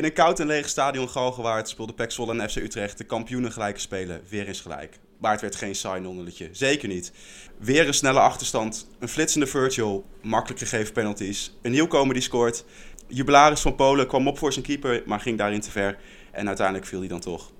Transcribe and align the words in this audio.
In 0.00 0.06
een 0.06 0.12
koud 0.12 0.40
en 0.40 0.46
leeg 0.46 0.68
stadion 0.68 1.08
Galgenwaard 1.08 1.68
speelde 1.68 1.92
Pek 1.92 2.10
Zwolle 2.10 2.40
en 2.40 2.50
FC 2.50 2.56
Utrecht 2.56 2.98
de 2.98 3.04
kampioenen 3.04 3.52
gelijke 3.52 3.80
spelen 3.80 4.22
weer 4.28 4.46
eens 4.46 4.60
gelijk. 4.60 4.98
Maar 5.18 5.32
het 5.32 5.40
werd 5.40 5.56
geen 5.56 5.74
saai 5.74 6.00
nonnetje. 6.00 6.48
Zeker 6.52 6.88
niet. 6.88 7.12
Weer 7.58 7.86
een 7.86 7.94
snelle 7.94 8.20
achterstand, 8.20 8.86
een 8.98 9.08
flitsende 9.08 9.46
virtual, 9.46 10.04
makkelijk 10.22 10.60
gegeven 10.60 10.92
penalties, 10.92 11.56
een 11.62 11.70
nieuwkomer 11.70 12.14
die 12.14 12.22
scoort. 12.22 12.64
Jubilaris 13.06 13.60
van 13.60 13.74
Polen 13.74 14.06
kwam 14.06 14.28
op 14.28 14.38
voor 14.38 14.52
zijn 14.52 14.64
keeper, 14.64 15.02
maar 15.06 15.20
ging 15.20 15.38
daarin 15.38 15.60
te 15.60 15.70
ver. 15.70 15.98
En 16.30 16.46
uiteindelijk 16.46 16.86
viel 16.86 16.98
hij 16.98 17.08
dan 17.08 17.20
toch. 17.20 17.50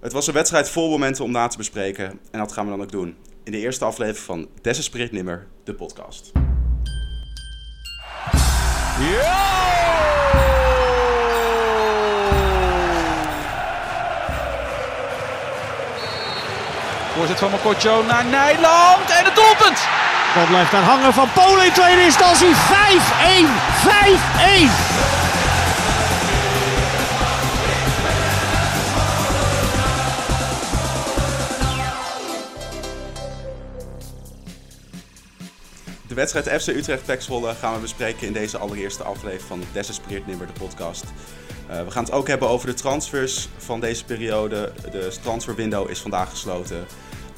Het 0.00 0.12
was 0.12 0.26
een 0.26 0.34
wedstrijd 0.34 0.68
vol 0.68 0.90
momenten 0.90 1.24
om 1.24 1.30
na 1.30 1.46
te 1.46 1.56
bespreken. 1.56 2.20
En 2.30 2.38
dat 2.38 2.52
gaan 2.52 2.64
we 2.64 2.70
dan 2.70 2.82
ook 2.82 2.92
doen. 2.92 3.16
In 3.44 3.52
de 3.52 3.58
eerste 3.58 3.84
aflevering 3.84 4.24
van 4.24 4.48
Desespereerd 4.60 5.12
Nimmer, 5.12 5.46
de 5.64 5.74
podcast. 5.74 6.32
Voorzet 17.20 17.38
van 17.38 17.50
Mokotjo 17.50 18.02
naar 18.02 18.24
Nijland 18.24 19.10
en 19.10 19.24
het 19.24 19.34
doelpunt! 19.34 19.88
Bal 20.34 20.46
blijft 20.46 20.70
daar 20.70 20.82
hangen 20.82 21.12
van 21.12 21.32
Polen 21.32 21.64
in 21.64 21.72
tweede 21.72 22.02
instantie. 22.02 22.48
5-1. 22.48 22.54
5-1. 22.54 22.56
De 36.06 36.14
wedstrijd 36.14 36.62
FC 36.62 36.68
Utrecht 36.68 37.04
Pek 37.04 37.22
Zwolle 37.22 37.54
gaan 37.54 37.74
we 37.74 37.80
bespreken 37.80 38.26
in 38.26 38.32
deze 38.32 38.58
allereerste 38.58 39.02
aflevering 39.02 39.42
van 39.48 39.62
Desespereerd 39.72 40.26
Nimmer, 40.26 40.46
de 40.46 40.52
podcast. 40.52 41.04
Uh, 41.70 41.84
we 41.84 41.90
gaan 41.90 42.04
het 42.04 42.12
ook 42.12 42.28
hebben 42.28 42.48
over 42.48 42.66
de 42.66 42.74
transfers 42.74 43.48
van 43.56 43.80
deze 43.80 44.04
periode. 44.04 44.72
De 44.90 45.12
transferwindow 45.22 45.90
is 45.90 46.00
vandaag 46.00 46.30
gesloten. 46.30 46.86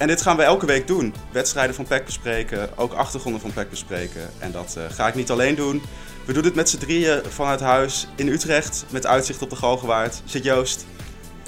En 0.02 0.08
dit 0.08 0.22
gaan 0.22 0.36
we 0.36 0.42
elke 0.42 0.66
week 0.66 0.86
doen. 0.86 1.14
Wedstrijden 1.30 1.74
van 1.74 1.84
PEC 1.84 2.04
bespreken, 2.04 2.78
ook 2.78 2.92
achtergronden 2.92 3.40
van 3.40 3.52
PEC 3.52 3.70
bespreken. 3.70 4.30
En 4.38 4.52
dat 4.52 4.74
uh, 4.78 4.84
ga 4.88 5.08
ik 5.08 5.14
niet 5.14 5.30
alleen 5.30 5.54
doen. 5.54 5.82
We 6.24 6.32
doen 6.32 6.44
het 6.44 6.54
met 6.54 6.68
z'n 6.68 6.78
drieën 6.78 7.22
vanuit 7.28 7.60
huis 7.60 8.08
in 8.16 8.28
Utrecht, 8.28 8.84
met 8.90 9.06
uitzicht 9.06 9.42
op 9.42 9.50
de 9.50 9.56
Galgenwaard. 9.56 10.22
Zit 10.24 10.44
Joost? 10.44 10.86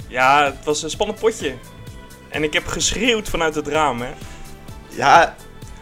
Ja, 0.07 0.45
het 0.45 0.65
was 0.65 0.83
een 0.83 0.89
spannend 0.89 1.19
potje. 1.19 1.55
En 2.29 2.43
ik 2.43 2.53
heb 2.53 2.67
geschreeuwd 2.67 3.29
vanuit 3.29 3.55
het 3.55 3.67
raam, 3.67 4.01
hè. 4.01 4.13
Ja, 4.89 5.35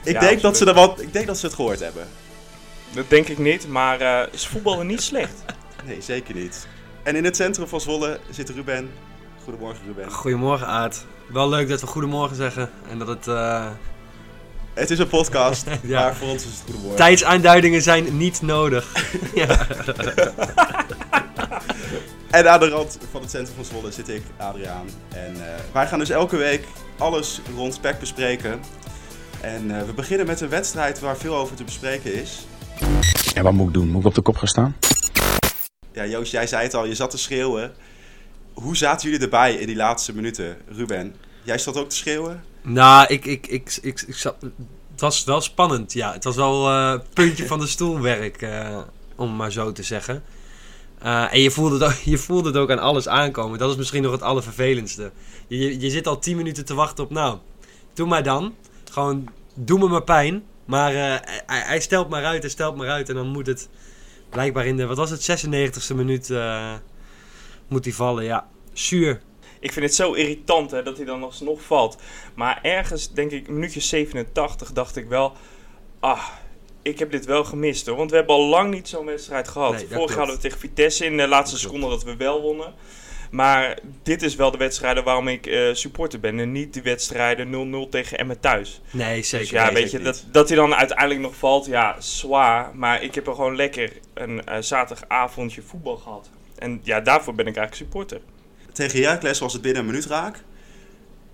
ik, 0.03 0.19
denk, 0.19 0.41
dat 0.41 0.57
ze 0.57 0.65
er 0.65 0.73
wat, 0.73 1.01
ik 1.01 1.13
denk 1.13 1.27
dat 1.27 1.37
ze 1.37 1.45
het 1.45 1.55
gehoord 1.55 1.79
hebben. 1.79 2.07
Dat 2.93 3.09
denk 3.09 3.27
ik 3.27 3.37
niet, 3.37 3.67
maar 3.67 4.01
uh, 4.01 4.21
is 4.31 4.47
voetballen 4.47 4.87
niet 4.87 5.01
slecht? 5.01 5.43
Nee, 5.85 6.01
zeker 6.01 6.35
niet. 6.35 6.67
En 7.03 7.15
in 7.15 7.23
het 7.23 7.35
centrum 7.35 7.67
van 7.67 7.81
Zwolle 7.81 8.19
zit 8.29 8.49
Ruben. 8.49 8.91
Goedemorgen, 9.43 9.85
Ruben. 9.85 10.11
Goedemorgen, 10.11 10.67
Aad. 10.67 11.05
Wel 11.33 11.49
leuk 11.49 11.69
dat 11.69 11.81
we 11.81 11.87
goedemorgen 11.87 12.35
zeggen 12.35 12.69
en 12.89 12.97
dat 12.97 13.07
het... 13.07 13.27
Uh... 13.27 13.67
Het 14.73 14.89
is 14.89 14.99
een 14.99 15.07
podcast, 15.07 15.65
ja. 15.83 16.01
maar 16.01 16.15
voor 16.15 16.27
ons 16.27 16.43
is 16.43 16.49
het 16.49 16.61
goedemorgen. 16.63 16.95
Tijdsaanduidingen 16.97 17.81
zijn 17.81 18.17
niet 18.17 18.41
nodig. 18.41 18.93
en 22.29 22.51
aan 22.51 22.59
de 22.59 22.69
rand 22.69 22.97
van 23.11 23.21
het 23.21 23.29
centrum 23.29 23.55
van 23.55 23.65
Zwolle 23.65 23.91
zit 23.91 24.09
ik, 24.09 24.21
Adriaan. 24.37 24.87
En 25.09 25.35
uh, 25.35 25.41
wij 25.71 25.87
gaan 25.87 25.99
dus 25.99 26.09
elke 26.09 26.37
week 26.37 26.65
alles 26.97 27.41
rond 27.55 27.73
spek 27.73 27.99
bespreken. 27.99 28.59
En 29.41 29.69
uh, 29.69 29.81
we 29.81 29.93
beginnen 29.93 30.27
met 30.27 30.41
een 30.41 30.49
wedstrijd 30.49 30.99
waar 30.99 31.17
veel 31.17 31.35
over 31.35 31.55
te 31.55 31.63
bespreken 31.63 32.13
is. 32.13 32.45
En 33.35 33.43
wat 33.43 33.53
moet 33.53 33.67
ik 33.67 33.73
doen? 33.73 33.89
Moet 33.89 34.01
ik 34.01 34.07
op 34.07 34.15
de 34.15 34.21
kop 34.21 34.37
gaan 34.37 34.47
staan? 34.47 34.75
Ja, 35.91 36.05
Joost, 36.05 36.31
jij 36.31 36.47
zei 36.47 36.63
het 36.63 36.73
al, 36.73 36.85
je 36.85 36.95
zat 36.95 37.09
te 37.09 37.17
schreeuwen. 37.17 37.73
Hoe 38.53 38.77
zaten 38.77 39.09
jullie 39.09 39.23
erbij 39.23 39.53
in 39.53 39.67
die 39.67 39.75
laatste 39.75 40.15
minuten, 40.15 40.57
Ruben? 40.67 41.15
Jij 41.43 41.57
zat 41.57 41.77
ook 41.77 41.89
te 41.89 41.95
schreeuwen? 41.95 42.43
Nou, 42.61 43.05
ik, 43.07 43.25
ik, 43.25 43.47
ik, 43.47 43.77
ik, 43.81 44.03
ik 44.07 44.15
zat, 44.15 44.35
het 44.91 45.01
was 45.01 45.23
wel 45.23 45.41
spannend, 45.41 45.93
ja. 45.93 46.13
Het 46.13 46.23
was 46.23 46.35
wel 46.35 46.69
uh, 46.69 46.99
puntje 47.13 47.47
van 47.47 47.59
de 47.59 47.67
stoelwerk, 47.67 48.41
uh, 48.41 48.77
om 49.15 49.35
maar 49.35 49.51
zo 49.51 49.71
te 49.71 49.83
zeggen. 49.83 50.23
Uh, 51.03 51.33
en 51.33 51.39
je 51.39 51.51
voelde, 51.51 51.73
het 51.73 51.83
ook, 51.83 51.99
je 52.13 52.17
voelde 52.17 52.47
het 52.47 52.57
ook 52.57 52.71
aan 52.71 52.79
alles 52.79 53.07
aankomen. 53.07 53.59
Dat 53.59 53.69
is 53.69 53.75
misschien 53.75 54.03
nog 54.03 54.11
het 54.11 54.21
allervervelendste. 54.21 55.11
Je, 55.47 55.79
je 55.79 55.89
zit 55.89 56.07
al 56.07 56.19
tien 56.19 56.37
minuten 56.37 56.65
te 56.65 56.73
wachten 56.73 57.03
op, 57.03 57.09
nou, 57.09 57.37
doe 57.93 58.07
maar 58.07 58.23
dan. 58.23 58.55
Gewoon, 58.91 59.29
doe 59.55 59.79
me 59.79 59.87
maar 59.87 60.03
pijn. 60.03 60.43
Maar 60.65 60.93
hij, 60.93 61.21
hij, 61.45 61.79
stelt 61.79 62.09
maar 62.09 62.25
uit, 62.25 62.41
hij 62.41 62.51
stelt 62.51 62.75
maar 62.75 62.89
uit. 62.89 63.09
En 63.09 63.15
dan 63.15 63.27
moet 63.27 63.47
het 63.47 63.69
blijkbaar 64.29 64.65
in 64.65 64.77
de, 64.77 64.85
wat 64.85 64.97
was 64.97 65.09
het, 65.09 65.45
96e 65.45 65.95
minuut 65.95 66.33
moet 67.67 67.85
hij 67.85 67.93
vallen. 67.93 68.23
Ja, 68.23 68.47
zuur. 68.73 69.21
Ik 69.63 69.71
vind 69.71 69.85
het 69.85 69.95
zo 69.95 70.13
irritant 70.13 70.71
hè, 70.71 70.83
dat 70.83 70.97
hij 70.97 71.05
dan 71.05 71.23
alsnog 71.23 71.61
valt. 71.61 71.97
Maar 72.35 72.59
ergens, 72.61 73.13
denk 73.13 73.31
ik, 73.31 73.47
minuutje 73.49 73.79
87 73.79 74.71
dacht 74.71 74.95
ik 74.95 75.07
wel... 75.07 75.33
Ah, 75.99 76.27
ik 76.81 76.99
heb 76.99 77.11
dit 77.11 77.25
wel 77.25 77.43
gemist 77.43 77.85
hoor. 77.85 77.97
Want 77.97 78.09
we 78.09 78.15
hebben 78.15 78.35
al 78.35 78.45
lang 78.45 78.73
niet 78.73 78.87
zo'n 78.87 79.05
wedstrijd 79.05 79.47
gehad. 79.47 79.71
Nee, 79.71 79.87
Vorig 79.87 80.09
jaar 80.09 80.17
hadden 80.17 80.35
we 80.35 80.41
tegen 80.41 80.59
Vitesse 80.59 81.05
in 81.05 81.17
de 81.17 81.27
laatste 81.27 81.57
seconde 81.57 81.89
dat 81.89 82.03
we 82.03 82.15
wel 82.15 82.41
wonnen. 82.41 82.73
Maar 83.31 83.79
dit 84.03 84.21
is 84.21 84.35
wel 84.35 84.51
de 84.51 84.57
wedstrijden 84.57 85.03
waarom 85.03 85.27
ik 85.27 85.47
uh, 85.47 85.73
supporter 85.73 86.19
ben. 86.19 86.39
En 86.39 86.51
niet 86.51 86.73
de 86.73 86.81
wedstrijden 86.81 87.85
0-0 87.87 87.89
tegen 87.89 88.17
Emmen 88.17 88.39
thuis. 88.39 88.81
Nee, 88.91 89.23
zeker. 89.23 89.39
Dus 89.39 89.49
ja, 89.49 89.73
weet 89.73 89.91
je, 89.91 89.99
dat, 89.99 90.25
dat 90.31 90.47
hij 90.47 90.57
dan 90.57 90.75
uiteindelijk 90.75 91.19
nog 91.19 91.35
valt, 91.35 91.65
ja, 91.65 91.95
zwaar. 91.99 92.75
Maar 92.75 93.03
ik 93.03 93.15
heb 93.15 93.27
er 93.27 93.35
gewoon 93.35 93.55
lekker 93.55 93.91
een 94.13 94.41
uh, 94.49 94.55
zaterdagavondje 94.59 95.61
voetbal 95.61 95.97
gehad. 95.97 96.29
En 96.57 96.79
ja, 96.83 97.01
daarvoor 97.01 97.35
ben 97.35 97.47
ik 97.47 97.55
eigenlijk 97.55 97.91
supporter. 97.91 98.21
Tegen 98.73 99.01
Heracles 99.01 99.39
was 99.39 99.53
het 99.53 99.61
binnen 99.61 99.81
een 99.81 99.87
minuut 99.87 100.05
raak. 100.05 100.43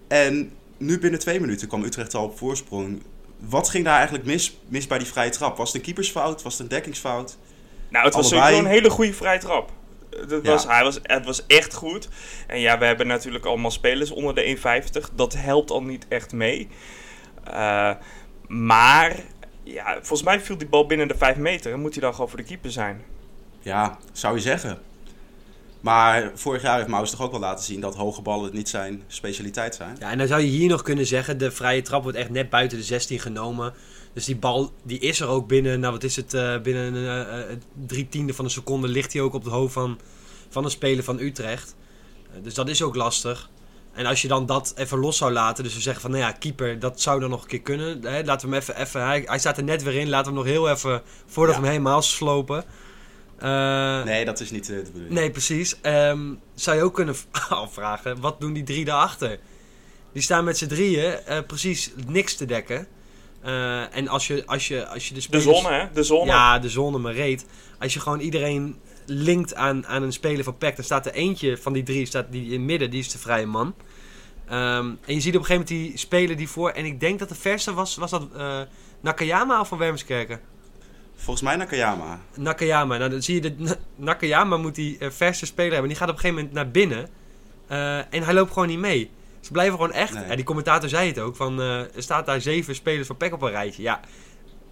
En 0.08 0.52
nu 0.78 1.00
binnen 1.00 1.20
twee 1.20 1.40
minuten 1.40 1.68
kwam 1.68 1.84
Utrecht 1.84 2.16
al 2.16 2.24
op 2.24 2.38
voorsprong. 2.38 3.04
Wat 3.38 3.70
ging 3.70 3.86
daar 3.86 3.96
eigenlijk 3.96 4.26
mis, 4.26 4.58
mis 4.68 4.88
bij 4.88 4.98
die 4.98 5.08
vrije 5.08 5.30
trap? 5.30 5.58
Was 5.58 5.68
het 5.68 5.76
een 5.76 5.82
keepersfout? 5.82 6.42
Was 6.42 6.54
het 6.54 6.62
een 6.62 6.68
dekkingsfout? 6.68 7.38
Nou, 7.90 8.06
het 8.06 8.14
was 8.14 8.28
sowieso 8.28 8.60
een 8.60 8.66
hele 8.66 8.90
goede 8.90 9.14
vrije 9.14 9.40
trap. 9.40 9.72
Dat 10.28 10.46
was, 10.46 10.66
hij 10.66 10.84
was, 10.84 11.00
het 11.04 11.26
was 11.26 11.46
echt 11.46 11.74
goed. 11.74 12.10
En 12.48 12.60
ja, 12.60 12.78
we 12.78 12.86
hebben 12.86 13.08
natuurlijk 13.08 13.46
allemaal 13.46 13.72
spelers 13.72 14.12
onder 14.12 14.36
de 14.36 14.58
1,50. 15.02 15.16
Dat 15.16 15.34
helpt 15.34 15.72
al 15.72 15.84
niet 15.84 16.06
echt 16.08 16.32
mee. 16.32 16.68
Uh, 17.48 17.92
maar 18.48 19.16
ja, 19.64 19.94
volgens 19.94 20.24
mij 20.24 20.40
viel 20.40 20.58
die 20.58 20.68
bal 20.68 20.86
binnen 20.86 21.08
de 21.08 21.18
5 21.18 21.38
meter. 21.38 21.74
En 21.74 21.80
moet 21.80 21.94
hij 21.94 22.02
dan 22.02 22.14
gewoon 22.14 22.30
voor 22.30 22.38
de 22.38 22.44
keeper 22.44 22.72
zijn? 22.72 23.04
Ja, 23.60 23.98
zou 24.12 24.36
je 24.36 24.42
zeggen. 24.42 24.80
Maar 25.80 26.32
vorig 26.36 26.62
jaar 26.62 26.78
heeft 26.78 26.88
Maus 26.88 27.12
toch 27.12 27.22
ook 27.22 27.32
wel 27.32 27.40
laten 27.40 27.66
zien 27.66 27.82
dat 27.82 27.96
hoge 27.96 28.22
ballen 28.22 28.54
niet 28.54 28.70
zijn 28.70 29.04
specialiteit 29.08 29.76
zijn. 29.76 29.96
Ja, 30.00 30.12
en 30.12 30.18
dan 30.18 30.28
zou 30.28 30.42
je 30.42 30.48
hier 30.48 30.70
nog 30.70 30.82
kunnen 30.82 31.06
zeggen, 31.06 31.38
de 31.38 31.52
vrije 31.52 31.82
trap 31.82 32.04
wordt 32.04 32.18
echt 32.18 32.30
net 32.30 32.50
buiten 32.50 32.78
de 32.78 32.84
16 32.84 33.20
genomen. 33.20 33.74
Dus 34.14 34.26
die 34.26 34.36
bal 34.36 34.72
die 34.84 35.00
is 35.00 35.20
er 35.20 35.28
ook 35.28 35.48
binnen, 35.48 35.80
nou 35.80 35.94
wat 35.94 36.04
is 36.04 36.16
het, 36.16 36.34
uh, 36.34 36.62
binnen 36.62 36.94
uh, 36.96 37.58
drie 37.88 38.10
tiende 38.10 38.34
van 38.34 38.46
een 38.46 38.52
seconde 38.52 38.88
ligt 38.88 39.14
hij 39.14 39.22
ook 39.22 39.34
op 39.34 39.44
het 39.44 39.54
hoofd 39.54 39.74
van, 39.74 40.00
van 40.50 40.64
een 40.64 40.72
speler 40.72 41.04
van 41.04 41.20
Utrecht. 41.20 41.76
dus 42.42 42.54
dat 42.54 42.70
is 42.70 42.82
ook 42.82 42.96
lastig. 42.96 43.50
En 43.94 44.06
als 44.06 44.22
je 44.22 44.28
dan 44.28 44.46
dat 44.46 44.74
even 44.76 44.98
los 44.98 45.18
zou 45.18 45.32
laten, 45.32 45.64
dus 45.64 45.74
we 45.74 45.82
zeggen 45.82 46.02
van 46.02 46.12
nou 46.12 46.24
ja, 46.24 46.32
keeper, 46.32 46.80
dat 46.80 47.02
zou 47.02 47.20
dan 47.20 47.30
nog 47.30 47.42
een 47.42 47.48
keer 47.48 47.62
kunnen. 47.62 48.04
Hè, 48.04 48.24
laten 48.24 48.50
we 48.50 48.56
hem 48.56 48.64
even, 48.64 48.82
even 48.82 49.02
hij, 49.02 49.24
hij 49.26 49.40
staat 49.40 49.58
er 49.58 49.64
net 49.64 49.84
weer 49.84 49.96
in, 49.96 50.10
laten 50.10 50.32
we 50.32 50.38
hem 50.38 50.48
nog 50.48 50.56
heel 50.56 50.70
even, 50.70 51.02
voordat 51.26 51.56
we 51.56 51.62
hem 51.62 51.72
helemaal 51.72 52.02
slopen. 52.02 52.64
Uh, 53.44 54.04
nee, 54.04 54.26
dat 54.26 54.40
is 54.40 54.52
niet 54.52 54.66
de 54.66 54.82
bedoeling. 54.86 55.14
Nee, 55.14 55.32
precies. 55.32 55.76
Um, 55.84 56.40
zou 56.56 56.78
je 56.78 56.84
ook 56.84 56.94
kunnen 56.94 57.16
afvragen, 57.50 58.20
wat 58.22 58.40
doen 58.40 58.54
die 58.54 58.64
drie 58.64 58.86
daarachter? 58.86 59.40
Die 60.14 60.22
staan 60.22 60.44
met 60.44 60.58
z'n 60.58 60.68
drieën 60.68 61.20
uh, 61.30 61.38
precies 61.48 61.92
niks 62.08 62.36
te 62.36 62.46
dekken. 62.46 62.88
Uh, 63.46 63.96
en 63.96 64.08
als 64.08 64.28
je, 64.28 64.44
als 64.46 64.68
je, 64.68 64.88
als 64.88 65.08
je 65.08 65.14
de 65.14 65.22
spelers... 65.22 65.46
De 65.46 65.54
zon, 65.54 65.66
hè? 65.72 65.86
De 65.94 66.04
zon. 66.04 66.26
Ja, 66.26 66.60
de 66.60 66.70
zon, 66.70 67.02
maar 67.02 67.14
reet. 67.14 67.46
Als 67.80 67.94
je 67.94 68.00
gewoon 68.00 68.20
iedereen 68.20 68.80
linkt 69.06 69.56
aan, 69.56 69.88
aan 69.88 70.04
een 70.04 70.14
speler 70.14 70.44
van 70.44 70.58
PEC, 70.58 70.76
dan 70.76 70.86
staat 70.86 71.06
er 71.06 71.14
eentje 71.14 71.58
van 71.58 71.74
die 71.74 71.84
drie, 71.84 72.06
staat 72.06 72.32
die 72.32 72.46
in 72.46 72.52
het 72.52 72.62
midden, 72.62 72.90
die 72.90 73.00
is 73.00 73.12
de 73.12 73.18
vrije 73.18 73.46
man. 73.46 73.76
Um, 74.52 75.00
en 75.06 75.14
je 75.14 75.20
ziet 75.20 75.36
op 75.36 75.40
een 75.40 75.46
gegeven 75.46 75.54
moment 75.54 75.68
die 75.68 75.98
speler 75.98 76.38
die 76.38 76.50
voor, 76.50 76.70
en 76.70 76.86
ik 76.86 77.00
denk 77.00 77.20
dat 77.20 77.30
de 77.30 77.36
verste 77.36 77.74
was, 77.74 77.96
was 77.96 78.12
dat 78.12 78.28
Nakayama 79.02 79.60
of 79.60 79.68
van 79.68 79.78
Wermskerken? 79.78 80.40
Volgens 81.20 81.42
mij 81.42 81.56
Nakayama. 81.56 82.20
Nakayama. 82.36 82.98
Nou, 82.98 83.10
dan 83.10 83.22
zie 83.22 83.42
je, 83.42 83.56
de, 83.56 83.78
Nakayama 83.96 84.58
moet 84.58 84.76
die 84.76 84.98
uh, 85.00 85.10
verse 85.10 85.46
speler 85.46 85.72
hebben. 85.72 85.90
Die 85.90 85.98
gaat 85.98 86.10
op 86.10 86.16
een 86.16 86.22
gegeven 86.22 86.42
moment 86.44 86.56
naar 86.56 86.72
binnen. 86.72 87.10
Uh, 87.72 87.98
en 87.98 88.24
hij 88.24 88.34
loopt 88.34 88.52
gewoon 88.54 88.68
niet 88.68 88.80
mee. 88.80 89.12
Ze 89.40 89.52
blijven 89.52 89.74
gewoon 89.76 89.92
echt... 89.92 90.14
Nee. 90.14 90.28
Ja, 90.28 90.36
die 90.36 90.46
commentator 90.46 90.90
zei 90.90 91.08
het 91.08 91.20
ook. 91.20 91.36
Van, 91.36 91.60
uh, 91.60 91.80
er 91.80 92.04
staat 92.04 92.26
daar 92.26 92.42
zeven 92.42 92.76
spelers 92.76 93.08
van 93.08 93.18
PEC 93.18 93.34
op 93.34 93.42
een 93.42 93.50
rijtje. 93.50 93.82
Ja, 93.82 94.00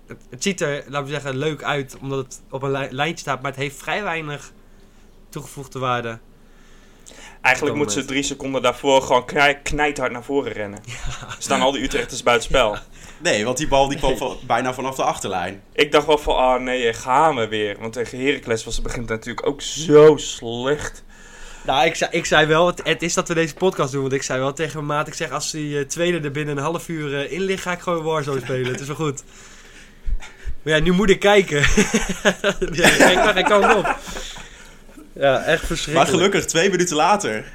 het, 0.07 0.21
het, 0.29 0.43
ziet 0.43 0.61
er, 0.61 0.83
laten 0.87 1.03
we 1.03 1.13
zeggen, 1.13 1.37
leuk 1.37 1.63
uit. 1.63 1.97
Omdat 2.01 2.25
het 2.25 2.41
op 2.49 2.61
een 2.61 2.71
li 2.71 2.87
lijntje 2.89 3.19
staat. 3.19 3.41
Maar 3.41 3.51
het 3.51 3.59
heeft 3.59 3.77
vrij 3.77 4.03
weinig 4.03 4.51
toegevoegde 5.29 5.79
waarde. 5.79 6.19
Eigenlijk 7.41 7.75
moeten 7.75 8.01
ze 8.01 8.07
drie 8.07 8.23
seconden 8.23 8.61
daarvoor 8.61 9.01
gewoon 9.01 9.25
knij, 9.25 9.59
knijthard 9.63 10.11
naar 10.11 10.23
voren 10.23 10.51
rennen. 10.51 10.79
Staan 11.37 11.61
al 11.61 11.71
die 11.71 11.83
Utrechters 11.83 12.23
buitenspel. 12.23 12.77
Nee, 13.17 13.45
want 13.45 13.57
die 13.57 13.67
bal 13.67 13.87
die 13.87 13.97
kwam 13.97 14.17
van- 14.17 14.37
bijna 14.47 14.73
vanaf 14.73 14.95
de 14.95 15.03
achterlijn. 15.03 15.61
Ik 15.73 15.91
dacht 15.91 16.05
wel 16.05 16.17
van, 16.17 16.35
ah 16.35 16.61
nee, 16.61 16.93
gaan 16.93 17.35
we 17.35 17.47
weer. 17.47 17.77
Want 17.79 17.93
tegen 17.93 18.19
Heracles 18.25 18.63
was 18.63 18.75
het 18.75 18.83
begin 18.83 19.05
natuurlijk 19.07 19.47
ook 19.47 19.61
zo 19.61 20.17
slecht. 20.17 21.03
Nou, 21.65 21.85
ik 21.85 21.95
zei, 21.95 22.11
ik 22.11 22.25
zei 22.25 22.45
wel, 22.45 22.67
het, 22.67 22.81
het 22.83 23.01
is 23.01 23.13
dat 23.13 23.27
we 23.27 23.33
deze 23.33 23.53
podcast 23.53 23.91
doen. 23.91 24.01
Want 24.01 24.13
ik 24.13 24.23
zei 24.23 24.39
wel 24.39 24.53
tegen 24.53 24.75
mijn 24.85 24.97
maat, 24.97 25.07
ik 25.07 25.13
zeg 25.13 25.31
als 25.31 25.51
die 25.51 25.79
eh, 25.79 25.85
tweede 25.85 26.19
er 26.19 26.31
binnen 26.31 26.57
een 26.57 26.63
half 26.63 26.87
uur 26.87 27.19
eh, 27.19 27.31
in 27.31 27.41
ligt, 27.41 27.61
ga 27.61 27.71
ik 27.71 27.79
gewoon 27.79 28.03
Warzone 28.03 28.39
spelen. 28.39 28.71
Het 28.71 28.79
is 28.79 28.87
wel 28.87 28.95
goed. 28.95 29.23
Maar 30.63 30.73
ja, 30.75 30.79
nu 30.79 30.91
moet 30.91 31.09
ik 31.09 31.19
kijken. 31.19 31.57
ja, 32.71 32.87
ik 33.09 33.15
kan 33.23 33.33
geen 33.33 33.43
kant 33.43 33.75
op. 33.75 33.95
Ja, 35.17 35.37
echt 35.43 35.47
Maar 35.47 35.67
verschrikkelijk. 35.67 36.09
gelukkig, 36.09 36.45
twee 36.45 36.69
minuten 36.69 36.95
later. 36.95 37.53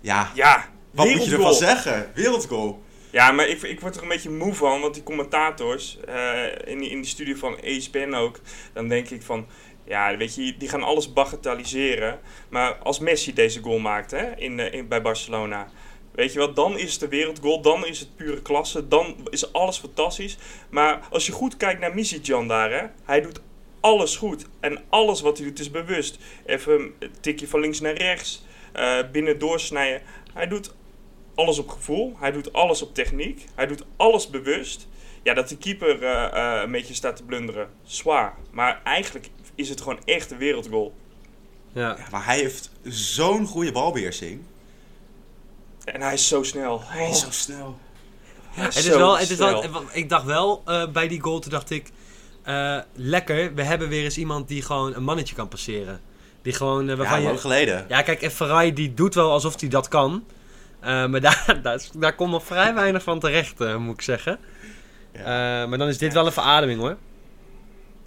Ja, 0.00 0.30
Ja, 0.34 0.68
wat 0.90 1.08
moet 1.08 1.24
je 1.24 1.36
ervan 1.36 1.54
zeggen? 1.54 2.10
Wereldgoal. 2.14 2.82
Ja, 3.10 3.32
maar 3.32 3.48
ik, 3.48 3.62
ik 3.62 3.80
word 3.80 3.96
er 3.96 4.02
een 4.02 4.08
beetje 4.08 4.30
moe 4.30 4.54
van, 4.54 4.80
want 4.80 4.94
die 4.94 5.02
commentators 5.02 5.98
eh, 6.06 6.44
in, 6.64 6.78
die, 6.78 6.90
in 6.90 6.96
die 7.00 7.10
studie 7.10 7.36
van 7.36 7.60
ESPN 7.60 8.14
ook, 8.14 8.40
dan 8.72 8.88
denk 8.88 9.10
ik 9.10 9.22
van, 9.22 9.46
ja, 9.84 10.16
weet 10.16 10.34
je, 10.34 10.56
die 10.58 10.68
gaan 10.68 10.82
alles 10.82 11.12
bagatelliseren. 11.12 12.18
Maar 12.48 12.74
als 12.74 12.98
Messi 12.98 13.32
deze 13.32 13.60
goal 13.60 13.78
maakt 13.78 14.10
hè, 14.10 14.36
in, 14.36 14.60
eh, 14.60 14.72
in, 14.72 14.88
bij 14.88 15.02
Barcelona, 15.02 15.68
weet 16.14 16.32
je 16.32 16.38
wat, 16.38 16.56
dan 16.56 16.78
is 16.78 16.90
het 16.90 17.00
de 17.00 17.08
wereldgoal, 17.08 17.60
dan 17.60 17.86
is 17.86 18.00
het 18.00 18.16
pure 18.16 18.42
klasse, 18.42 18.88
dan 18.88 19.16
is 19.30 19.52
alles 19.52 19.78
fantastisch. 19.78 20.38
Maar 20.70 21.00
als 21.10 21.26
je 21.26 21.32
goed 21.32 21.56
kijkt 21.56 21.80
naar 21.80 21.94
Misitjan 21.94 22.48
daar, 22.48 22.70
hè, 22.70 22.86
hij 23.04 23.20
doet 23.20 23.40
alles 23.80 24.16
goed. 24.16 24.44
En 24.60 24.84
alles 24.88 25.20
wat 25.20 25.38
hij 25.38 25.46
doet 25.46 25.58
is 25.58 25.70
bewust. 25.70 26.18
Even 26.46 26.92
een 26.98 27.10
tikje 27.20 27.48
van 27.48 27.60
links 27.60 27.80
naar 27.80 27.96
rechts, 27.96 28.44
eh, 28.72 28.98
binnen 29.12 29.38
doorsnijden. 29.38 30.02
Hij 30.32 30.48
doet 30.48 30.74
alles 31.34 31.58
op 31.58 31.68
gevoel. 31.68 32.16
Hij 32.18 32.32
doet 32.32 32.52
alles 32.52 32.82
op 32.82 32.94
techniek. 32.94 33.44
Hij 33.54 33.66
doet 33.66 33.84
alles 33.96 34.30
bewust. 34.30 34.86
Ja, 35.22 35.34
dat 35.34 35.48
de 35.48 35.56
keeper 35.56 36.02
eh, 36.02 36.24
eh, 36.24 36.62
een 36.62 36.70
beetje 36.70 36.94
staat 36.94 37.16
te 37.16 37.22
blunderen. 37.22 37.68
Zwaar. 37.82 38.34
Maar 38.50 38.80
eigenlijk 38.84 39.30
is 39.54 39.68
het 39.68 39.80
gewoon 39.80 40.00
echt 40.04 40.30
een 40.30 40.38
wereldgoal. 40.38 40.94
Ja. 41.72 41.96
Ja, 41.98 42.06
maar 42.10 42.24
hij 42.24 42.38
heeft 42.38 42.70
zo'n 42.82 43.46
goede 43.46 43.72
balbeheersing. 43.72 44.42
En 45.84 46.00
hij 46.00 46.12
is 46.12 46.28
zo 46.28 46.42
snel. 46.42 46.80
Hij 46.84 47.10
is 47.10 47.20
zo 47.20 47.30
snel. 47.30 47.78
Hij 48.50 48.64
Het 48.64 48.76
is 48.76 48.84
zo 48.84 48.98
wel, 48.98 49.18
het 49.18 49.30
is 49.30 49.36
wel, 49.36 49.62
snel. 49.62 49.82
ik 49.92 50.08
dacht 50.08 50.24
wel 50.24 50.62
eh, 50.64 50.88
bij 50.88 51.08
die 51.08 51.20
goal, 51.20 51.38
toen 51.38 51.50
dacht 51.50 51.70
ik, 51.70 51.90
eh, 52.48 52.78
lekker, 52.94 53.54
we 53.54 53.62
hebben 53.62 53.88
weer 53.88 54.04
eens 54.04 54.18
iemand 54.18 54.48
die 54.48 54.62
gewoon 54.62 54.94
een 54.94 55.02
mannetje 55.02 55.34
kan 55.34 55.48
passeren. 55.48 56.00
Die 56.42 56.52
gewoon, 56.52 56.86
Ja, 56.86 56.96
waarvan 56.96 57.20
je... 57.20 57.26
lang 57.26 57.40
geleden. 57.40 57.84
Ja, 57.88 58.02
kijk, 58.02 58.22
en 58.22 58.30
Ferrari 58.30 58.72
die 58.72 58.94
doet 58.94 59.14
wel 59.14 59.30
alsof 59.30 59.60
hij 59.60 59.68
dat 59.68 59.88
kan. 59.88 60.24
Eh, 60.80 61.06
maar 61.06 61.20
daar, 61.28 61.58
daar, 61.62 61.74
is- 61.74 61.90
daar 61.94 62.14
komt 62.14 62.30
nog 62.30 62.44
vrij 62.44 62.74
weinig 62.74 63.02
van 63.02 63.20
terecht, 63.20 63.58
moet 63.78 63.94
ik 63.94 64.02
zeggen. 64.02 64.38
Ja. 65.12 65.18
Eh, 65.62 65.68
maar 65.68 65.78
dan 65.78 65.88
is 65.88 65.98
dit 65.98 66.12
wel 66.12 66.26
een 66.26 66.32
verademing 66.32 66.80
hoor. 66.80 66.88
Ja, 66.88 66.96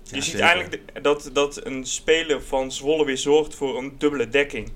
Je 0.03 0.21
ziet 0.21 0.23
zeker. 0.23 0.39
eigenlijk 0.47 1.03
dat, 1.03 1.29
dat 1.33 1.65
een 1.65 1.85
speler 1.85 2.41
van 2.41 2.71
Zwolle 2.71 3.05
weer 3.05 3.17
zorgt 3.17 3.55
voor 3.55 3.77
een 3.77 3.95
dubbele 3.97 4.29
dekking. 4.29 4.71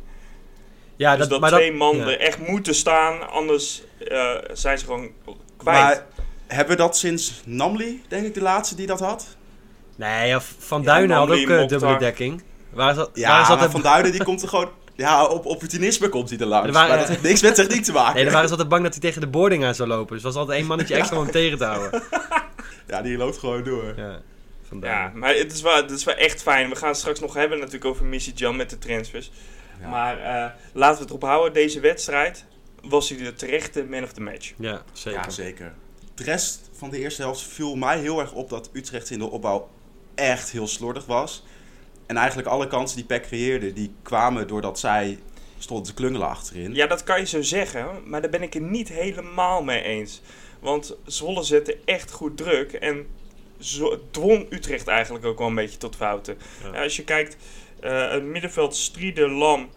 Ja, 0.96 1.16
dus 1.18 1.28
dat, 1.28 1.40
maar 1.40 1.52
twee 1.52 1.74
man 1.74 1.98
ja. 1.98 2.04
er 2.08 2.20
echt 2.20 2.48
moeten 2.48 2.76
staan, 2.76 3.30
anders 3.30 3.82
eh, 4.08 4.32
zijn 4.54 4.78
ze 4.80 4.86
gewoon 4.86 5.10
kwijt. 5.58 5.80
Maar 5.80 6.06
hebben 6.48 6.76
we 6.76 6.82
dat 6.82 6.98
sinds 6.98 7.42
Namli, 7.46 8.02
denk 8.08 8.26
ik, 8.26 8.34
de 8.34 8.42
laatste 8.42 8.76
die 8.76 8.88
dat 8.88 9.00
had? 9.00 9.38
Nee, 9.96 10.28
ja, 10.28 10.42
Van 10.58 10.80
Ja, 10.82 10.86
Duinen 10.86 11.18
had 11.18 11.30
ook 11.30 11.34
eh, 11.36 11.48
Mokhtar. 11.48 11.68
dubbele 11.68 11.98
dekking. 11.98 12.44
Waar 12.70 12.90
is 12.90 12.96
dat? 12.96 13.10
Ja, 13.14 13.30
waar 13.30 13.42
is 13.42 13.48
dat 13.48 13.58
maar 13.58 13.66
de- 13.66 13.72
Van 13.72 13.82
Duinen 13.82 14.12
die 14.12 14.24
komt 14.24 14.42
er 14.42 14.48
gewoon... 14.48 14.70
Ja, 14.96 15.26
op 15.26 15.46
opportunisme 15.46 16.10
komt 16.10 16.30
hij 16.30 16.40
er 16.40 16.46
langs. 16.46 16.68
Er 16.68 16.74
waren- 16.74 16.90
maar 16.90 16.98
dat 17.00 17.08
heeft 17.08 17.22
niks 17.22 17.42
met 17.42 17.56
techniek 17.56 17.84
te 17.84 17.92
maken. 17.92 18.14
Nee, 18.14 18.24
dan 18.24 18.32
waren 18.34 18.46
ze 18.48 18.52
altijd 18.54 18.70
bang 18.72 18.84
dat 18.84 18.92
hij 18.94 19.02
tegen 19.02 19.22
de 19.22 19.28
boarding 19.28 19.66
aan 19.66 19.76
zou 19.76 19.90
lopen. 19.90 20.08
Dus 20.16 20.18
er 20.18 20.28
was 20.28 20.36
altijd 20.38 20.58
één 20.58 20.68
mannetje 20.68 20.96
extra 20.96 21.18
om 21.18 21.24
hem 21.24 21.32
tegen 21.32 21.58
te 21.58 21.64
houden. 21.66 22.02
Ja, 22.88 23.02
die 23.02 23.18
loopt 23.18 23.38
gewoon 23.38 23.64
door. 23.64 23.94
Ja, 23.98 24.22
Van 24.68 24.80
Ja, 24.82 25.12
maar 25.16 25.36
het 25.36 25.52
is, 25.54 25.62
wel, 25.62 25.76
het 25.76 25.92
is 25.92 26.04
wel 26.04 26.16
echt 26.16 26.42
fijn. 26.42 26.70
We 26.70 26.76
gaan 26.76 26.90
het 26.90 26.98
straks 26.98 27.20
nog 27.20 27.34
hebben 27.34 27.58
natuurlijk 27.58 27.86
over 27.86 28.06
Missy 28.06 28.32
Jan 28.36 28.56
met 28.56 28.70
de 28.70 28.78
transfers. 28.78 29.32
Ja. 29.82 29.88
Maar 29.88 30.18
eh, 30.20 30.52
laten 30.74 30.96
we 30.96 31.02
het 31.02 31.10
erop 31.10 31.22
houden. 31.22 31.54
Deze 31.54 31.80
wedstrijd 31.80 32.46
was 32.82 33.10
hij 33.10 33.18
de 33.18 33.34
terechte 33.34 33.86
man 33.90 34.04
of 34.04 34.12
the 34.12 34.22
match. 34.22 34.54
Ja, 34.58 34.82
zeker. 34.94 35.22
Ja, 35.22 35.30
zeker. 35.30 35.74
De 36.16 36.24
rest 36.24 36.70
van 36.78 36.90
de 36.90 37.00
eerste 37.00 37.22
helft 37.22 37.42
viel 37.42 37.76
mij 37.76 38.00
heel 38.00 38.20
erg 38.20 38.32
op 38.32 38.50
dat 38.50 38.70
Utrecht 38.74 39.10
in 39.10 39.20
de 39.20 39.30
opbouw 39.30 39.70
echt 40.16 40.52
heel 40.52 40.68
slordig 40.68 41.06
was. 41.06 41.44
En 42.06 42.18
eigenlijk 42.18 42.48
alle 42.48 42.68
kansen 42.68 42.98
die 42.98 43.06
PEC 43.06 43.22
creëerde, 43.22 43.74
die 43.74 43.94
kwamen 44.02 44.48
doordat 44.48 44.80
zij 44.80 45.20
stonden 45.58 45.86
te 45.86 45.94
klungelen 45.94 46.28
achterin. 46.28 46.76
Ja, 46.76 46.88
dat 46.88 47.04
kan 47.04 47.20
je 47.20 47.26
zo 47.26 47.42
zeggen, 47.42 47.88
maar 48.06 48.22
daar 48.22 48.30
ben 48.30 48.42
ik 48.42 48.54
het 48.54 48.64
niet 48.64 48.90
helemaal 48.90 49.64
mee 49.64 49.82
eens. 49.82 50.22
Want 50.60 50.96
Zwolle 51.06 51.44
zette 51.44 51.78
echt 51.86 52.12
goed 52.12 52.38
druk 52.38 52.74
en 52.74 53.08
zo, 53.60 54.02
dwong 54.12 54.52
Utrecht 54.52 54.88
eigenlijk 54.88 55.26
ook 55.26 55.38
wel 55.38 55.48
een 55.48 55.56
beetje 55.56 55.78
tot 55.78 55.96
fouten. 55.96 56.38
Ja. 56.64 56.84
Als 56.84 56.96
je 56.96 57.04
kijkt, 57.04 57.38
eh, 57.80 58.12
het 58.12 58.24
middenveld 58.24 58.76
Strieder, 58.76 59.30
Lam 59.32 59.70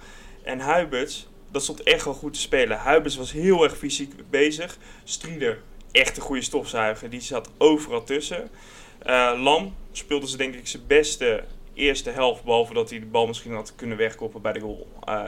en 0.43 0.61
Huiberts, 0.61 1.29
dat 1.50 1.62
stond 1.62 1.82
echt 1.82 2.05
wel 2.05 2.14
goed 2.14 2.34
te 2.34 2.41
spelen. 2.41 2.79
Huiberts 2.79 3.17
was 3.17 3.32
heel 3.32 3.64
erg 3.64 3.76
fysiek 3.76 4.31
bezig. 4.31 4.79
Strieder, 5.05 5.62
echt 5.93 6.17
een 6.17 6.23
goede 6.23 6.43
stofzuiger, 6.43 7.11
die 7.11 7.20
zat 7.20 7.50
overal 7.58 8.05
tussen. 8.05 8.50
Eh, 8.99 9.32
Lam 9.37 9.75
speelde 9.99 10.29
ze 10.29 10.37
denk 10.37 10.55
ik 10.55 10.67
zijn 10.67 10.83
beste 10.87 11.45
eerste 11.75 12.11
helft, 12.11 12.45
behalve 12.45 12.75
dat 12.75 12.91
hij 12.91 12.99
de 12.99 13.06
bal 13.06 13.27
misschien 13.27 13.53
had 13.55 13.73
kunnen 13.77 13.97
wegkoppen 13.97 14.43
bij 14.43 14.53
de 14.53 14.61
goal. 14.61 14.89
eh, 15.05 15.23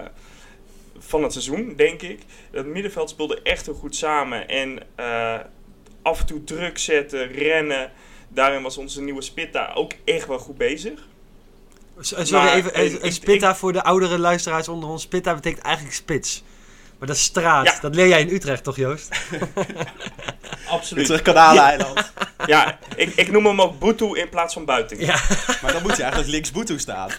van 0.99 1.23
het 1.23 1.33
seizoen, 1.33 1.75
denk 1.77 2.03
ik. 2.03 2.21
Het 2.51 2.67
middenveld 2.67 3.11
speelde 3.11 3.43
echt 3.43 3.67
heel 3.67 3.75
goed 3.75 3.97
samen. 3.97 4.49
En 4.49 4.79
eh, 4.95 5.39
af 6.03 6.21
en 6.21 6.27
toe 6.27 6.45
druk 6.45 6.79
zetten, 6.79 7.33
rennen. 7.33 7.93
Daarin 8.29 8.63
was 8.63 8.77
onze 8.79 9.03
nieuwe 9.03 9.23
Spitta 9.23 9.73
ook 9.75 9.93
echt 10.05 10.27
wel 10.27 10.39
goed 10.39 10.57
bezig. 10.59 11.07
Eh, 11.97 12.03
Sorry, 12.03 12.31
Maar, 12.33 12.55
even. 12.55 13.03
ik- 13.05 13.13
Spitta 13.13 13.57
voor 13.57 13.73
de 13.73 13.83
oudere 13.83 14.19
luisteraars 14.19 14.69
onder 14.69 14.89
ons. 14.89 15.03
Spitta 15.03 15.35
betekent 15.35 15.63
eigenlijk 15.65 15.95
spits. 15.97 16.43
Maar 17.01 17.09
dat 17.09 17.17
is 17.19 17.23
straat. 17.23 17.65
Ja. 17.67 17.79
Dat 17.81 17.95
leer 17.95 18.09
jij 18.09 18.21
in 18.21 18.29
Utrecht 18.35 18.65
toch, 18.65 18.77
Joost? 18.77 19.09
Absoluut. 20.69 21.05
Utrecht 21.05 21.23
Kanaleiland. 21.23 22.13
Ja, 22.47 22.79
ik, 22.97 23.15
ik 23.15 23.31
noem 23.31 23.47
hem 23.47 23.61
ook 23.61 23.79
Boetu 23.79 24.17
in 24.19 24.29
plaats 24.29 24.55
van 24.55 24.65
Buiting. 24.65 25.01
Ja. 25.01 25.21
Maar 25.63 25.73
dan 25.73 25.83
moet 25.83 25.97
je 25.97 26.03
eigenlijk 26.03 26.33
links 26.33 26.51
Boeto 26.51 26.79
staan. 26.79 27.11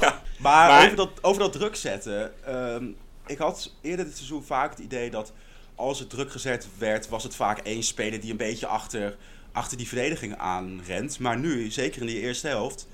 Ja. 0.00 0.22
Maar, 0.38 0.68
Maar- 0.68 0.84
over, 0.84 0.96
dat, 0.96 1.10
over 1.20 1.42
dat 1.42 1.52
druk 1.52 1.76
zetten. 1.76 2.32
ehm, 2.46 2.84
ik 3.26 3.38
had 3.38 3.72
eerder 3.82 4.04
dit 4.04 4.16
seizoen 4.16 4.44
vaak 4.44 4.70
het 4.70 4.78
idee 4.78 5.10
dat 5.10 5.32
als 5.74 5.98
het 5.98 6.10
druk 6.10 6.30
gezet 6.32 6.66
werd, 6.78 7.08
was 7.08 7.22
het 7.22 7.36
vaak 7.36 7.58
één 7.58 7.82
speler 7.82 8.20
die 8.20 8.30
een 8.30 8.36
beetje 8.36 8.66
achter, 8.66 9.16
achter 9.52 9.76
die 9.76 9.88
verdediging 9.88 10.36
aanrent. 10.38 11.18
Maar 11.18 11.38
nu, 11.38 11.70
zeker 11.70 12.00
in 12.00 12.06
die 12.06 12.20
eerste 12.20 12.48
helft, 12.48 12.86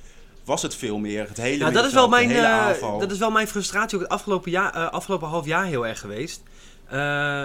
was 0.51 0.63
het 0.63 0.75
veel 0.75 0.99
meer 0.99 1.29
het 1.29 1.37
hele 1.37 1.59
Nou, 1.59 1.73
dat 1.73 1.85
is, 1.85 1.93
wel 1.93 2.09
mijn, 2.09 2.31
hele 2.31 2.47
eh, 2.47 2.99
dat 2.99 3.11
is 3.11 3.19
wel 3.19 3.31
mijn 3.31 3.49
frustratie 3.49 3.97
ook 3.97 4.03
het 4.03 4.13
afgelopen, 4.13 4.51
jaar, 4.51 4.75
eh, 4.75 4.91
afgelopen 4.91 5.29
half 5.29 5.47
jaar 5.47 5.65
heel 5.65 5.87
erg 5.87 6.01
geweest. 6.01 6.43
Eh, 6.87 7.45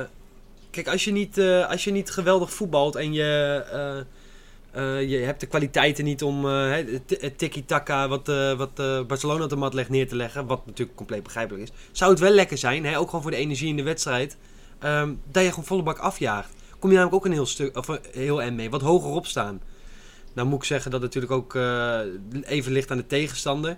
kijk, 0.72 0.88
als 0.88 1.04
je, 1.04 1.12
niet, 1.12 1.40
als 1.70 1.84
je 1.84 1.92
niet 1.92 2.12
geweldig 2.12 2.54
voetbalt 2.54 2.96
en 2.96 3.14
je, 3.14 4.06
je 5.08 5.18
hebt 5.18 5.40
de 5.40 5.46
kwaliteiten 5.46 6.04
niet 6.04 6.24
om 6.24 6.46
het 6.46 7.38
tiki-taka 7.38 8.08
wat, 8.08 8.28
wat 8.58 9.08
Barcelona 9.08 9.44
op 9.44 9.50
de 9.50 9.56
mat 9.56 9.74
legt 9.74 9.90
neer 9.90 10.08
te 10.08 10.16
leggen, 10.16 10.46
wat 10.46 10.66
natuurlijk 10.66 10.98
compleet 10.98 11.24
begrijpelijk 11.24 11.64
is, 11.64 11.72
zou 11.92 12.12
het 12.12 12.20
wel 12.20 12.32
lekker 12.32 12.58
zijn, 12.58 12.86
hè, 12.86 13.00
ook 13.00 13.06
gewoon 13.06 13.22
voor 13.22 13.32
de 13.32 13.38
energie 13.38 13.70
in 13.70 13.76
de 13.78 13.84
wedstrijd, 13.84 14.38
ehm, 14.80 15.14
dat 15.32 15.44
je 15.44 15.50
gewoon 15.50 15.66
volle 15.66 15.84
bak 15.84 15.98
afjaagt. 15.98 16.50
Kom 16.80 16.90
je 16.90 16.96
namelijk 16.96 17.16
ook 17.16 17.26
een 17.26 17.38
heel 17.38 17.46
stuk, 17.46 17.78
of 17.78 17.88
een 17.88 18.00
heel 18.12 18.42
en 18.42 18.56
mee, 18.56 18.70
wat 18.70 18.82
hoger 18.82 19.12
op 19.12 19.26
staan. 19.26 19.62
Nou 20.36 20.48
moet 20.48 20.58
ik 20.58 20.64
zeggen 20.64 20.92
dat 20.92 21.02
het 21.02 21.14
natuurlijk 21.16 21.42
ook 21.42 21.56
eh, 21.56 22.00
even 22.52 22.72
ligt 22.72 22.92
aan 22.92 22.98
de 22.98 23.08
tegenstander. 23.08 23.78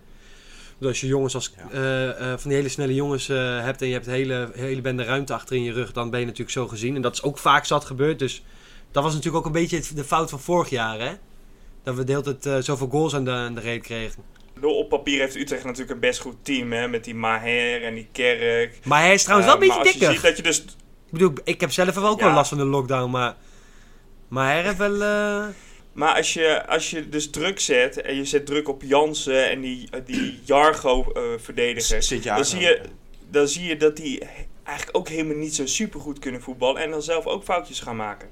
Dus 0.78 0.88
als 0.88 1.02
je 1.02 1.08
jongens 1.08 1.36
als, 1.36 1.54
Ja. 1.58 1.70
eh, 1.72 2.10
eh, 2.10 2.40
van 2.40 2.50
die 2.50 2.58
hele 2.58 2.70
snelle 2.70 2.94
jongens 2.94 3.28
hebt 3.28 3.82
en 3.82 3.88
je 3.88 3.94
hebt 3.94 4.06
hele, 4.06 4.50
hele 4.54 4.82
bende 4.82 5.04
ruimte 5.04 5.34
achter 5.34 5.56
in 5.56 5.64
je 5.64 5.72
rug, 5.74 5.92
dan 5.92 6.10
ben 6.10 6.20
je 6.20 6.26
natuurlijk 6.26 6.52
zo 6.52 6.68
gezien. 6.68 6.96
En 6.96 7.02
dat 7.02 7.14
is 7.14 7.24
ook 7.24 7.38
vaak 7.38 7.66
zat 7.66 7.86
gebeurd. 7.86 8.20
Dus 8.20 8.44
dat 8.92 9.04
was 9.04 9.14
natuurlijk 9.14 9.46
ook 9.46 9.46
een 9.46 9.62
beetje 9.62 9.76
het- 9.78 9.92
de 9.96 10.04
fout 10.04 10.30
van 10.30 10.40
vorig 10.40 10.70
jaar, 10.70 11.00
hè? 11.00 11.12
Dat 11.84 11.96
we 11.96 12.04
de 12.04 12.12
hele 12.12 12.38
tijd 12.38 12.66
zoveel 12.66 12.88
goals 12.90 13.16
aan 13.16 13.26
de, 13.26 13.32
aan 13.32 13.56
de 13.56 13.62
reet 13.62 13.82
kregen. 13.84 14.24
Op 14.62 14.90
papier 14.90 15.20
heeft 15.20 15.36
Utrecht 15.36 15.64
natuurlijk 15.64 15.92
een 15.92 16.00
best 16.00 16.20
goed 16.20 16.36
team. 16.42 16.72
Hè, 16.72 16.88
met 16.88 17.04
die 17.04 17.16
Maher 17.16 17.84
en 17.84 17.94
die 17.96 18.08
Kerk. 18.12 18.80
Maar 18.84 19.02
hij 19.02 19.14
is 19.14 19.24
trouwens 19.24 19.52
wel 19.52 19.62
een 19.62 19.68
maar 19.68 19.78
beetje 19.78 19.92
als 19.92 20.00
dikker. 20.00 20.10
je 20.10 20.14
ziet 20.16 20.24
dat 20.28 20.38
je 20.38 20.44
dus 20.44 20.60
Ik 21.06 21.14
bedoel, 21.14 21.34
ik 21.44 21.62
heb 21.62 21.72
zelf 21.72 21.98
ook 21.98 22.20
Ja. 22.20 22.26
wel 22.26 22.34
last 22.36 22.50
van 22.50 22.58
de 22.58 22.66
lockdown, 22.66 23.12
maar... 23.12 23.36
Maar 24.28 24.52
hij 24.54 24.64
heeft 24.64 24.78
wel... 24.78 25.02
eh, 25.98 26.04
Maar 26.04 26.16
als 26.16 26.34
je, 26.34 26.68
als 26.68 26.90
je 26.90 27.10
dus 27.10 27.30
druk 27.30 27.60
zet 27.60 28.02
en 28.02 28.16
je 28.16 28.26
zet 28.26 28.46
druk 28.46 28.68
op 28.70 28.82
Jansen 28.84 29.50
en 29.50 29.62
die, 29.62 29.88
eh, 29.92 30.02
die 30.06 30.40
Jargo-verdediger, 30.46 32.04
Zit 32.04 32.24
je 32.24 32.30
dan, 32.30 32.46
zie 32.46 32.60
je, 32.60 32.82
dan 33.30 33.48
zie 33.48 33.64
je 33.64 33.78
dat 33.78 33.96
die 33.98 34.20
eigenlijk 34.64 34.98
ook 34.98 35.08
helemaal 35.10 35.36
niet 35.38 35.56
zo 35.56 35.66
super 35.66 36.00
goed 36.00 36.20
kunnen 36.20 36.42
voetballen 36.42 36.82
en 36.82 36.92
dan 36.92 37.02
zelf 37.02 37.26
ook 37.26 37.44
foutjes 37.44 37.80
gaan 37.80 37.96
maken. 37.96 38.30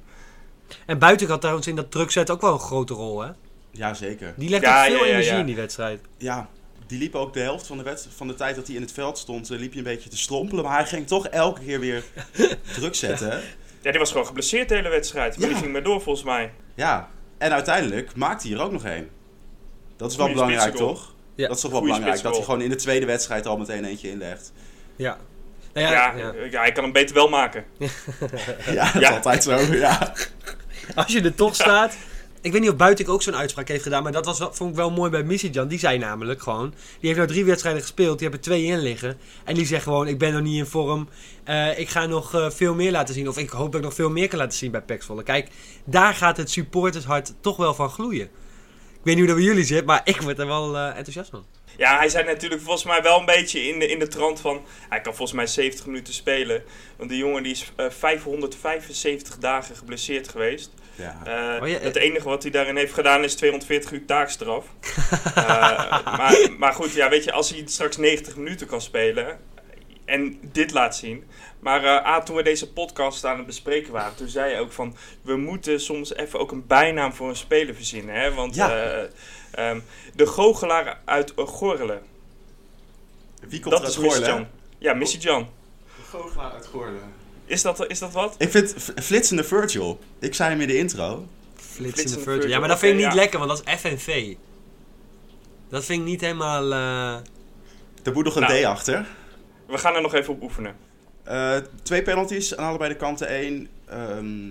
En 0.86 1.00
buiten 1.00 1.28
had 1.28 1.40
trouwens 1.42 1.68
in 1.68 1.76
dat 1.76 1.92
druk 1.92 2.12
zetten 2.12 2.36
ook 2.36 2.42
wel 2.42 2.54
een 2.54 2.60
grote 2.60 2.94
rol, 2.94 3.22
hè? 3.22 3.30
Ja, 3.72 3.94
zeker. 3.94 4.34
Die 4.38 4.50
legt 4.50 4.64
Ja, 4.64 4.80
ook 4.82 4.86
veel 4.86 4.96
ja, 4.98 5.04
ja, 5.06 5.10
energie 5.12 5.34
ja. 5.34 5.40
in 5.40 5.46
die 5.46 5.56
wedstrijd. 5.56 6.00
Ja, 6.18 6.50
die 6.88 7.00
liep 7.00 7.16
ook 7.16 7.34
de 7.34 7.40
helft 7.40 7.68
van 7.68 7.78
de, 7.78 7.84
wet, 7.84 8.08
van 8.16 8.28
de 8.28 8.34
tijd 8.36 8.56
dat 8.56 8.68
hij 8.68 8.76
in 8.76 8.82
het 8.82 8.92
veld 8.92 9.18
stond, 9.18 9.50
eh, 9.50 9.60
liep 9.60 9.70
hij 9.70 9.78
een 9.78 9.84
beetje 9.84 10.10
te 10.10 10.18
strompelen. 10.18 10.64
Maar 10.64 10.76
hij 10.78 10.86
ging 10.86 11.08
toch 11.08 11.28
elke 11.28 11.62
keer 11.62 11.80
weer 11.80 12.04
druk 12.76 12.96
zetten. 12.96 13.42
Ja, 13.82 13.90
die 13.92 14.00
was 14.00 14.12
gewoon 14.12 14.26
geblesseerd 14.26 14.70
de 14.70 14.76
hele 14.76 14.90
wedstrijd. 14.90 15.38
Maar 15.38 15.48
Ja. 15.48 15.54
die 15.54 15.62
ging 15.62 15.72
maar 15.74 15.84
door 15.84 16.02
volgens 16.02 16.26
mij. 16.26 16.52
Ja, 16.76 17.10
en 17.38 17.52
uiteindelijk 17.52 18.16
maakte 18.16 18.48
hij 18.48 18.58
er 18.58 18.64
ook 18.64 18.72
nog 18.72 18.86
één. 18.86 19.10
Dat 19.98 20.12
is 20.12 20.18
wel 20.18 20.26
Goeie 20.26 20.42
belangrijk, 20.42 20.76
toch? 20.76 21.14
Ja. 21.36 21.48
Dat 21.48 21.56
is 21.56 21.62
toch 21.62 21.72
wel 21.72 21.80
Goeie 21.80 21.94
belangrijk, 21.96 22.24
dat 22.26 22.36
hij 22.36 22.46
gewoon 22.46 22.62
in 22.62 22.70
de 22.70 22.76
tweede 22.76 23.06
wedstrijd 23.06 23.46
al 23.46 23.58
meteen 23.58 23.86
eentje 23.86 24.10
inlegt. 24.10 24.52
Ja. 24.96 25.18
Nou 25.74 25.88
Ja, 25.88 25.92
ja, 25.94 26.14
ja. 26.18 26.34
ja. 26.52 26.60
hij 26.62 26.72
kan 26.72 26.84
hem 26.84 26.94
beter 26.94 27.16
wel 27.16 27.30
maken. 27.30 27.66
Ja, 27.78 28.86
dat 28.86 28.96
is 28.96 29.02
Ja. 29.02 29.10
altijd 29.16 29.44
zo, 29.44 29.58
ja. 29.74 30.14
Als 30.96 31.12
je 31.12 31.22
er 31.22 31.36
toch 31.36 31.56
staat. 31.56 31.96
Ik 32.46 32.52
weet 32.52 32.62
niet 32.62 32.70
of 32.70 32.76
Buiting 32.76 33.08
ook 33.08 33.22
zo'n 33.22 33.36
uitspraak 33.36 33.68
heeft 33.68 33.84
gedaan, 33.84 34.04
maar 34.04 34.12
dat 34.12 34.26
was, 34.26 34.38
vond 34.52 34.70
ik 34.70 34.76
wel 34.76 34.92
mooi 34.92 35.10
bij 35.12 35.24
Missy 35.24 35.50
Die 35.68 35.80
zei 35.80 35.98
namelijk 35.98 36.42
gewoon, 36.42 36.70
die 36.70 36.98
heeft 37.00 37.16
nou 37.16 37.28
drie 37.28 37.46
wedstrijden 37.46 37.82
gespeeld, 37.82 38.20
die 38.20 38.28
hebben 38.28 38.46
twee 38.46 38.64
in 38.64 38.80
liggen. 38.80 39.18
En 39.44 39.56
die 39.56 39.66
zegt 39.66 39.84
gewoon, 39.84 40.08
ik 40.08 40.18
ben 40.18 40.34
nog 40.34 40.42
niet 40.42 40.58
in 40.58 40.66
vorm, 40.66 41.10
eh, 41.44 41.80
ik 41.80 41.90
ga 41.90 42.06
nog 42.06 42.34
eh, 42.34 42.50
veel 42.50 42.74
meer 42.76 42.92
laten 42.92 43.14
zien. 43.14 43.28
Of 43.28 43.38
ik 43.38 43.50
hoop 43.50 43.72
dat 43.72 43.76
ik 43.76 43.88
nog 43.88 43.94
veel 43.94 44.10
meer 44.10 44.28
kan 44.28 44.40
laten 44.40 44.58
zien 44.58 44.72
bij 44.72 44.82
Pek 44.82 45.04
Zwolle. 45.04 45.24
Kijk, 45.24 45.50
daar 45.86 46.14
gaat 46.14 46.38
het 46.38 46.50
supportershart 46.50 47.34
toch 47.40 47.58
wel 47.58 47.74
van 47.74 47.90
gloeien. 47.90 48.26
Ik 48.26 49.02
weet 49.04 49.16
niet 49.16 49.26
hoe 49.26 49.28
dat 49.28 49.36
bij 49.36 49.46
jullie 49.46 49.64
zit, 49.64 49.86
maar 49.86 50.02
ik 50.14 50.22
word 50.22 50.40
er 50.40 50.48
wel 50.48 50.76
eh, 50.76 50.88
enthousiast 50.88 51.30
van. 51.30 51.46
Ja, 51.78 51.98
hij 51.98 52.10
zei 52.10 52.26
natuurlijk 52.26 52.62
volgens 52.62 52.86
mij 52.86 53.02
wel 53.02 53.20
een 53.20 53.26
beetje 53.26 53.60
in 53.60 53.80
de, 53.80 53.88
in 53.88 54.00
de 54.00 54.08
trant 54.08 54.40
van... 54.40 54.62
Hij 54.90 55.02
kan 55.02 55.16
volgens 55.16 55.38
mij 55.38 55.48
70 55.48 55.86
minuten 55.86 56.14
spelen. 56.14 56.64
Want 56.98 57.10
die 57.10 57.20
jongen 57.20 57.44
die 57.44 57.52
is 57.52 57.72
eh, 57.76 57.90
575 57.90 59.38
dagen 59.38 59.76
geblesseerd 59.76 60.28
geweest. 60.28 60.72
Ja. 60.96 61.22
Eh, 61.56 61.62
Oh 61.62 61.68
ja, 61.68 61.78
het 61.80 61.96
enige 61.96 62.30
wat 62.30 62.42
hij 62.44 62.52
daarin 62.52 62.76
heeft 62.76 62.94
gedaan 62.94 63.24
is 63.24 63.36
240 63.36 63.92
uur 63.92 64.06
taakstraf. 64.06 64.66
Eh, 65.36 66.06
maar, 66.18 66.38
maar 66.58 66.74
goed, 66.74 66.94
ja, 66.94 67.10
weet 67.10 67.24
je, 67.24 67.32
als 67.32 67.50
hij 67.50 67.64
straks 67.66 67.98
90 67.98 68.36
minuten 68.36 68.68
kan 68.68 68.82
spelen 68.82 69.40
en 70.06 70.40
dit 70.52 70.72
laat 70.72 70.96
zien. 70.96 71.24
Maar 71.60 71.84
eh, 71.84 72.06
A, 72.08 72.22
toen 72.22 72.36
we 72.36 72.44
deze 72.44 72.72
podcast 72.74 73.26
aan 73.26 73.38
het 73.38 73.46
bespreken 73.46 73.92
waren, 73.94 74.16
toen 74.16 74.28
zei 74.28 74.52
je 74.54 74.60
ook 74.60 74.72
van... 74.72 74.96
We 75.22 75.36
moeten 75.38 75.80
soms 75.82 76.16
even 76.16 76.40
ook 76.40 76.52
een 76.52 76.68
bijnaam 76.68 77.14
voor 77.14 77.30
een 77.30 77.36
speler 77.36 77.76
verzinnen. 77.76 78.16
Hè? 78.16 78.34
Want 78.34 78.56
Ja. 78.56 78.70
eh, 78.70 79.04
ehm, 79.52 79.80
de 80.16 80.26
goochelaar 80.28 81.00
uit 81.06 81.34
uh, 81.40 81.46
Gorle, 81.48 82.00
Wie 83.48 83.60
komt 83.60 83.74
dat 83.74 83.96
er 83.96 84.06
is 84.06 84.14
uit? 84.14 84.26
Jan. 84.26 84.48
Ja, 84.78 84.94
Missy 84.94 85.18
Jan. 85.18 85.50
Goochelaar 86.10 86.52
uit 86.52 86.66
Goorlen. 86.66 87.14
Is 87.46 87.62
dat, 87.62 87.88
is 87.88 88.00
dat 88.00 88.12
wat? 88.12 88.36
Ik 88.38 88.50
vind 88.52 88.76
flitsende 88.96 89.44
Virgil. 89.44 90.00
Ik 90.20 90.34
zei 90.34 90.50
hem 90.50 90.62
in 90.62 90.68
de 90.68 90.78
intro. 90.78 91.28
Flitsende 91.56 91.92
Flitsende 91.94 92.14
Virgil. 92.14 92.34
Virgil, 92.34 92.50
Ja, 92.50 92.60
maar 92.60 92.68
dat 92.68 92.80
vind 92.80 92.92
ik 92.94 93.00
niet 93.04 93.14
ja. 93.14 93.20
lekker, 93.20 93.40
want 93.40 93.52
dat 93.52 93.62
is 93.66 93.80
FNV. 93.80 94.36
Dat 95.70 95.86
vind 95.86 96.00
ik 96.00 96.06
niet 96.06 96.22
helemaal... 96.22 96.72
eh, 96.72 97.14
Er 98.04 98.14
moet 98.14 98.24
nog 98.24 98.36
een 98.36 98.42
Nou. 98.42 98.62
D 98.62 98.66
achter. 98.66 99.06
We 99.68 99.78
gaan 99.78 99.96
er 99.96 100.02
nog 100.02 100.14
even 100.14 100.34
op 100.34 100.42
oefenen. 100.42 100.76
Eh, 101.24 101.56
twee 101.84 102.02
penalties 102.04 102.56
aan 102.58 102.68
allebei 102.68 102.90
de 102.90 102.96
kanten. 102.98 103.34
Eén. 103.44 103.70
Ehm, 103.86 104.46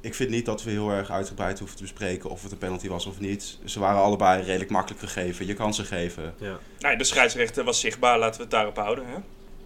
ik 0.00 0.14
vind 0.14 0.30
niet 0.30 0.46
dat 0.46 0.62
we 0.62 0.70
heel 0.70 0.90
erg 0.90 1.10
uitgebreid 1.10 1.58
hoeven 1.58 1.76
te 1.76 1.82
bespreken 1.82 2.30
of 2.30 2.42
het 2.42 2.52
een 2.52 2.58
penalty 2.58 2.88
was 2.88 3.06
of 3.06 3.20
niet. 3.20 3.58
Ze 3.64 3.80
waren 3.80 4.00
allebei 4.02 4.42
redelijk 4.42 4.70
makkelijk 4.70 5.00
gegeven. 5.02 5.46
Je 5.46 5.54
kan 5.54 5.74
ze 5.74 5.84
geven. 5.84 6.34
ja. 6.38 6.58
Nou, 6.78 6.96
de 6.96 7.04
scheidsrechter 7.04 7.64
was 7.64 7.80
zichtbaar, 7.80 8.18
laten 8.18 8.36
we 8.36 8.42
het 8.42 8.50
daarop 8.50 8.76
houden. 8.76 9.06
Hè? 9.06 9.14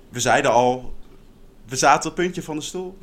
We 0.08 0.20
zeiden 0.20 0.50
al, 0.50 0.94
we 1.68 1.76
zaten 1.76 2.10
op 2.10 2.16
het 2.16 2.24
puntje 2.24 2.42
van 2.42 2.56
de 2.56 2.62
stoel. 2.62 2.98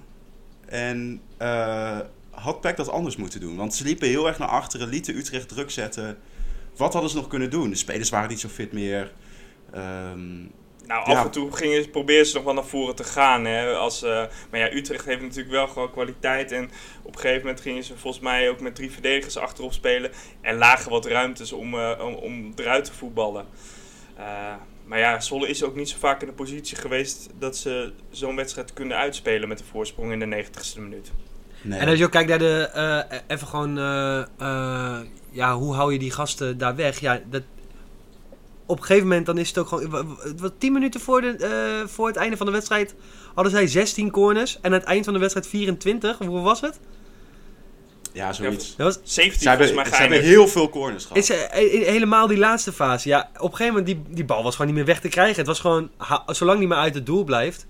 En 0.66 1.22
eh, 1.38 2.00
had 2.32 2.62
Peck 2.62 2.78
dat 2.78 2.90
anders 2.90 3.16
moeten 3.16 3.40
doen? 3.40 3.56
Want 3.56 3.74
ze 3.74 3.84
liepen 3.84 4.08
heel 4.08 4.28
erg 4.28 4.38
naar 4.38 4.48
achteren, 4.48 4.88
lieten 4.88 5.16
Utrecht 5.18 5.48
druk 5.50 5.72
zetten. 5.72 6.18
Wat 6.76 6.94
hadden 6.94 7.12
ze 7.12 7.18
nog 7.18 7.28
kunnen 7.28 7.50
doen? 7.50 7.70
De 7.70 7.76
spelers 7.76 8.10
waren 8.10 8.30
niet 8.30 8.40
zo 8.40 8.48
fit 8.48 8.72
meer. 8.72 9.14
Ehm, 9.74 10.44
Nou, 10.86 11.10
Ja. 11.12 11.18
af 11.18 11.26
en 11.26 11.32
toe 11.32 11.52
gingen, 11.52 11.90
probeerden 11.90 12.26
ze 12.26 12.36
nog 12.36 12.44
wel 12.44 12.54
naar 12.54 12.66
voren 12.66 12.96
te 12.96 13.04
gaan. 13.04 13.46
Hè, 13.46 13.74
als, 13.74 14.04
eh, 14.04 14.24
maar 14.50 14.60
ja, 14.60 14.74
Utrecht 14.74 15.06
heeft 15.06 15.22
natuurlijk 15.22 15.50
wel 15.50 15.68
gewoon 15.68 15.92
kwaliteit. 15.92 16.52
En 16.52 16.72
op 17.02 17.14
een 17.14 17.20
gegeven 17.20 17.42
moment 17.46 17.62
gingen 17.62 17.84
ze 17.84 17.98
volgens 17.98 18.24
mij 18.24 18.50
ook 18.50 18.60
met 18.60 18.76
drie 18.76 18.92
verdedigers 18.92 19.38
achterop 19.38 19.74
spelen. 19.74 20.12
En 20.42 20.58
lagen 20.58 20.92
wat 20.92 21.06
ruimtes 21.06 21.52
om, 21.52 21.74
eh, 21.74 22.00
om, 22.06 22.14
om 22.14 22.54
eruit 22.56 22.86
te 22.86 22.94
voetballen. 22.94 23.46
Eh, 24.18 24.54
maar 24.92 25.00
ja, 25.00 25.20
Zwolle 25.20 25.48
is 25.48 25.64
ook 25.64 25.76
niet 25.76 25.90
zo 25.90 25.96
vaak 26.00 26.22
in 26.22 26.28
de 26.28 26.34
positie 26.34 26.78
geweest 26.78 27.30
dat 27.40 27.58
ze 27.58 27.92
zo'n 28.10 28.36
wedstrijd 28.36 28.74
kunnen 28.74 28.98
uitspelen 28.98 29.48
met 29.48 29.60
een 29.60 29.66
voorsprong 29.66 30.12
in 30.12 30.20
de 30.30 30.46
90ste 30.46 30.80
minuut. 30.82 31.12
nee. 31.62 31.80
En 31.80 31.88
als 31.88 31.98
je 31.98 32.06
ook 32.06 32.12
kijkt 32.12 32.30
naar 32.30 32.40
de, 32.40 32.70
eh, 32.74 33.18
even 33.28 33.48
gewoon, 33.48 33.78
eh, 33.78 34.20
eh, 34.38 35.00
ja, 35.32 35.56
hoe 35.56 35.74
hou 35.74 35.94
je 35.94 36.00
die 36.00 36.12
gasten 36.12 36.58
daar 36.58 36.76
weg? 36.76 37.00
Ja, 37.00 37.22
dat, 37.30 37.42
op 38.66 38.78
een 38.78 38.84
gegeven 38.84 39.08
moment 39.08 39.26
dan 39.26 39.38
is 39.38 39.48
het 39.48 39.58
ook 39.58 39.68
gewoon, 39.68 39.90
wa- 39.90 40.06
wa- 40.06 40.16
wat 40.38 40.54
10 40.58 40.74
minuten 40.74 41.00
voor, 41.02 41.22
de, 41.22 41.36
eh, 41.36 41.88
voor 41.88 42.08
het 42.08 42.16
einde 42.16 42.38
van 42.38 42.46
de 42.46 42.52
wedstrijd 42.52 42.96
hadden 43.34 43.52
zij 43.54 43.68
16 43.68 44.12
corners 44.12 44.56
en 44.56 44.62
aan 44.64 44.72
het 44.72 44.84
eind 44.84 45.04
van 45.06 45.14
de 45.14 45.20
wedstrijd 45.20 45.48
24. 45.48 46.18
Hoeveel 46.18 46.42
was 46.42 46.62
het? 46.62 46.80
Ja, 48.14 48.34
zoiets. 48.34 48.76
Dat 48.76 48.86
was, 48.96 49.14
17 49.14 49.42
Ze 49.42 49.50
hebben, 49.50 49.68
volgens 49.68 49.90
mij 49.90 49.96
ze 49.98 50.02
hebben 50.08 50.22
heel 50.30 50.48
veel 50.48 50.70
corners 50.70 51.06
gehad. 51.06 51.18
is, 51.18 51.28
helemaal 51.86 52.28
die 52.28 52.38
laatste 52.38 52.72
fase. 52.74 53.10
Ja, 53.10 53.30
op 53.38 53.52
een 53.52 53.56
gegeven 53.58 53.68
moment, 53.80 53.86
die, 53.86 54.16
die 54.16 54.26
bal 54.26 54.44
was 54.44 54.52
gewoon 54.56 54.68
niet 54.68 54.76
meer 54.78 54.86
weg 54.94 55.00
te 55.02 55.10
krijgen. 55.10 55.36
Het 55.36 55.48
was 55.48 55.60
gewoon, 55.60 55.90
ha- 55.98 56.24
zolang 56.28 56.60
die 56.60 56.68
maar 56.68 56.78
uit 56.78 56.94
het 56.96 57.06
doel 57.06 57.24
blijft. 57.24 57.66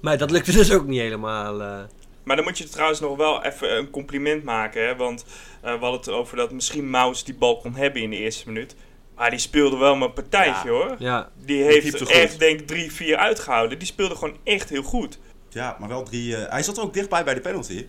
Maar 0.00 0.18
dat 0.18 0.30
lukte 0.30 0.52
dus 0.52 0.72
ook 0.72 0.86
niet 0.86 1.00
helemaal. 1.00 1.60
eh. 1.62 1.78
Maar 2.24 2.36
dan 2.36 2.44
moet 2.44 2.58
je 2.58 2.68
trouwens 2.68 3.00
nog 3.00 3.16
wel 3.16 3.44
even 3.44 3.76
een 3.76 3.90
compliment 3.90 4.44
maken. 4.44 4.86
Hè? 4.86 4.96
Want 4.96 5.24
eh, 5.62 5.72
we 5.72 5.78
hadden 5.80 6.00
het 6.00 6.08
over 6.08 6.36
dat 6.36 6.50
misschien 6.52 6.90
Maus 6.90 7.24
die 7.24 7.34
bal 7.34 7.56
kon 7.56 7.74
hebben 7.74 8.02
in 8.02 8.10
de 8.10 8.16
eerste 8.16 8.42
minuut. 8.46 8.74
Maar 9.16 9.30
die 9.30 9.38
speelde 9.38 9.76
wel 9.76 9.96
mijn 9.96 10.12
partijtje 10.12 10.68
Ja. 10.68 10.74
hoor. 10.74 10.94
ja, 10.98 11.28
Die 11.44 11.62
heeft 11.62 12.00
echt 12.10 12.38
denk 12.38 12.60
ik 12.60 12.66
drie, 12.66 12.92
vier 12.92 13.16
uitgehouden. 13.16 13.78
Die 13.78 13.86
speelde 13.88 14.14
gewoon 14.14 14.36
echt 14.44 14.68
heel 14.68 14.82
goed. 14.82 15.18
Ja, 15.48 15.76
maar 15.80 15.88
wel 15.88 16.02
drie. 16.02 16.36
eh, 16.36 16.50
hij 16.52 16.62
zat 16.62 16.76
er 16.76 16.82
ook 16.82 16.94
dichtbij 16.94 17.24
bij 17.24 17.34
de 17.34 17.40
penalty. 17.40 17.86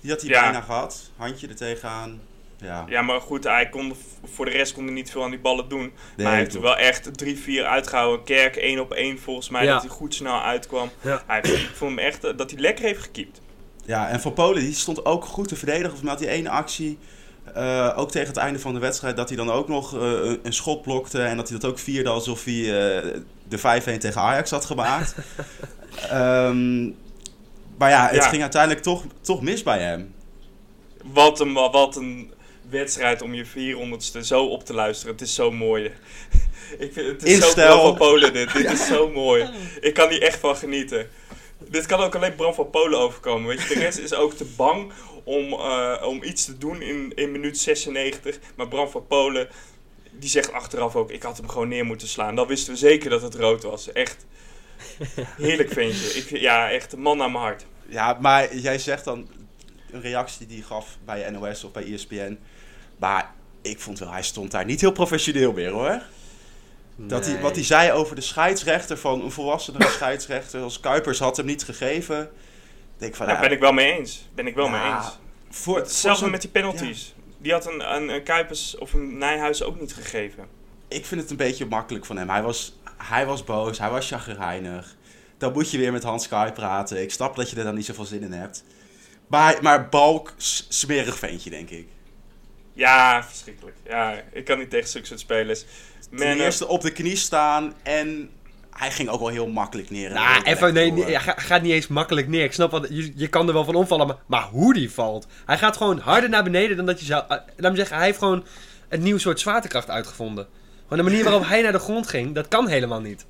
Die 0.00 0.10
had 0.10 0.20
hij 0.20 0.30
Ja. 0.30 0.40
bijna 0.40 0.60
gehad. 0.60 1.10
Handje 1.16 1.48
er 1.48 1.56
tegenaan. 1.56 2.20
Ja. 2.56 2.84
Ja, 2.88 3.02
maar 3.02 3.20
goed, 3.20 3.44
hij 3.44 3.68
kon, 3.68 3.94
voor 4.34 4.44
de 4.44 4.50
rest 4.50 4.72
kon 4.72 4.84
hij 4.84 4.92
niet 4.92 5.10
veel 5.10 5.22
aan 5.24 5.30
die 5.30 5.38
ballen 5.38 5.68
doen. 5.68 5.80
Nee, 5.80 5.92
maar 6.16 6.26
hij 6.26 6.36
heeft 6.36 6.54
er 6.54 6.60
wel 6.60 6.76
echt 6.76 7.16
drie, 7.18 7.38
vier 7.38 7.64
uitgehouden. 7.64 8.24
Kerk 8.24 8.56
één 8.56 8.78
op 8.80 8.92
één 8.92 9.18
volgens 9.18 9.48
mij, 9.48 9.64
Ja. 9.64 9.72
dat 9.72 9.82
hij 9.82 9.90
goed 9.90 10.14
snel 10.14 10.42
uitkwam. 10.42 10.90
Ja. 11.00 11.22
Hij, 11.26 11.38
ik 11.40 11.70
vond 11.74 11.90
hem 11.96 11.98
echt 12.06 12.24
eh, 12.24 12.36
dat 12.36 12.50
hij 12.50 12.60
lekker 12.60 12.84
heeft 12.84 13.02
gekiept. 13.02 13.40
Ja, 13.84 14.08
en 14.08 14.20
Van 14.20 14.32
Polen 14.32 14.62
die 14.62 14.74
stond 14.74 15.04
ook 15.04 15.24
goed 15.24 15.48
te 15.48 15.56
verdedigen. 15.56 15.92
Of 15.92 16.02
met 16.02 16.18
die 16.18 16.28
ene 16.28 16.50
actie, 16.50 16.98
eh, 17.54 17.92
ook 17.96 18.10
tegen 18.10 18.28
het 18.28 18.36
einde 18.36 18.58
van 18.58 18.74
de 18.74 18.80
wedstrijd, 18.80 19.16
dat 19.16 19.28
hij 19.28 19.36
dan 19.36 19.50
ook 19.50 19.68
nog 19.68 19.94
eh, 19.94 20.00
een, 20.02 20.40
een 20.42 20.52
schot 20.52 20.82
blokte. 20.82 21.22
En 21.22 21.36
dat 21.36 21.48
hij 21.48 21.58
dat 21.58 21.70
ook 21.70 21.78
vierde 21.78 22.08
alsof 22.10 22.44
hij 22.44 22.54
eh, 22.54 23.20
de 23.48 23.58
5-1 23.58 23.98
tegen 23.98 24.20
Ajax 24.20 24.50
had 24.50 24.64
gemaakt. 24.64 25.14
Ehm, 26.10 26.88
maar 27.80 27.90
ja, 27.90 28.06
het 28.06 28.14
Ja. 28.14 28.28
ging 28.28 28.42
uiteindelijk 28.42 28.82
toch, 28.82 29.04
toch 29.20 29.42
mis 29.42 29.62
bij 29.62 29.78
hem. 29.78 30.14
Wat 31.04 31.40
een, 31.40 31.52
wat 31.52 31.96
een 31.96 32.32
wedstrijd 32.70 33.22
om 33.22 33.34
je 33.34 33.46
400ste 33.46 34.20
zo 34.20 34.44
op 34.44 34.64
te 34.64 34.74
luisteren. 34.74 35.12
Het 35.12 35.22
is 35.22 35.34
zo 35.34 35.50
mooi. 35.50 35.84
Ik 36.78 36.92
vind, 36.92 37.06
het 37.06 37.22
is 37.22 37.34
In 37.34 37.40
zo 37.40 37.48
stijl. 37.48 37.68
Bram 37.68 37.86
van 37.86 37.96
Polen 37.96 38.32
dit. 38.32 38.52
Dit 38.52 38.72
is 38.80 38.86
zo 38.86 39.10
mooi. 39.10 39.48
Ik 39.80 39.94
kan 39.94 40.08
hier 40.08 40.22
echt 40.22 40.38
van 40.38 40.56
genieten. 40.56 41.08
Dit 41.58 41.86
kan 41.86 42.00
ook 42.00 42.14
alleen 42.14 42.34
Bram 42.34 42.54
van 42.54 42.70
Polen 42.70 42.98
overkomen. 42.98 43.48
Weet 43.48 43.62
je, 43.62 43.74
de 43.74 43.80
rest 43.80 43.98
is 43.98 44.14
ook 44.14 44.34
te 44.34 44.44
bang 44.56 44.92
om, 45.24 45.52
eh, 45.52 46.02
om 46.06 46.22
iets 46.22 46.44
te 46.44 46.58
doen 46.58 46.82
in, 46.82 47.12
in 47.14 47.32
minuut 47.32 47.58
96. 47.58 48.38
Maar 48.56 48.68
Bram 48.68 48.88
van 48.88 49.06
Polen, 49.06 49.48
die 50.10 50.28
zegt 50.30 50.52
achteraf 50.52 50.96
ook... 50.96 51.10
Ik 51.10 51.22
had 51.22 51.36
hem 51.36 51.48
gewoon 51.48 51.68
neer 51.68 51.84
moeten 51.84 52.08
slaan. 52.08 52.34
Dan 52.34 52.46
wisten 52.46 52.72
we 52.72 52.78
zeker 52.78 53.10
dat 53.10 53.22
het 53.22 53.34
rood 53.34 53.62
was. 53.62 53.92
Echt 53.92 54.26
heerlijk 55.46 55.72
ventje. 55.72 56.08
Ik, 56.18 56.38
ja, 56.40 56.70
echt 56.70 56.92
een 56.92 57.00
man 57.00 57.16
naar 57.16 57.30
mijn 57.30 57.44
hart. 57.44 57.64
Ja, 57.88 58.16
maar 58.20 58.56
jij 58.56 58.78
zegt 58.78 59.04
dan 59.04 59.28
een 59.92 60.00
reactie 60.00 60.46
die 60.46 60.56
hij 60.58 60.66
gaf 60.66 60.96
bij 61.04 61.30
NOS 61.30 61.64
of 61.64 61.72
bij 61.72 61.92
ESPN. 61.92 62.38
Maar 62.98 63.30
ik 63.62 63.80
vond 63.80 63.98
wel, 63.98 64.10
hij 64.12 64.22
stond 64.22 64.50
daar 64.50 64.64
niet 64.64 64.80
heel 64.80 64.92
professioneel 64.92 65.52
meer 65.52 65.70
hoor. 65.70 66.02
Dat 66.96 67.26
hij, 67.26 67.40
wat 67.40 67.54
hij 67.54 67.64
zei 67.64 67.92
over 67.92 68.14
de 68.16 68.20
scheidsrechter, 68.22 68.98
van 68.98 69.20
een 69.24 69.30
volwassene 69.30 69.86
scheidsrechter 69.96 70.60
als 70.60 70.80
Kuipers 70.80 71.18
had 71.18 71.36
hem 71.36 71.46
niet 71.46 71.64
gegeven. 71.64 72.30
Denk 72.98 73.14
van, 73.14 73.26
Daar 73.26 73.34
ja, 73.34 73.40
ben 73.40 73.50
ik 73.52 73.58
wel 73.60 73.72
mee 73.72 73.92
eens. 73.98 74.28
Ben 74.34 74.46
ik 74.46 74.54
wel 74.54 74.64
Ja, 74.66 74.70
mee 74.70 74.96
eens. 74.96 75.18
voor, 75.50 75.76
Hetzelfde 75.76 76.08
voor 76.08 76.16
zo'n- 76.18 76.30
met 76.30 76.40
die 76.40 76.50
penalties. 76.50 77.14
Die 77.38 77.52
had 77.52 77.66
een, 77.72 77.94
een, 77.94 78.08
een 78.08 78.22
Kuipers 78.22 78.78
of 78.78 78.92
een 78.92 79.18
Nijhuis 79.18 79.62
ook 79.62 79.80
niet 79.80 79.94
gegeven. 79.94 80.46
Ik 80.88 81.06
vind 81.06 81.20
het 81.20 81.30
een 81.30 81.36
beetje 81.36 81.66
makkelijk 81.66 82.04
van 82.06 82.16
hem. 82.16 82.28
Hij 82.30 82.42
was, 82.42 82.78
hij 83.02 83.26
was 83.26 83.44
boos, 83.44 83.78
hij 83.78 83.90
was 83.90 84.08
chagrijnig. 84.08 84.96
Dan 85.38 85.52
moet 85.52 85.70
je 85.70 85.78
weer 85.78 85.92
met 85.92 86.02
Hans 86.02 86.28
Kai 86.28 86.52
praten. 86.52 87.02
Ik 87.02 87.10
snap 87.12 87.36
dat 87.36 87.50
je 87.50 87.56
er 87.56 87.64
dan 87.64 87.74
niet 87.74 87.84
zoveel 87.86 88.04
zin 88.04 88.22
in 88.22 88.32
hebt. 88.32 88.64
Maar, 89.26 89.58
maar 89.62 89.88
Balk, 89.88 90.34
smerig 90.68 91.18
ventje, 91.18 91.50
denk 91.50 91.70
ik. 91.70 91.88
Ja, 92.72 93.24
verschrikkelijk. 93.24 93.76
Ja, 93.84 94.22
ik 94.32 94.44
kan 94.44 94.58
niet 94.58 94.70
tegen 94.70 94.88
zulke 94.88 95.06
soort 95.06 95.20
spelers. 95.20 95.60
Ten 95.60 96.18
Men, 96.18 96.40
eerste 96.40 96.66
op 96.68 96.80
de 96.80 96.92
knie 96.92 97.16
staan 97.16 97.74
en 97.82 98.30
hij 98.70 98.90
ging 98.90 99.08
ook 99.08 99.20
wel 99.20 99.28
heel 99.28 99.48
makkelijk 99.48 99.90
neer. 99.90 100.12
Nou, 100.12 100.42
even, 100.42 100.74
nee, 100.74 100.92
hij 101.04 101.20
ga- 101.20 101.34
gaat 101.36 101.62
niet 101.62 101.72
eens 101.72 101.86
makkelijk 101.86 102.28
neer. 102.28 102.44
Ik 102.44 102.52
snap 102.52 102.70
wat, 102.70 102.86
je, 102.90 103.12
je 103.16 103.28
kan 103.28 103.46
er 103.46 103.52
wel 103.54 103.64
van 103.64 103.74
omvallen, 103.74 104.06
maar, 104.06 104.16
maar 104.26 104.42
hoe 104.42 104.74
die 104.74 104.90
valt. 104.90 105.26
Hij 105.46 105.58
gaat 105.58 105.76
gewoon 105.76 105.98
harder 105.98 106.30
naar 106.30 106.42
beneden 106.44 106.76
dan 106.76 106.86
dat 106.86 107.00
je 107.00 107.06
zou... 107.06 107.24
eh, 107.28 107.36
laat 107.56 107.70
me 107.70 107.76
zeggen, 107.76 107.96
hij 107.96 108.06
heeft 108.06 108.18
gewoon 108.18 108.44
een 108.88 109.02
nieuw 109.02 109.18
soort 109.18 109.40
zwaartekracht 109.40 109.90
uitgevonden. 109.90 110.46
Gewoon 110.90 111.04
de 111.04 111.10
manier 111.10 111.24
waarop 111.30 111.48
hij 111.48 111.62
naar 111.62 111.72
de 111.72 111.78
grond 111.78 112.08
ging, 112.08 112.34
dat 112.34 112.48
kan 112.48 112.68
helemaal 112.68 113.00
niet. 113.00 113.26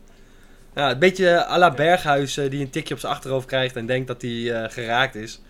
Ja, 0.74 0.90
een 0.90 0.98
beetje 0.98 1.46
à 1.46 1.58
la 1.58 1.70
Berghuis 1.70 2.36
eh, 2.36 2.50
die 2.50 2.60
een 2.60 2.70
tikje 2.70 2.94
op 2.94 3.00
zijn 3.00 3.12
achterhoofd 3.12 3.46
krijgt 3.46 3.76
en 3.76 3.86
denkt 3.86 4.06
dat 4.06 4.22
hij 4.22 4.52
eh, 4.52 4.70
geraakt 4.70 5.14
is. 5.14 5.40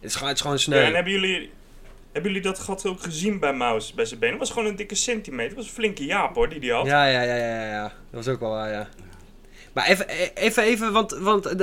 Het 0.00 0.10
is 0.10 0.12
gewoon, 0.12 0.28
het 0.28 0.36
is 0.36 0.42
gewoon 0.42 0.58
sneu. 0.58 0.78
Ja, 0.80 0.86
en 0.86 0.94
hebben 0.94 1.12
jullie, 1.12 1.50
hebben 2.12 2.32
jullie 2.32 2.46
dat 2.46 2.58
gat 2.58 2.86
ook 2.86 3.02
gezien 3.02 3.38
bij 3.38 3.52
Maus 3.52 3.92
bij 3.94 4.04
zijn 4.04 4.20
benen? 4.20 4.38
Het 4.38 4.44
was 4.46 4.54
gewoon 4.56 4.68
een 4.68 4.76
dikke 4.76 4.94
centimeter. 4.94 5.46
Het 5.46 5.56
was 5.56 5.66
een 5.66 5.72
flinke 5.72 6.04
jaap 6.04 6.34
hoor, 6.34 6.48
die 6.48 6.60
die 6.60 6.72
had. 6.72 6.86
Ja, 6.86 7.06
ja, 7.06 7.22
ja, 7.22 7.34
ja, 7.34 7.64
ja. 7.64 7.82
Dat 7.82 8.24
was 8.24 8.28
ook 8.28 8.40
wel 8.40 8.50
waar, 8.50 8.70
ja. 8.70 8.88
Maar 9.72 9.86
even, 9.86 10.08
even, 10.34 10.62
even 10.62 10.92
want, 10.92 11.10
want 11.10 11.58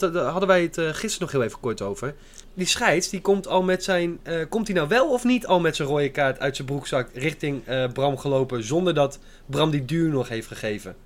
daar 0.00 0.24
hadden 0.24 0.48
wij 0.48 0.62
het 0.62 0.78
gisteren 0.80 1.18
nog 1.20 1.32
heel 1.32 1.42
even 1.42 1.60
kort 1.60 1.82
over. 1.82 2.14
Die 2.54 2.66
scheids, 2.66 3.08
die 3.08 3.20
komt 3.20 3.46
al 3.46 3.62
met 3.62 3.84
zijn... 3.84 4.20
Uh, 4.24 4.44
komt 4.48 4.66
hij 4.66 4.76
nou 4.76 4.88
wel 4.88 5.12
of 5.12 5.24
niet 5.24 5.46
al 5.46 5.60
met 5.60 5.76
zijn 5.76 5.88
rode 5.88 6.10
kaart 6.10 6.38
uit 6.38 6.56
zijn 6.56 6.68
broekzak 6.68 7.08
richting 7.14 7.68
uh, 7.68 7.88
Bram 7.92 8.18
gelopen... 8.18 8.64
zonder 8.64 8.94
dat 8.94 9.18
Bram 9.46 9.70
die 9.70 9.84
duur 9.84 10.08
nog 10.08 10.28
heeft 10.28 10.46
gegeven? 10.46 10.96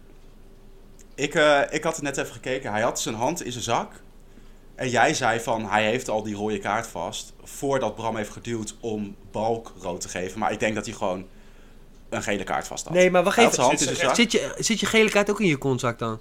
Ik, 1.15 1.35
ik 1.71 1.85
had 1.85 1.95
het 1.95 2.03
net 2.03 2.17
even 2.17 2.33
gekeken. 2.33 2.73
Hij 2.73 2.83
had 2.83 3.01
zijn 3.01 3.15
hand 3.15 3.45
in 3.45 3.53
zijn 3.53 3.65
zak. 3.65 3.93
En 4.75 4.89
jij 4.89 5.15
zei 5.15 5.41
van, 5.41 5.69
hij 5.69 5.85
heeft 5.85 6.09
al 6.09 6.23
die 6.23 6.35
rode 6.35 6.59
kaart 6.59 6.87
vast... 6.87 7.33
voordat 7.43 7.95
Bram 7.95 8.17
heeft 8.17 8.31
geduwd 8.31 8.77
om 8.81 9.17
Balk 9.31 9.73
rood 9.81 10.01
te 10.01 10.09
geven. 10.09 10.39
Maar 10.39 10.53
ik 10.53 10.61
denk 10.61 10.75
dat 10.75 10.87
hij 10.87 10.95
gewoon 10.95 11.27
een 12.09 12.23
gele 12.23 12.45
kaart 12.45 12.67
vast 12.67 12.85
had. 12.85 12.95
Nee, 12.95 13.11
maar 13.11 13.23
wacht 13.23 13.39
even. 13.39 13.79
Zit, 13.79 13.97
zit, 14.15 14.33
je, 14.33 14.55
zit 14.59 14.81
je 14.81 14.87
gele 14.87 15.11
kaart 15.11 15.31
ook 15.31 15.41
in 15.41 15.47
je 15.47 15.57
kontzak 15.57 15.99
dan? 15.99 16.21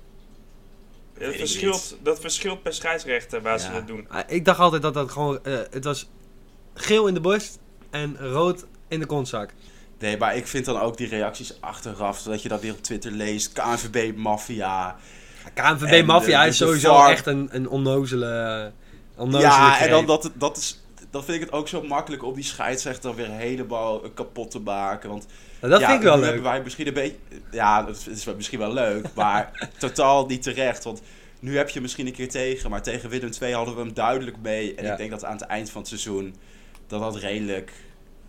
Het 1.17 1.35
verschilt, 1.35 1.97
dat 2.03 2.19
verschilt 2.19 2.63
per 2.63 2.73
scheidsrechter 2.73 3.41
waar 3.41 3.59
ze 3.59 3.67
het 3.71 3.87
doen. 3.87 4.05
Ah, 4.09 4.23
ik 4.27 4.45
dacht 4.45 4.59
altijd 4.59 4.81
dat 4.81 4.93
dat 4.93 5.11
gewoon... 5.11 5.39
Uh, 5.43 5.57
het 5.69 5.83
was 5.83 6.09
geel 6.73 7.07
in 7.07 7.13
de 7.13 7.19
borst 7.19 7.59
en 7.89 8.17
rood 8.17 8.65
in 8.87 8.99
de 8.99 9.05
kontzak. 9.05 9.53
Nee, 9.99 10.17
maar 10.17 10.35
ik 10.35 10.47
vind 10.47 10.65
dan 10.65 10.79
ook 10.79 10.97
die 10.97 11.07
reacties 11.07 11.61
achteraf, 11.61 12.19
zodat 12.19 12.41
je 12.41 12.49
dat 12.49 12.61
weer 12.61 12.73
op 12.73 12.81
Twitter 12.81 13.11
leest. 13.11 13.53
KNVB 13.53 14.15
Mafia. 14.15 14.95
KNVB 15.53 16.05
Mafia 16.05 16.45
is 16.45 16.57
sowieso 16.57 17.05
echt 17.05 17.25
een, 17.25 17.49
een 17.51 17.69
onnozele, 17.69 18.71
onnozele 19.15 19.51
Ja, 19.51 19.79
en 19.79 19.89
dan 19.89 20.05
dat, 20.05 20.31
dat 20.33 20.57
is... 20.57 20.84
Dan 21.15 21.23
vind 21.23 21.37
ik 21.37 21.43
het 21.43 21.51
ook 21.51 21.67
zo 21.67 21.81
makkelijk 21.81 22.23
om 22.23 22.33
die 22.33 22.43
scheidsrechter 22.43 23.15
weer 23.15 23.29
helemaal 23.29 23.99
kapot 23.99 24.51
te 24.51 24.59
maken. 24.59 25.09
Want 25.09 25.25
nou, 25.59 25.71
dat 25.73 25.83
vind 25.83 25.93
ik 25.93 26.01
wel 26.01 26.15
leuk. 26.15 26.25
hebben 26.25 26.43
wij 26.43 26.61
misschien 26.63 26.87
een 26.87 26.93
beetje... 26.93 27.17
Ja, 27.51 27.83
dat 27.83 28.07
is 28.09 28.25
misschien 28.25 28.59
wel 28.59 28.73
leuk, 28.73 29.07
maar 29.13 29.51
totaal 29.77 30.25
niet 30.25 30.43
terecht. 30.43 30.83
Want 30.83 31.01
nu 31.39 31.57
heb 31.57 31.69
je 31.69 31.81
misschien 31.81 32.07
een 32.07 32.13
keer 32.13 32.29
tegen, 32.29 32.69
maar 32.69 32.81
tegen 32.81 33.09
Willem 33.09 33.31
2 33.31 33.53
hadden 33.53 33.75
we 33.75 33.81
hem 33.81 33.93
duidelijk 33.93 34.37
mee. 34.41 34.75
En 34.75 34.91
ik 34.91 34.97
denk 34.97 35.09
dat 35.09 35.25
aan 35.25 35.35
het 35.37 35.41
eind 35.41 35.69
van 35.69 35.81
het 35.81 35.89
seizoen 35.89 36.35
dat 36.87 36.99
dat 36.99 37.15
redelijk 37.15 37.71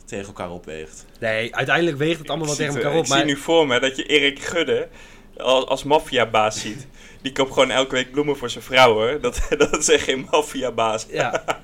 tegen 0.04 0.26
elkaar 0.26 0.50
opweegt. 0.50 1.04
Nee, 1.20 1.54
uiteindelijk 1.54 1.96
weegt 1.96 2.18
het 2.18 2.28
allemaal 2.28 2.46
wel 2.46 2.56
tegen 2.56 2.74
elkaar 2.74 2.94
op. 2.94 3.04
Ik 3.04 3.12
zie 3.12 3.24
nu 3.24 3.36
voor 3.36 3.66
me 3.66 3.80
dat 3.80 3.96
je 3.96 4.04
Erik 4.04 4.38
Gudde 4.42 4.88
als, 5.36 5.66
als 5.66 5.84
maffiabaas 5.84 6.60
ziet. 6.60 6.86
Die 7.22 7.32
koopt 7.32 7.52
gewoon 7.52 7.70
elke 7.70 7.94
week 7.94 8.10
bloemen 8.10 8.36
voor 8.36 8.50
zijn 8.50 8.64
vrouw 8.64 8.92
hoor. 8.92 9.20
Dat, 9.20 9.46
dat 9.58 9.78
is 9.78 9.88
echt 9.88 10.04
geen 10.04 10.28
maffiabaas. 10.30 11.06
Ja. 11.10 11.44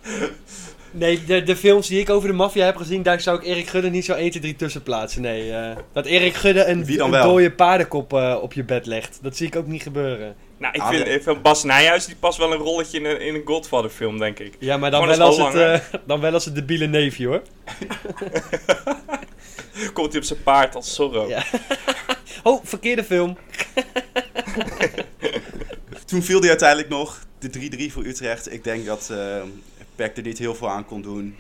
Nee, 0.93 1.25
de, 1.25 1.43
de 1.43 1.57
films 1.57 1.89
die 1.89 2.01
ik 2.01 2.11
over 2.11 2.29
de 2.29 2.35
maffia 2.35 2.65
heb 2.65 2.77
gezien, 2.77 3.03
daar 3.03 3.21
zou 3.21 3.39
ik 3.39 3.45
Erik 3.45 3.69
Gudde 3.69 3.91
niet 3.91 4.05
zo 4.05 4.13
1, 4.13 4.31
2, 4.31 4.43
3 4.43 4.57
tussen 4.57 4.83
plaatsen. 4.83 5.23
Nee, 5.23 5.49
uh, 5.49 5.71
dat 5.93 6.07
Erik 6.07 6.35
Gudde 6.35 6.65
een, 6.65 7.01
een 7.01 7.11
dode 7.11 7.53
paardenkop 7.53 8.13
uh, 8.13 8.39
op 8.41 8.53
je 8.53 8.65
bed 8.65 8.87
legt. 8.87 9.19
Dat 9.23 9.37
zie 9.37 9.47
ik 9.47 9.57
ook 9.57 9.67
niet 9.67 9.83
gebeuren. 9.83 10.35
Nou, 10.59 10.75
ik 10.75 10.81
ah, 10.81 10.89
vind, 10.89 11.07
ik 11.07 11.23
vind 11.23 11.43
Bas 11.43 11.65
Nijhuis, 11.65 12.07
die 12.07 12.17
past 12.17 12.39
wel 12.39 12.53
een 12.53 12.59
rolletje 12.59 12.99
in 12.99 13.05
een, 13.05 13.21
in 13.21 13.35
een 13.35 13.43
Godfather 13.45 13.91
film, 13.91 14.19
denk 14.19 14.39
ik. 14.39 14.55
Ja, 14.59 14.77
maar 14.77 14.91
dan, 14.91 15.07
wel 15.07 15.21
als, 15.21 15.37
het, 15.37 15.55
uh, 15.55 15.79
dan 16.07 16.21
wel 16.21 16.33
als 16.33 16.45
het 16.45 16.55
debiele 16.55 16.87
neefje, 16.87 17.27
hoor. 17.27 17.43
Komt 19.93 20.13
hij 20.13 20.21
op 20.21 20.27
zijn 20.27 20.43
paard 20.43 20.75
als 20.75 20.95
Zorro. 20.95 21.29
Ja. 21.29 21.45
oh, 22.43 22.61
verkeerde 22.65 23.05
film. 23.05 23.37
Toen 26.07 26.23
viel 26.23 26.41
hij 26.41 26.49
uiteindelijk 26.49 26.89
nog 26.89 27.27
de 27.39 27.89
3-3 27.89 27.93
voor 27.93 28.05
Utrecht. 28.05 28.53
Ik 28.53 28.65
denk 28.65 28.87
dat 28.87 29.13
Peck 30.03 30.17
er 30.17 30.23
niet 30.23 30.39
heel 30.39 30.55
veel 30.55 30.69
aan 30.69 30.85
kon 30.85 31.03
doen. 31.03 31.37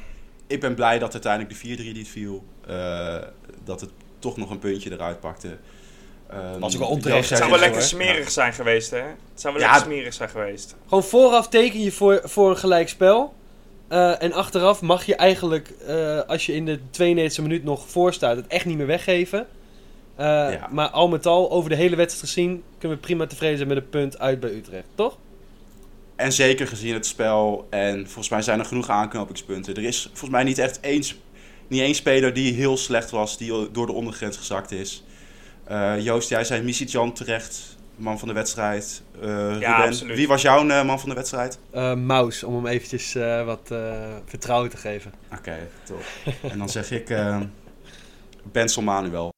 Ik 0.47 0.61
ben 0.61 0.75
blij 0.75 0.99
dat 0.99 1.13
uiteindelijk 1.13 1.63
de 1.63 1.77
4-3 1.77 1.93
niet 1.93 2.09
viel. 2.09 2.45
Uh, 2.71 3.17
dat 3.65 3.81
het 3.81 3.91
toch 4.19 4.37
nog 4.37 4.51
een 4.51 4.59
puntje 4.59 4.93
eruit 4.93 5.21
pakte. 5.21 5.49
Um, 6.33 6.61
Was 6.61 6.75
ook 6.75 6.81
wel 6.81 6.89
onterecht. 6.89 7.29
Het 7.29 7.39
zou 7.39 7.51
wel 7.51 7.59
lekker 7.59 7.83
smerig 7.83 8.31
zijn 8.31 8.53
geweest, 8.53 8.91
hè? 8.91 8.99
Het 8.99 9.17
zou 9.35 9.55
wel 9.55 9.63
ja, 9.63 9.71
lekker 9.71 9.93
smerig 9.93 10.15
zijn 10.15 10.29
geweest. 10.29 10.77
Gewoon 10.85 11.05
vooraf 11.05 11.49
teken 11.49 11.81
je 11.81 11.93
voor, 11.93 12.21
voor 12.25 12.51
een 12.51 12.57
gelijkspel. 12.57 13.35
Uh, 13.89 14.23
en 14.23 14.33
achteraf 14.33 14.81
mag 14.81 15.07
je 15.07 15.17
eigenlijk, 15.17 15.73
uh, 15.89 16.21
als 16.21 16.47
je 16.47 16.55
in 16.55 16.65
de 16.65 16.79
92e 16.79 17.43
minuut 17.43 17.65
nog 17.65 17.89
voor 17.89 18.13
staat, 18.13 18.37
het 18.37 18.47
echt 18.47 18.65
niet 18.65 18.77
meer 18.77 18.87
weggeven. 18.87 19.47
Uh, 20.19 20.27
ja. 20.27 20.69
Maar 20.71 20.89
al 20.89 21.09
met 21.09 21.27
al, 21.27 21.51
over 21.51 21.71
de 21.71 21.77
hele 21.77 21.97
wedstrijd 21.97 22.29
gezien, 22.29 22.63
kunnen 22.79 22.99
we 22.99 23.05
prima 23.05 23.27
tevreden 23.27 23.57
zijn 23.57 23.69
met 23.69 23.77
een 23.77 23.89
punt 23.89 24.19
uit 24.19 24.41
bij 24.41 24.51
Utrecht, 24.51 24.87
toch? 24.95 25.17
En 26.23 26.33
zeker 26.33 26.67
gezien 26.67 26.95
het 26.95 27.07
spel. 27.07 27.67
En 27.71 28.05
volgens 28.05 28.29
mij 28.29 28.43
zijn 28.43 28.59
er 28.59 28.65
genoeg 28.65 28.89
aanknopingspunten. 28.89 29.75
Er 29.75 29.85
is 29.85 30.03
volgens 30.03 30.31
mij 30.31 30.45
niet 30.45 30.59
echt 30.59 30.81
één, 30.81 31.05
niet 31.69 31.81
één 31.81 31.95
speler 31.95 32.35
die 32.35 32.53
heel 32.53 32.77
slecht 32.77 33.11
was, 33.11 33.39
die 33.39 33.71
door 33.71 33.87
de 33.87 33.93
ondergrens 33.93 34.37
gezakt 34.37 34.71
is. 34.71 35.05
Uh, 35.71 36.01
Joost, 36.01 36.29
jij 36.29 36.45
zei 36.45 36.63
Misitjan 36.63 37.13
terecht, 37.13 37.77
man 37.97 38.19
van 38.19 38.29
de 38.29 38.35
wedstrijd. 38.35 39.03
Uh, 39.23 39.61
ja, 39.61 39.85
Ruben, 39.85 40.07
wie 40.15 40.29
was 40.29 40.43
jouw 40.43 40.67
uh, 40.67 40.85
man 40.85 41.01
van 41.01 41.09
de 41.09 41.15
wedstrijd? 41.15 41.59
Maus, 41.97 42.45
om 42.45 42.55
hem 42.55 42.67
eventjes 42.67 43.13
wat 43.45 43.75
vertrouwen 44.27 44.71
te 44.71 44.77
geven. 44.77 45.13
Oké, 45.39 45.57
top. 45.85 46.05
en 46.51 46.59
dan 46.59 46.69
zeg 46.69 46.91
ik 46.91 47.15
Bensel 48.43 48.83
Manuel. 48.83 49.31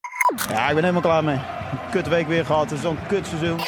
Ja, 0.49 0.69
ik 0.69 0.75
ben 0.75 0.85
helemaal 0.85 1.03
klaar 1.03 1.25
mee. 1.25 1.41
Kut 1.91 2.09
week 2.09 2.27
weer 2.27 2.45
gehad, 2.45 2.71
het 2.71 2.79
is 2.79 2.85
zo'n 2.85 2.99
kut 3.09 3.27
seizoen. 3.27 3.59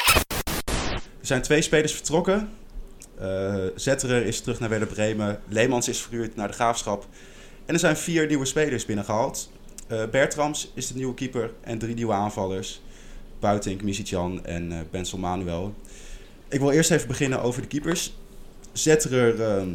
Er 0.95 1.33
zijn 1.33 1.41
twee 1.41 1.61
spelers 1.61 1.93
vertrokken. 1.93 2.49
Uh, 3.21 3.55
Zetterer 3.75 4.25
is 4.25 4.41
terug 4.41 4.59
naar 4.59 4.69
Werder 4.69 4.87
Bremen. 4.87 5.39
Leemans 5.47 5.87
is 5.87 6.01
verhuurd 6.01 6.35
naar 6.35 6.47
de 6.47 6.53
Graafschap. 6.53 7.05
En 7.65 7.73
er 7.73 7.79
zijn 7.79 7.97
vier 7.97 8.27
nieuwe 8.27 8.45
spelers 8.45 8.85
binnengehaald. 8.85 9.51
Uh, 9.91 10.03
Bertrams 10.11 10.71
is 10.73 10.87
de 10.87 10.95
nieuwe 10.95 11.13
keeper 11.13 11.51
en 11.61 11.77
drie 11.77 11.95
nieuwe 11.95 12.13
aanvallers. 12.13 12.81
Buitink, 13.39 13.81
Misicjan 13.81 14.45
en 14.45 14.71
uh, 14.71 14.77
Bensel 14.91 15.17
Manuel. 15.17 15.73
Ik 16.47 16.59
wil 16.59 16.71
eerst 16.71 16.91
even 16.91 17.07
beginnen 17.07 17.41
over 17.41 17.61
de 17.61 17.67
keepers. 17.67 18.13
Zetterer 18.71 19.41
ehm, 19.41 19.69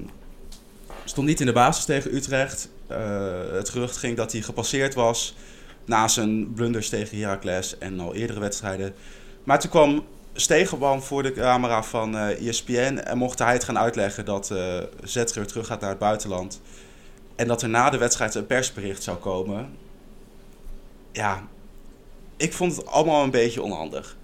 stond 1.04 1.26
niet 1.26 1.40
in 1.40 1.46
de 1.46 1.52
basis 1.52 1.84
tegen 1.84 2.14
Utrecht. 2.14 2.68
het 3.52 3.68
gerucht 3.68 3.96
ging 3.96 4.16
dat 4.16 4.32
hij 4.32 4.40
gepasseerd 4.40 4.94
was 4.94 5.34
na 5.84 6.08
zijn 6.08 6.52
blunders 6.52 6.88
tegen 6.88 7.18
Heracles 7.18 7.78
en 7.78 8.00
al 8.00 8.14
eerdere 8.14 8.40
wedstrijden. 8.40 8.94
Maar 9.44 9.60
toen 9.60 9.70
kwam 9.70 10.04
Stegenman 10.34 11.02
voor 11.02 11.22
de 11.22 11.32
camera 11.32 11.82
van 11.82 12.14
uh, 12.14 12.30
eh, 12.30 12.48
ESPN 12.48 12.96
en 12.96 13.18
mocht 13.18 13.38
hij 13.38 13.52
het 13.52 13.64
gaan 13.64 13.78
uitleggen 13.78 14.24
dat 14.24 14.50
uh, 14.52 14.76
Zetger 15.02 15.46
terug 15.46 15.66
gaat 15.66 15.80
naar 15.80 15.90
het 15.90 15.98
buitenland. 15.98 16.60
En 17.36 17.46
dat 17.46 17.62
er 17.62 17.68
na 17.68 17.90
de 17.90 17.98
wedstrijd 17.98 18.34
een 18.34 18.46
persbericht 18.46 19.02
zou 19.02 19.16
komen. 19.16 19.76
Ja, 21.12 21.48
ik 22.36 22.52
vond 22.52 22.76
het 22.76 22.86
allemaal 22.86 23.22
een 23.22 23.30
beetje 23.30 23.62
onhandig. 23.62 24.16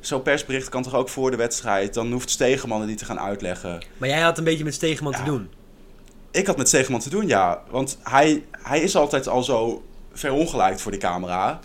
Zo'n 0.00 0.22
persbericht 0.22 0.68
kan 0.68 0.82
toch 0.82 0.94
ook 0.94 1.08
voor 1.08 1.30
de 1.30 1.36
wedstrijd? 1.36 1.94
Dan 1.94 2.12
hoeft 2.12 2.30
Stegenman 2.30 2.80
het 2.80 2.88
niet 2.88 2.98
te 2.98 3.04
gaan 3.04 3.20
uitleggen. 3.20 3.82
Maar 3.96 4.08
jij 4.08 4.20
had 4.20 4.38
een 4.38 4.44
beetje 4.44 4.64
met 4.64 4.74
Stegenman 4.74 5.12
te 5.12 5.22
doen? 5.22 5.50
Ik 6.30 6.46
had 6.46 6.56
met 6.56 6.68
Stegenman 6.68 7.00
te 7.00 7.10
doen, 7.10 7.26
ja. 7.26 7.62
Want 7.70 7.98
hij, 8.02 8.44
hij 8.50 8.80
is 8.80 8.96
altijd 8.96 9.28
al 9.28 9.42
zo 9.42 9.84
verongelijkt 10.12 10.80
voor 10.80 10.92
de 10.92 10.98
camera. 10.98 11.60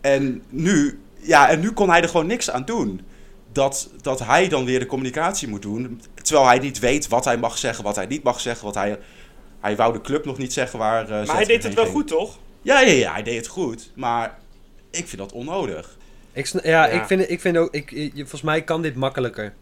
En 0.00 0.42
nu, 0.48 1.00
ja, 1.16 1.48
en 1.48 1.60
nu 1.60 1.72
kon 1.72 1.88
hij 1.88 2.02
er 2.02 2.08
gewoon 2.08 2.26
niks 2.26 2.50
aan 2.50 2.64
doen 2.64 3.06
dat, 3.52 3.90
dat 4.02 4.18
hij 4.18 4.48
dan 4.48 4.64
weer 4.64 4.78
de 4.78 4.86
communicatie 4.86 5.48
moet 5.48 5.62
doen. 5.62 6.02
Terwijl 6.22 6.46
hij 6.46 6.58
niet 6.58 6.78
weet 6.78 7.08
wat 7.08 7.24
hij 7.24 7.36
mag 7.36 7.58
zeggen, 7.58 7.84
wat 7.84 7.96
hij 7.96 8.06
niet 8.06 8.22
mag 8.22 8.40
zeggen. 8.40 8.64
Wat 8.64 8.74
hij, 8.74 8.98
hij 9.60 9.76
wou 9.76 9.92
de 9.92 10.00
club 10.00 10.24
nog 10.24 10.38
niet 10.38 10.52
zeggen 10.52 10.78
waar. 10.78 11.02
Uh, 11.02 11.26
maar 11.26 11.36
hij 11.36 11.44
deed 11.44 11.62
het 11.62 11.74
wel 11.74 11.86
goed, 11.86 12.06
toch? 12.06 12.38
Ja, 12.62 12.80
ja, 12.80 12.92
ja, 12.92 13.12
hij 13.12 13.22
deed 13.22 13.36
het 13.36 13.46
goed. 13.46 13.92
Maar 13.94 14.38
ik 14.90 15.08
vind 15.08 15.18
dat 15.18 15.32
onnodig. 15.32 15.96
Ik, 16.32 16.46
ja, 16.46 16.60
ja, 16.62 16.86
Ik, 16.86 17.06
vind, 17.06 17.30
ik 17.30 17.40
vind 17.40 17.56
ook, 17.56 17.74
ik, 17.74 18.10
volgens 18.14 18.42
mij 18.42 18.62
kan 18.62 18.82
dit 18.82 18.94
makkelijker. 18.94 19.54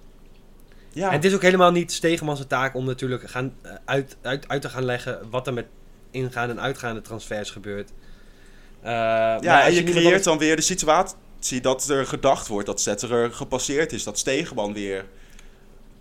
Ja. 0.93 1.07
En 1.07 1.13
het 1.13 1.25
is 1.25 1.35
ook 1.35 1.43
helemaal 1.43 1.71
niet 1.71 1.93
Stegenman's 1.93 2.47
taak 2.49 2.75
om 2.75 2.85
natuurlijk 2.85 3.31
gaan, 3.31 3.55
eh, 3.63 3.73
uit, 3.85 4.17
uit, 4.23 4.49
uit 4.49 4.63
te 4.63 4.69
gaan 4.69 4.85
leggen 4.85 5.31
wat 5.31 5.47
er 5.47 5.53
met 5.53 5.67
ingaande 6.11 6.55
en 6.55 6.61
uitgaande 6.61 7.01
transfers 7.01 7.51
gebeurt. 7.51 7.91
Uh, 8.85 8.91
ja, 8.91 9.65
en 9.65 9.75
je, 9.75 9.85
je 9.85 9.91
creëert 9.91 10.25
dan 10.25 10.39
weer 10.39 10.57
de 10.57 10.63
situatie 10.63 11.17
zie 11.47 11.61
dat 11.61 11.89
er 11.89 12.07
gedacht 12.07 12.47
wordt 12.47 12.67
dat 12.67 12.81
Zetterer 12.81 13.33
gepasseerd 13.33 13.93
is. 13.93 14.05
Dat 14.05 14.19
Stegenman 14.19 14.73
weer 14.73 15.05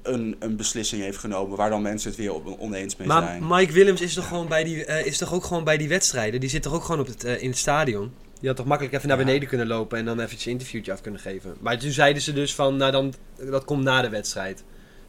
een, 0.02 0.36
een 0.40 0.56
beslissing 0.56 1.02
heeft 1.02 1.18
genomen 1.18 1.58
waar 1.58 1.70
dan 1.70 1.82
mensen 1.82 2.10
het 2.10 2.20
weer 2.20 2.60
oneens 2.60 2.96
mee 2.96 3.08
maar 3.08 3.22
zijn. 3.22 3.48
Mike 3.48 3.74
Willems 3.74 4.02
is 4.02 4.14
toch, 4.14 4.28
gewoon 4.28 4.48
bij 4.48 4.64
die, 4.64 4.88
uh, 4.88 5.06
is 5.06 5.18
toch 5.18 5.34
ook 5.34 5.44
gewoon 5.44 5.64
bij 5.64 5.78
die 5.78 5.90
wedstrijden? 5.90 6.40
Die 6.40 6.50
zit 6.50 6.62
toch 6.62 6.74
ook 6.74 6.84
gewoon 6.84 7.02
op 7.02 7.08
het, 7.08 7.26
uh, 7.26 7.42
in 7.42 7.50
het 7.50 7.58
stadion? 7.58 8.14
Die 8.40 8.48
had 8.48 8.58
toch 8.58 8.66
makkelijk 8.66 8.96
even 8.96 9.08
naar 9.08 9.18
beneden 9.18 9.48
kunnen 9.48 9.68
lopen 9.68 9.98
en 9.98 10.06
dan 10.06 10.20
even 10.20 10.38
een 10.38 10.52
interviewtje 10.52 10.92
af 10.92 11.02
kunnen 11.02 11.20
geven. 11.20 11.56
Maar 11.60 11.80
toen 11.80 11.92
zeiden 11.92 12.22
ze 12.22 12.34
dus 12.34 12.56
van, 12.56 12.78
nou 12.78 12.92
dan, 12.92 13.14
dat 13.52 13.66
komt 13.66 13.84
na 13.84 14.02
de 14.02 14.10
wedstrijd. 14.10 14.64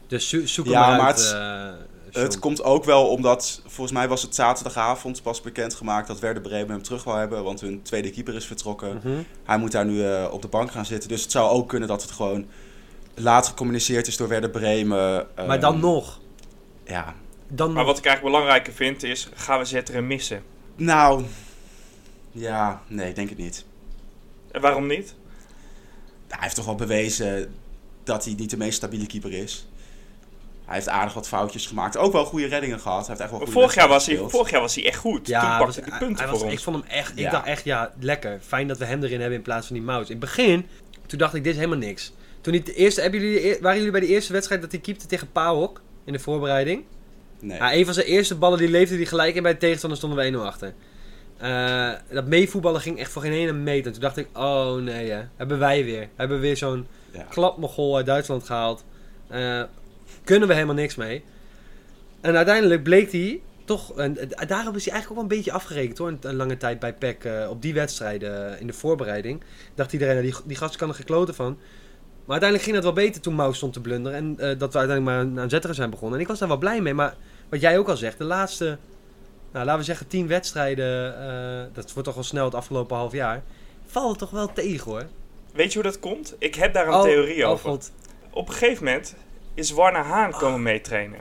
Dus 0.07 0.29
zo, 0.29 0.45
zoek 0.45 0.65
hem 0.65 0.73
ja, 0.73 0.97
maar 0.97 1.05
uit, 1.05 1.17
het, 1.17 1.86
Het 2.21 2.39
komt 2.39 2.63
ook 2.63 2.83
wel 2.83 3.07
omdat, 3.07 3.61
volgens 3.65 3.91
mij 3.91 4.07
was 4.07 4.21
het 4.21 4.35
zaterdagavond 4.35 5.21
pas 5.21 5.41
bekendgemaakt 5.41 6.07
dat 6.07 6.19
Werder 6.19 6.41
Bremen 6.43 6.69
hem 6.71 6.81
terug 6.83 7.03
wil 7.03 7.15
hebben. 7.15 7.43
Want 7.43 7.61
hun 7.61 7.81
tweede 7.81 8.09
keeper 8.09 8.35
is 8.35 8.45
vertrokken. 8.45 8.95
Mhm. 9.03 9.21
Hij 9.43 9.57
moet 9.57 9.71
daar 9.71 9.85
nu 9.85 10.03
eh, 10.03 10.27
op 10.31 10.41
de 10.41 10.47
bank 10.47 10.71
gaan 10.71 10.85
zitten. 10.85 11.09
Dus 11.09 11.21
het 11.21 11.31
zou 11.31 11.49
ook 11.49 11.69
kunnen 11.69 11.87
dat 11.87 12.01
het 12.01 12.11
gewoon 12.11 12.45
laat 13.15 13.47
gecommuniceerd 13.47 14.07
is 14.07 14.17
door 14.17 14.27
Werder 14.27 14.49
Bremen. 14.49 15.27
Maar 15.47 15.59
dan 15.59 15.73
Ehm, 15.73 15.81
nog. 15.81 16.19
Ja. 16.85 17.13
Dan 17.47 17.67
Maar 17.67 17.77
nog. 17.77 17.85
wat 17.85 17.97
ik 17.97 18.05
eigenlijk 18.05 18.35
belangrijker 18.35 18.73
vind 18.73 19.03
is, 19.03 19.29
gaan 19.33 19.59
we 19.59 19.65
Zetteren 19.65 20.07
missen? 20.07 20.43
Nou, 20.75 21.23
ja, 22.31 22.81
nee, 22.87 23.09
ik 23.09 23.15
denk 23.15 23.29
het 23.29 23.37
niet. 23.37 23.65
En 24.51 24.61
waarom 24.61 24.87
niet? 24.87 25.15
Hij 26.27 26.37
heeft 26.41 26.55
toch 26.55 26.65
wel 26.65 26.75
bewezen 26.75 27.53
dat 28.03 28.25
hij 28.25 28.33
niet 28.33 28.49
de 28.49 28.57
meest 28.57 28.77
stabiele 28.77 29.05
keeper 29.05 29.33
is. 29.33 29.67
Hij 30.67 30.75
heeft 30.75 30.89
aardig 30.89 31.13
wat 31.13 31.27
foutjes 31.27 31.65
gemaakt. 31.65 31.97
Ook 31.97 32.11
wel 32.11 32.25
goede 32.25 32.45
reddingen 32.47 32.79
gehad. 32.79 32.97
Hij 32.99 33.07
heeft 33.07 33.19
echt 33.19 33.29
wel 33.29 33.39
goede 33.39 33.53
vorig 33.53 33.75
jaar, 33.75 33.87
was 33.87 34.05
hij, 34.05 34.17
vorig 34.17 34.49
jaar 34.49 34.61
was 34.61 34.75
hij 34.75 34.85
echt 34.85 34.97
goed. 34.97 35.27
Ja, 35.27 35.39
Toen 35.39 35.49
hij 35.49 35.57
pakte 35.59 35.81
was- 35.81 35.89
hij 35.89 35.99
punten 35.99 36.17
hij 36.23 36.27
was- 36.27 36.37
voor 36.37 36.47
Ik 36.47 36.53
ons. 36.53 36.63
vond 36.63 36.75
hem 36.77 36.85
echt, 36.91 37.11
ik 37.11 37.17
Ja. 37.19 37.31
dacht 37.31 37.45
echt, 37.45 37.63
ja, 37.63 37.93
lekker. 37.99 38.39
Fijn 38.41 38.67
dat 38.67 38.77
we 38.77 38.85
hem 38.85 39.03
erin 39.03 39.19
hebben 39.19 39.37
in 39.37 39.43
plaats 39.43 39.67
van 39.67 39.75
die 39.75 39.85
Mout. 39.85 40.05
In 40.05 40.09
het 40.11 40.19
begin, 40.19 40.65
toen 41.05 41.19
dacht 41.19 41.33
ik, 41.33 41.43
dit 41.43 41.53
is 41.53 41.59
helemaal 41.59 41.79
niks. 41.87 42.13
Toen 42.41 42.53
hij 42.53 42.63
de 42.63 42.73
eerste, 42.73 43.01
hebben 43.01 43.19
jullie, 43.21 43.41
de 43.41 43.57
waren 43.61 43.77
jullie 43.77 43.91
bij 43.91 44.01
de 44.01 44.07
eerste 44.07 44.33
wedstrijd 44.33 44.61
dat 44.61 44.71
hij 44.71 44.79
keepte 44.79 45.05
tegen 45.05 45.31
PAOK 45.31 45.81
in 46.05 46.13
de 46.13 46.19
voorbereiding? 46.19 46.83
Nee. 47.39 47.57
Ja, 47.57 47.73
een 47.73 47.85
van 47.85 47.93
zijn 47.93 48.05
eerste 48.05 48.35
ballen 48.35 48.57
die 48.57 48.69
leefde 48.69 48.97
die 48.97 49.05
gelijk 49.05 49.35
in 49.35 49.43
bij 49.43 49.51
de 49.51 49.57
tegenstander 49.57 49.97
stonden 49.97 50.19
we 50.19 50.25
1-0 50.25 50.45
achter. 50.45 50.73
Eh, 51.37 51.91
dat 52.11 52.25
meevoetballen 52.25 52.81
ging 52.81 52.99
echt 52.99 53.11
voor 53.11 53.21
geen 53.21 53.31
ene 53.31 53.51
meter. 53.53 53.91
Toen 53.91 54.01
dacht 54.01 54.17
ik, 54.17 54.27
oh 54.33 54.73
nee, 54.75 55.09
hè. 55.09 55.21
hebben 55.35 55.59
wij 55.59 55.83
weer. 55.85 56.07
Hebben 56.15 56.37
we 56.37 56.43
weer 56.43 56.57
zo'n 56.57 56.87
Ja. 57.11 57.25
klapmogol 57.29 57.95
uit 57.97 58.05
Duitsland 58.05 58.43
gehaald. 58.43 58.83
Eh, 59.27 59.61
kunnen 60.27 60.47
we 60.47 60.53
helemaal 60.53 60.75
niks 60.75 60.95
mee. 60.95 61.23
En 62.21 62.35
uiteindelijk 62.35 62.83
bleek 62.83 63.11
hij 63.11 63.41
toch... 63.65 63.97
En, 63.97 64.13
daarop 64.47 64.75
is 64.75 64.85
hij 64.85 64.93
eigenlijk 64.93 65.09
ook 65.09 65.15
wel 65.15 65.21
een 65.21 65.27
beetje 65.27 65.51
afgerekend 65.51 65.97
hoor. 65.97 66.07
Een, 66.07 66.17
een 66.21 66.35
lange 66.35 66.57
tijd 66.57 66.79
bij 66.79 66.93
PEC 66.93 67.23
eh, 67.23 67.49
op 67.49 67.61
die 67.61 67.73
wedstrijden 67.73 68.53
eh, 68.53 68.61
in 68.61 68.67
de 68.67 68.73
voorbereiding. 68.73 69.43
Dacht 69.75 69.93
iedereen, 69.93 70.13
nou, 70.15 70.25
die, 70.27 70.35
die 70.45 70.57
gast 70.57 70.75
kan 70.75 70.89
er 70.89 70.95
gekloten 70.95 71.35
van. 71.35 71.57
Maar 72.25 72.39
uiteindelijk 72.41 72.63
ging 72.63 72.75
dat 72.75 72.83
wel 72.83 73.03
beter 73.05 73.21
toen 73.21 73.33
Mouw 73.33 73.51
stond 73.51 73.73
te 73.73 73.81
blunderen. 73.81 74.17
En 74.17 74.25
eh, 74.39 74.59
dat 74.59 74.73
we 74.73 74.79
uiteindelijk 74.79 75.03
maar 75.05 75.17
aan- 75.17 75.39
aan 75.39 75.49
zetteren 75.49 75.75
zijn 75.75 75.89
begonnen. 75.89 76.15
En 76.17 76.21
ik 76.23 76.29
was 76.29 76.39
daar 76.39 76.47
wel 76.47 76.57
blij 76.57 76.81
mee. 76.81 76.93
Maar 76.93 77.15
wat 77.49 77.61
jij 77.61 77.77
ook 77.77 77.89
al 77.89 77.97
zegt, 77.97 78.17
de 78.17 78.23
laatste... 78.23 78.77
Nou, 79.51 79.65
laten 79.65 79.79
we 79.79 79.85
zeggen 79.85 80.07
tien 80.07 80.27
wedstrijden. 80.27 81.13
dat 81.73 81.93
wordt 81.93 82.07
toch 82.07 82.15
wel 82.15 82.23
snel 82.23 82.45
het 82.45 82.55
afgelopen 82.55 82.97
half 82.97 83.11
jaar. 83.11 83.43
Valt 83.85 84.09
het 84.09 84.19
toch 84.19 84.29
wel 84.29 84.53
tegen 84.53 84.91
hoor. 84.91 85.05
Weet 85.53 85.73
je 85.73 85.79
hoe 85.79 85.91
dat 85.91 85.99
komt? 85.99 86.35
Ik 86.39 86.55
heb 86.55 86.73
daar 86.73 86.87
een 86.87 86.93
Oh, 86.93 87.01
theorie 87.01 87.45
oh 87.45 87.51
over. 87.51 87.69
god. 87.69 87.91
Op 88.31 88.47
een 88.47 88.53
gegeven 88.53 88.83
moment 88.83 89.15
is 89.57 89.71
Warner 89.71 90.03
Haan 90.03 90.31
komen 90.31 90.61
meetrainen. 90.61 91.19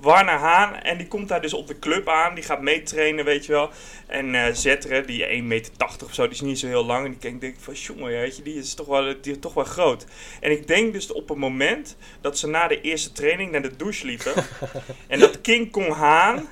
Warner 0.00 0.38
Haan, 0.38 0.74
en 0.74 0.98
die 0.98 1.08
komt 1.08 1.28
daar 1.28 1.40
dus 1.40 1.52
op 1.52 1.66
de 1.66 1.78
club 1.78 2.08
aan. 2.08 2.34
Die 2.34 2.44
gaat 2.44 2.60
meetrainen, 2.60 3.24
weet 3.24 3.46
je 3.46 3.52
wel. 3.52 3.70
En 4.06 4.34
eh 4.34 4.54
Zetteren, 4.54 5.06
die 5.06 5.26
1,80 5.26 5.42
meter 5.42 5.72
of 6.04 6.14
zo, 6.14 6.22
die 6.22 6.32
is 6.32 6.40
niet 6.40 6.58
zo 6.58 6.66
heel 6.66 6.84
lang. 6.84 7.04
En 7.04 7.10
die 7.10 7.20
denk, 7.20 7.40
denk 7.40 7.54
ik 7.54 7.60
van, 7.60 7.74
jongen, 7.74 8.10
weet 8.10 8.36
je, 8.36 8.42
die 8.42 8.54
is 8.54 8.74
toch 8.74 8.86
wel, 8.86 9.14
die 9.20 9.32
is 9.32 9.38
toch 9.40 9.54
wel 9.54 9.64
groot. 9.64 10.06
En 10.40 10.50
ik 10.50 10.66
denk 10.66 10.92
dus 10.92 11.12
op 11.12 11.28
het 11.28 11.38
moment 11.38 11.96
dat 12.20 12.38
ze 12.38 12.46
na 12.46 12.68
de 12.68 12.80
eerste 12.80 13.12
training 13.12 13.50
naar 13.50 13.62
de 13.62 13.76
douche 13.76 14.06
liepen. 14.06 14.32
en 15.08 15.18
dat 15.18 15.40
King 15.40 15.70
Kong 15.70 15.94
Haan 15.94 16.48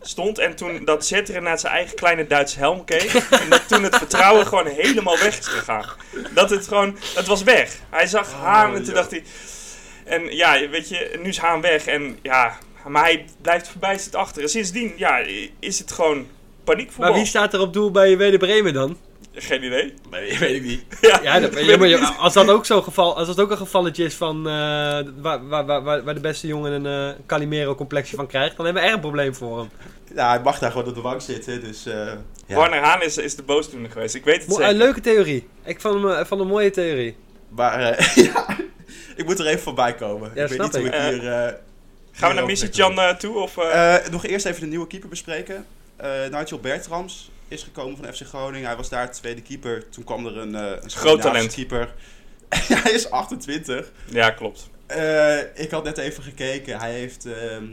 stond. 0.00 0.38
En 0.38 0.56
toen 0.56 0.84
dat 0.84 1.06
Zetteren 1.06 1.42
naar 1.42 1.58
zijn 1.58 1.72
eigen 1.72 1.96
kleine 1.96 2.26
Duitse 2.26 2.58
helm 2.58 2.84
keek. 2.84 3.12
en 3.30 3.48
dat 3.48 3.68
toen 3.68 3.82
het 3.82 3.96
vertrouwen 3.96 4.46
gewoon 4.46 4.66
helemaal 4.66 5.18
weg 5.18 5.38
is 5.38 5.46
gegaan. 5.46 5.86
Dat 6.34 6.50
het 6.50 6.68
gewoon, 6.68 6.96
het 7.14 7.26
was 7.26 7.42
weg. 7.42 7.78
Hij 7.90 8.06
zag 8.06 8.32
Haan 8.32 8.70
en 8.70 8.76
toen 8.76 8.84
joh. 8.84 8.94
dacht 8.94 9.10
hij... 9.10 9.22
En 10.08 10.36
ja, 10.36 10.68
weet 10.68 10.88
je, 10.88 11.18
nu 11.22 11.28
is 11.28 11.38
Haan 11.38 11.60
weg. 11.60 11.86
En 11.86 12.18
ja, 12.22 12.58
maar 12.86 13.02
hij 13.02 13.24
blijft 13.42 13.68
verbijsterd 13.68 14.14
achter. 14.14 14.42
En 14.42 14.48
sindsdien, 14.48 14.92
ja, 14.96 15.20
is 15.58 15.78
het 15.78 15.92
gewoon 15.92 16.26
paniekvoetbal. 16.64 17.08
Maar 17.08 17.18
wie 17.18 17.26
staat 17.28 17.54
er 17.54 17.60
op 17.60 17.72
doel 17.72 17.90
bij 17.90 18.16
Werder 18.18 18.38
Bremen 18.38 18.72
dan? 18.72 18.96
Geen 19.32 19.64
idee. 19.64 19.94
Nee, 20.10 20.38
weet 20.38 20.54
ik 20.56 20.62
niet. 20.62 20.82
Ja, 21.00 21.20
Ja, 21.22 21.40
dat, 21.40 21.64
ja, 21.64 21.76
maar 21.76 21.88
je- 21.88 21.98
als 22.06 22.32
dat 22.32 22.48
ook 22.48 22.66
zo'n 22.66 22.82
geval, 22.82 23.16
als 23.16 23.26
dat 23.26 23.40
ook 23.40 23.50
een 23.50 23.56
gevalletje 23.56 24.04
is 24.04 24.14
van 24.14 24.36
eh, 24.38 24.52
waar, 25.20 25.48
waar, 25.48 25.66
waar, 25.66 25.82
waar 26.04 26.14
de 26.14 26.20
beste 26.20 26.46
jongen 26.46 26.72
een 26.84 27.10
eh, 27.14 27.20
Calimero 27.26 27.74
complexje 27.74 28.16
van 28.16 28.26
krijgt, 28.26 28.56
dan 28.56 28.64
hebben 28.64 28.82
we 28.82 28.88
echt 28.88 28.98
een 28.98 29.02
probleem 29.04 29.34
voor 29.34 29.58
hem. 29.58 29.70
Ja, 30.14 30.28
hij 30.28 30.40
mag 30.40 30.58
daar 30.58 30.70
gewoon 30.70 30.86
op 30.88 30.94
de 30.94 31.00
bank 31.00 31.20
zitten. 31.20 31.60
Dus, 31.60 31.86
eh, 31.86 32.12
ja. 32.46 32.54
Warner 32.56 32.80
Haan 32.82 33.02
is, 33.02 33.16
is 33.18 33.36
de 33.36 33.42
boosdoener 33.42 33.90
geweest. 33.90 34.14
Ik 34.14 34.24
weet 34.24 34.38
het 34.40 34.48
Mo- 34.48 34.54
zeker. 34.54 34.70
een 34.70 34.76
leuke 34.76 35.00
theorie. 35.00 35.48
Ik 35.64 35.80
vond 35.80 35.94
hem, 35.94 36.12
vond 36.14 36.28
hem 36.30 36.40
een 36.40 36.46
mooie 36.46 36.70
theorie. 36.70 37.16
Maar 37.48 37.80
eh, 37.80 38.16
ja, 38.24 38.46
ik 39.18 39.24
moet 39.24 39.38
er 39.38 39.46
even 39.46 39.60
voorbij 39.62 39.94
komen. 39.94 40.30
Ja, 40.34 40.42
ik 40.42 40.48
weet 40.48 40.60
niet 40.62 40.76
hoe 40.76 40.86
ik. 40.86 40.94
ik 40.94 41.00
hier... 41.00 41.32
eh, 41.32 41.52
Gaan 42.12 42.28
we 42.28 42.34
naar 42.34 42.46
hierover 42.46 42.46
Missy 42.46 42.66
Jan 42.70 43.16
toe? 43.18 43.38
Of, 43.38 43.56
eh? 43.58 43.94
Eh, 43.94 44.10
nog 44.10 44.26
eerst 44.26 44.46
even 44.46 44.60
de 44.60 44.66
nieuwe 44.66 44.86
keeper 44.86 45.08
bespreken. 45.08 45.66
Eh 45.96 46.10
Nigel 46.30 46.58
Bertrams 46.58 47.30
is 47.48 47.62
gekomen 47.62 47.96
van 47.96 48.14
FC 48.14 48.22
Groningen. 48.26 48.66
Hij 48.66 48.76
was 48.76 48.88
daar 48.88 49.12
tweede 49.12 49.42
keeper. 49.42 49.88
Toen 49.88 50.04
kwam 50.04 50.26
er 50.26 50.36
een, 50.36 50.54
eh 50.54 50.62
een 50.82 50.90
Scandinavische 50.90 51.28
talent. 51.28 51.54
keeper. 51.54 51.94
hij 52.82 52.92
is 52.92 53.10
28. 53.10 53.92
ja, 54.10 54.30
klopt. 54.30 54.68
Eh, 54.86 55.38
ik 55.54 55.70
had 55.70 55.84
net 55.84 55.98
even 55.98 56.22
gekeken. 56.22 56.78
Hij 56.78 56.92
heeft 56.92 57.26
ehm, 57.26 57.64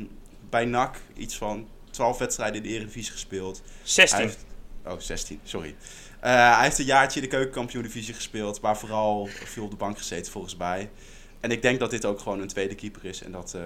bij 0.49 0.65
NAC 0.65 0.97
iets 1.17 1.37
van 1.37 1.67
12 1.91 2.17
wedstrijden 2.17 2.55
in 2.55 2.63
de 2.63 2.69
Eredivisie 2.69 3.11
gespeeld. 3.11 3.61
16. 3.83 4.17
Hij 4.17 4.27
heeft, 4.27 4.45
oh, 4.85 4.99
16, 4.99 5.39
sorry. 5.43 5.75
Eh, 6.19 6.55
hij 6.55 6.63
heeft 6.63 6.79
een 6.79 6.85
jaartje 6.85 7.19
in 7.21 7.25
de 7.29 7.35
keukenkampioen-divisie 7.35 8.13
gespeeld. 8.13 8.61
Maar 8.61 8.77
vooral 8.77 9.29
veel 9.45 9.63
op 9.63 9.69
de 9.69 9.75
bank 9.75 9.97
gezeten 9.97 10.31
volgens 10.31 10.55
mij. 10.55 10.89
En 11.39 11.51
ik 11.51 11.61
denk 11.61 11.79
dat 11.79 11.89
dit 11.89 12.05
ook 12.05 12.19
gewoon 12.19 12.41
een 12.41 12.47
tweede 12.47 12.75
keeper 12.75 13.05
is. 13.05 13.23
En 13.23 13.31
dat... 13.31 13.53
eh 13.53 13.61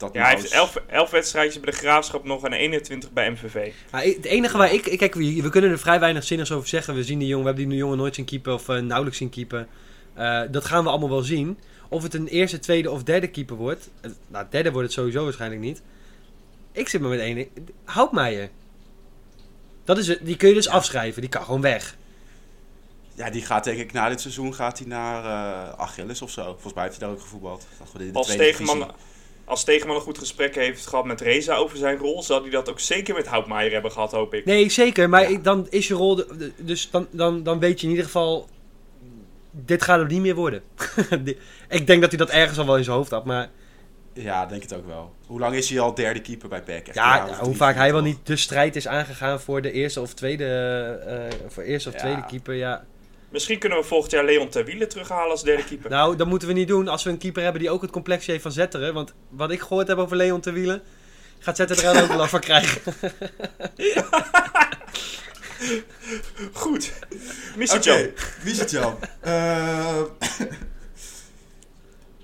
dat 0.00 0.12
Ja, 0.12 0.22
hij 0.22 0.34
heeft 0.34 0.52
11, 0.52 0.76
11 0.86 1.10
wedstrijdjes 1.10 1.60
bij 1.60 1.70
de 1.72 1.78
Graafschap 1.78 2.24
nog 2.24 2.44
en 2.44 2.52
21 2.52 3.12
bij 3.12 3.30
MVV. 3.30 3.72
Het 3.90 4.24
enige 4.24 4.56
waar 4.56 4.72
ik... 4.72 4.82
Kijk, 4.98 5.14
we, 5.14 5.42
we 5.42 5.50
kunnen 5.50 5.70
er 5.70 5.78
vrij 5.78 6.00
weinig 6.00 6.24
zinnigs 6.24 6.52
over 6.52 6.68
zeggen. 6.68 6.94
We 6.94 7.04
zien 7.04 7.18
die 7.18 7.28
jongen, 7.28 7.44
we 7.44 7.50
hebben 7.50 7.68
die 7.68 7.78
jongen 7.78 7.98
nooit 7.98 8.14
zien 8.14 8.24
keeper 8.24 8.52
of 8.52 8.68
eh, 8.68 8.78
nauwelijks 8.78 9.18
zien 9.18 9.30
keeper. 9.30 9.66
Eh, 10.14 10.42
dat 10.50 10.64
gaan 10.64 10.84
we 10.84 10.90
allemaal 10.90 11.10
wel 11.10 11.22
zien. 11.22 11.58
Of 11.88 12.02
het 12.02 12.14
een 12.14 12.26
eerste, 12.26 12.58
tweede 12.58 12.90
of 12.90 13.02
derde 13.02 13.28
keeper 13.28 13.56
wordt. 13.56 13.90
nou, 14.26 14.46
derde 14.50 14.70
wordt 14.70 14.86
het 14.86 14.96
sowieso 14.96 15.24
waarschijnlijk 15.24 15.60
niet. 15.60 15.82
Ik 16.72 16.88
zit 16.88 17.00
maar 17.00 17.10
met 17.10 17.20
één. 17.20 17.48
Houtmeijer. 17.84 18.48
Dat 19.84 19.98
is 19.98 20.08
het, 20.08 20.18
die 20.22 20.36
kun 20.36 20.48
je 20.48 20.54
dus 20.54 20.68
afschrijven. 20.68 21.20
Die 21.20 21.30
kan 21.30 21.44
gewoon 21.44 21.60
weg. 21.60 21.96
Ja, 23.20 23.30
die 23.30 23.42
gaat 23.44 23.64
denk 23.64 23.78
ik 23.78 23.92
na 23.92 24.08
dit 24.08 24.20
seizoen 24.20 24.54
gaat 24.54 24.78
hij 24.78 24.86
naar 24.86 25.24
eh 25.24 25.72
Achilles 25.78 26.22
of 26.22 26.30
zo. 26.30 26.42
Volgens 26.44 26.74
mij 26.74 26.82
heeft 26.84 26.96
hij 26.96 27.06
daar 27.06 27.16
ook 27.16 27.22
gevoetbald. 27.22 27.66
In 27.98 28.06
de 28.12 28.18
Als 28.18 28.36
divisie. 28.36 28.84
als 29.44 29.60
Stegeman 29.60 29.96
een 29.96 30.02
goed 30.02 30.18
gesprek 30.18 30.54
heeft 30.54 30.86
gehad 30.86 31.04
met 31.04 31.20
Reza 31.20 31.54
over 31.54 31.76
zijn 31.78 31.96
rol, 31.98 32.22
zal 32.22 32.40
hij 32.42 32.50
dat 32.50 32.70
ook 32.70 32.80
zeker 32.80 33.14
met 33.14 33.26
Houtmaier 33.26 33.72
hebben 33.72 33.92
gehad, 33.92 34.12
hoop 34.12 34.34
ik. 34.34 34.44
Nee, 34.44 34.70
zeker. 34.70 35.08
Maar 35.08 35.22
Ja. 35.22 35.28
ik, 35.28 35.44
dan 35.44 35.66
is 35.70 35.88
je 35.88 35.94
rol... 35.94 36.14
de- 36.14 36.52
dus 36.56 36.90
dan, 36.90 37.06
dan, 37.10 37.42
dan 37.42 37.58
weet 37.58 37.78
je 37.80 37.84
in 37.84 37.90
ieder 37.90 38.04
geval... 38.06 38.48
Dit 39.50 39.82
gaat 39.82 39.98
hem 39.98 40.06
niet 40.08 40.20
meer 40.20 40.34
worden. 40.34 40.62
Ik 41.68 41.86
denk 41.86 42.00
dat 42.00 42.10
hij 42.10 42.18
dat 42.18 42.30
ergens 42.30 42.58
al 42.58 42.66
wel 42.66 42.76
in 42.76 42.84
zijn 42.84 42.96
hoofd 42.96 43.10
had. 43.10 43.24
Maar 43.24 43.50
Ja, 44.12 44.46
denk 44.46 44.62
het 44.62 44.74
ook 44.74 44.86
wel. 44.86 45.12
Hoe 45.26 45.40
lang 45.40 45.54
is 45.54 45.70
hij 45.70 45.80
al 45.80 45.94
derde 45.94 46.20
keeper 46.20 46.48
bij 46.48 46.62
PEC? 46.62 46.94
Ja, 46.94 47.28
hoe 47.40 47.54
vaak 47.54 47.74
hij 47.74 47.92
wel 47.92 48.02
niet 48.02 48.18
de 48.22 48.36
strijd 48.36 48.76
is 48.76 48.86
aangegaan 48.88 49.40
voor 49.40 49.62
de 49.62 49.72
eerste 49.72 50.00
of 50.00 50.14
tweede... 50.14 50.44
eh, 51.06 51.48
voor 51.48 51.62
eerste 51.62 51.88
of 51.88 51.94
Ja. 51.94 52.00
tweede 52.00 52.24
keeper, 52.26 52.54
ja. 52.54 52.84
Misschien 53.30 53.58
kunnen 53.58 53.78
we 53.78 53.84
volgend 53.84 54.12
jaar 54.12 54.24
Leon 54.24 54.48
Terwiele 54.48 54.86
terughalen 54.86 55.30
als 55.30 55.42
derde 55.42 55.64
keeper. 55.64 55.90
Nou, 55.90 56.16
dat 56.16 56.26
moeten 56.26 56.48
we 56.48 56.54
niet 56.54 56.68
doen 56.68 56.88
als 56.88 57.02
we 57.02 57.10
een 57.10 57.18
keeper 57.18 57.42
hebben 57.42 57.60
die 57.60 57.70
ook 57.70 57.82
het 57.82 57.90
complexje 57.90 58.30
heeft 58.30 58.42
van 58.42 58.52
Zetteren. 58.52 58.94
Want 58.94 59.14
wat 59.28 59.50
ik 59.50 59.60
gehoord 59.60 59.88
heb 59.88 59.98
over 59.98 60.16
Leon 60.16 60.40
te 60.40 60.52
wielen... 60.52 60.82
Gaat 61.42 61.56
Zetteren 61.56 61.94
er 61.94 62.02
ook 62.02 62.14
last 62.14 62.30
van 62.30 62.40
krijgen. 62.40 62.82
Goed. 66.52 66.92
Missy 67.56 67.76
Oké, 67.76 68.12
Jan. 68.68 68.98
Eh, 69.20 70.02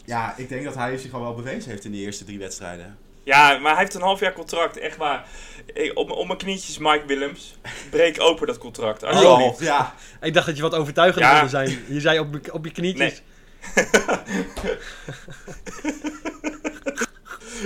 ja, 0.04 0.36
ik 0.36 0.48
denk 0.48 0.64
dat 0.64 0.74
hij 0.74 0.96
zich 0.96 1.12
al 1.12 1.20
wel 1.20 1.34
bewezen 1.34 1.70
heeft 1.70 1.84
in 1.84 1.92
de 1.92 1.98
eerste 1.98 2.24
drie 2.24 2.38
wedstrijden. 2.38 2.98
Ja, 3.26 3.58
maar 3.58 3.70
hij 3.72 3.80
heeft 3.80 3.94
een 3.94 4.00
half 4.00 4.20
jaar 4.20 4.32
contract, 4.32 4.76
echt 4.78 4.96
waar. 4.96 5.26
Op, 5.94 6.10
op 6.10 6.26
mijn 6.26 6.38
knietjes, 6.38 6.78
Mike 6.78 7.02
Willems. 7.06 7.58
Breek 7.90 8.20
open 8.20 8.46
dat 8.46 8.58
contract. 8.58 9.02
Anderhalf, 9.02 9.60
ja. 9.60 9.94
ik 10.20 10.34
dacht 10.34 10.46
dat 10.46 10.56
je 10.56 10.62
wat 10.62 10.74
overtuigender 10.74 11.30
Ja. 11.30 11.34
wilde 11.34 11.48
zijn. 11.50 11.84
Je 11.88 12.00
zei 12.00 12.18
op, 12.18 12.38
je- 12.44 12.52
op 12.52 12.64
je 12.64 12.70
knietjes. 12.72 13.22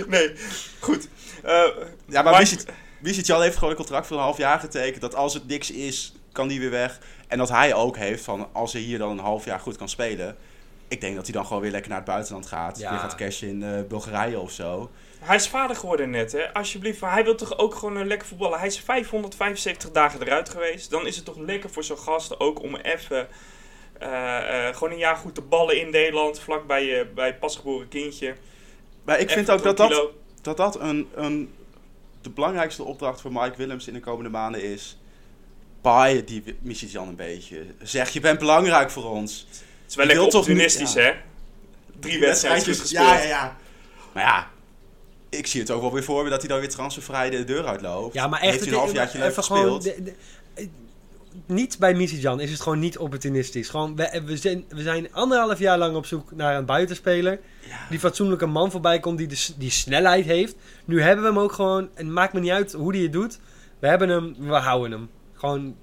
Nee, 0.07 0.33
goed. 0.81 1.09
Eh, 1.42 1.62
Ja, 2.07 2.23
maar 2.23 2.25
Mike- 2.25 2.37
Wiesit- 2.37 2.66
Wiesit-Jan 3.01 3.42
heeft 3.42 3.55
gewoon 3.55 3.70
een 3.70 3.77
contract 3.77 4.07
voor 4.07 4.16
een 4.16 4.23
half 4.23 4.37
jaar 4.37 4.59
getekend. 4.61 5.01
Dat 5.01 5.14
als 5.14 5.35
het 5.35 5.46
niks 5.46 5.70
is, 5.70 6.12
kan 6.33 6.49
die 6.49 6.61
weer 6.61 6.70
weg. 6.70 6.99
En 7.29 7.38
dat 7.38 7.49
hij 7.49 7.75
ook 7.75 7.96
heeft 7.96 8.25
van 8.25 8.49
als 8.53 8.73
hij 8.73 8.83
hier 8.83 8.99
dan 8.99 9.11
een 9.11 9.18
half 9.25 9.44
jaar 9.44 9.61
goed 9.61 9.77
kan 9.77 9.88
spelen. 9.88 10.37
Ik 10.88 11.01
denk 11.01 11.14
dat 11.16 11.25
hij 11.25 11.35
dan 11.35 11.46
gewoon 11.46 11.62
weer 11.62 11.70
lekker 11.70 11.90
naar 11.90 12.01
het 12.01 12.09
buitenland 12.09 12.46
gaat. 12.46 12.79
Ja. 12.79 12.90
Weer 12.90 12.99
gaat 12.99 13.14
cashen 13.14 13.49
in 13.49 13.62
eh, 13.62 13.70
Bulgarije 13.88 14.38
of 14.38 14.51
zo. 14.53 14.90
Hij 15.21 15.37
is 15.37 15.49
vader 15.49 15.77
geworden 15.77 16.11
net, 16.11 16.33
hè. 16.33 16.53
Alsjeblieft, 16.55 17.01
maar 17.01 17.13
hij 17.13 17.25
wil 17.25 17.35
toch 17.35 17.59
ook 17.59 17.75
gewoon 17.75 17.97
een 17.97 18.07
lekker 18.07 18.29
voetballen. 18.29 18.59
Hij 18.59 18.67
is 18.69 18.81
575 18.81 19.91
dagen 19.91 20.23
eruit 20.23 20.49
geweest. 20.49 20.91
Dan 20.91 21.07
is 21.07 21.17
het 21.17 21.25
toch 21.25 21.39
lekker 21.39 21.71
voor 21.71 21.85
zo'n 21.85 21.99
gast 21.99 22.41
ook 22.41 22.63
om 22.63 22.77
even... 22.77 23.29
eh, 23.99 24.69
eh, 24.69 24.75
gewoon 24.77 24.93
een 24.93 24.99
jaar 24.99 25.17
goed 25.17 25.35
te 25.35 25.41
ballen 25.41 25.81
in 25.81 25.91
Nederland, 25.91 26.41
vlak 26.41 26.67
bij 26.67 26.85
je 26.85 27.07
bij 27.15 27.35
pasgeboren 27.35 27.89
kindje. 27.89 28.35
Maar 29.05 29.19
ik 29.19 29.31
Even 29.31 29.45
vind 29.45 29.51
ook 29.51 29.63
dat 29.63 29.77
dat, 29.77 30.11
dat 30.43 30.57
dat 30.57 30.81
een, 30.81 31.09
een, 31.15 31.55
de 32.21 32.31
belangrijkste 32.31 32.83
opdracht 32.85 33.21
voor 33.21 33.33
Mike 33.33 33.57
Willems 33.57 33.87
in 33.89 33.95
de 33.95 34.01
komende 34.01 34.31
maanden 34.31 34.63
is. 34.63 34.99
Paai 35.81 36.25
die 36.25 36.57
Michijan 36.61 37.09
een 37.09 37.17
beetje. 37.17 37.67
Zeg, 37.83 38.11
je 38.11 38.21
bent 38.21 38.39
belangrijk 38.39 38.91
voor 38.91 39.05
ons. 39.05 39.47
Het 39.51 39.63
is 39.89 39.95
wel 39.95 40.07
lekker 40.07 40.25
niet- 40.25 40.35
opportunistisch, 40.35 40.93
ja. 40.93 41.01
hè? 41.03 41.13
Drie 42.01 42.21
wedstrijdjes 42.21 42.81
gespeeld. 42.81 43.07
Ja, 43.09 43.19
ja, 43.19 43.29
ja. 43.29 43.57
Maar 44.13 44.23
ja, 44.25 44.51
ik 45.31 45.47
zie 45.47 45.61
het 45.61 45.71
ook 45.71 45.81
wel 45.81 45.93
weer 45.93 46.05
voor 46.05 46.25
me 46.25 46.31
dat 46.31 46.40
hij 46.40 46.49
dan 46.49 46.59
weer 46.61 46.69
transfervrij 46.69 47.31
de 47.31 47.45
deur 47.45 47.66
uitloopt. 47.66 48.14
Ja, 48.14 48.27
maar 48.27 48.40
echt... 48.40 48.51
Heeft 48.51 48.64
hij 48.64 48.69
een 48.69 48.75
het- 48.79 48.85
halfjaartje 48.85 49.19
leuk 49.19 49.29
even 49.31 49.45
gewoon... 49.45 49.83
gespeeld. 49.83 49.97
de- 49.97 50.03
de- 50.55 50.69
niet 51.47 51.79
bij 51.79 51.95
Misijan 51.95 52.40
is 52.40 52.51
het 52.51 52.61
gewoon 52.61 52.79
niet 52.79 52.99
opportunistisch. 52.99 53.69
Gewoon, 53.69 53.97
we, 53.97 54.23
we, 54.25 54.37
zijn, 54.37 54.64
we 54.69 54.83
zijn 54.83 55.12
anderhalf 55.12 55.59
jaar 55.59 55.79
lang 55.79 55.97
op 55.97 56.07
zoek 56.07 56.33
naar 56.33 56.57
een 56.57 56.64
buitenspeler. 56.64 57.40
Die 57.90 57.99
fatsoenlijke 57.99 58.47
man 58.47 58.71
voorbij 58.71 59.01
komt, 59.01 59.19
die 59.19 59.27
de, 59.27 59.35
s- 59.35 59.55
die 59.57 59.71
snelheid 59.71 60.25
heeft. 60.25 60.55
Nu 60.85 61.03
hebben 61.03 61.25
we 61.25 61.31
hem 61.31 61.38
ook 61.38 61.53
gewoon. 61.53 61.83
En 61.95 62.05
het 62.05 62.14
maakt 62.14 62.33
me 62.33 62.40
niet 62.40 62.51
uit 62.51 62.73
hoe 62.73 62.93
die 62.93 63.03
het 63.03 63.12
doet. 63.12 63.38
We 63.79 63.87
hebben 63.87 64.09
hem, 64.09 64.35
we 64.38 64.55
houden 64.55 64.90
hem. 64.90 65.11
Gewoon 65.35 65.77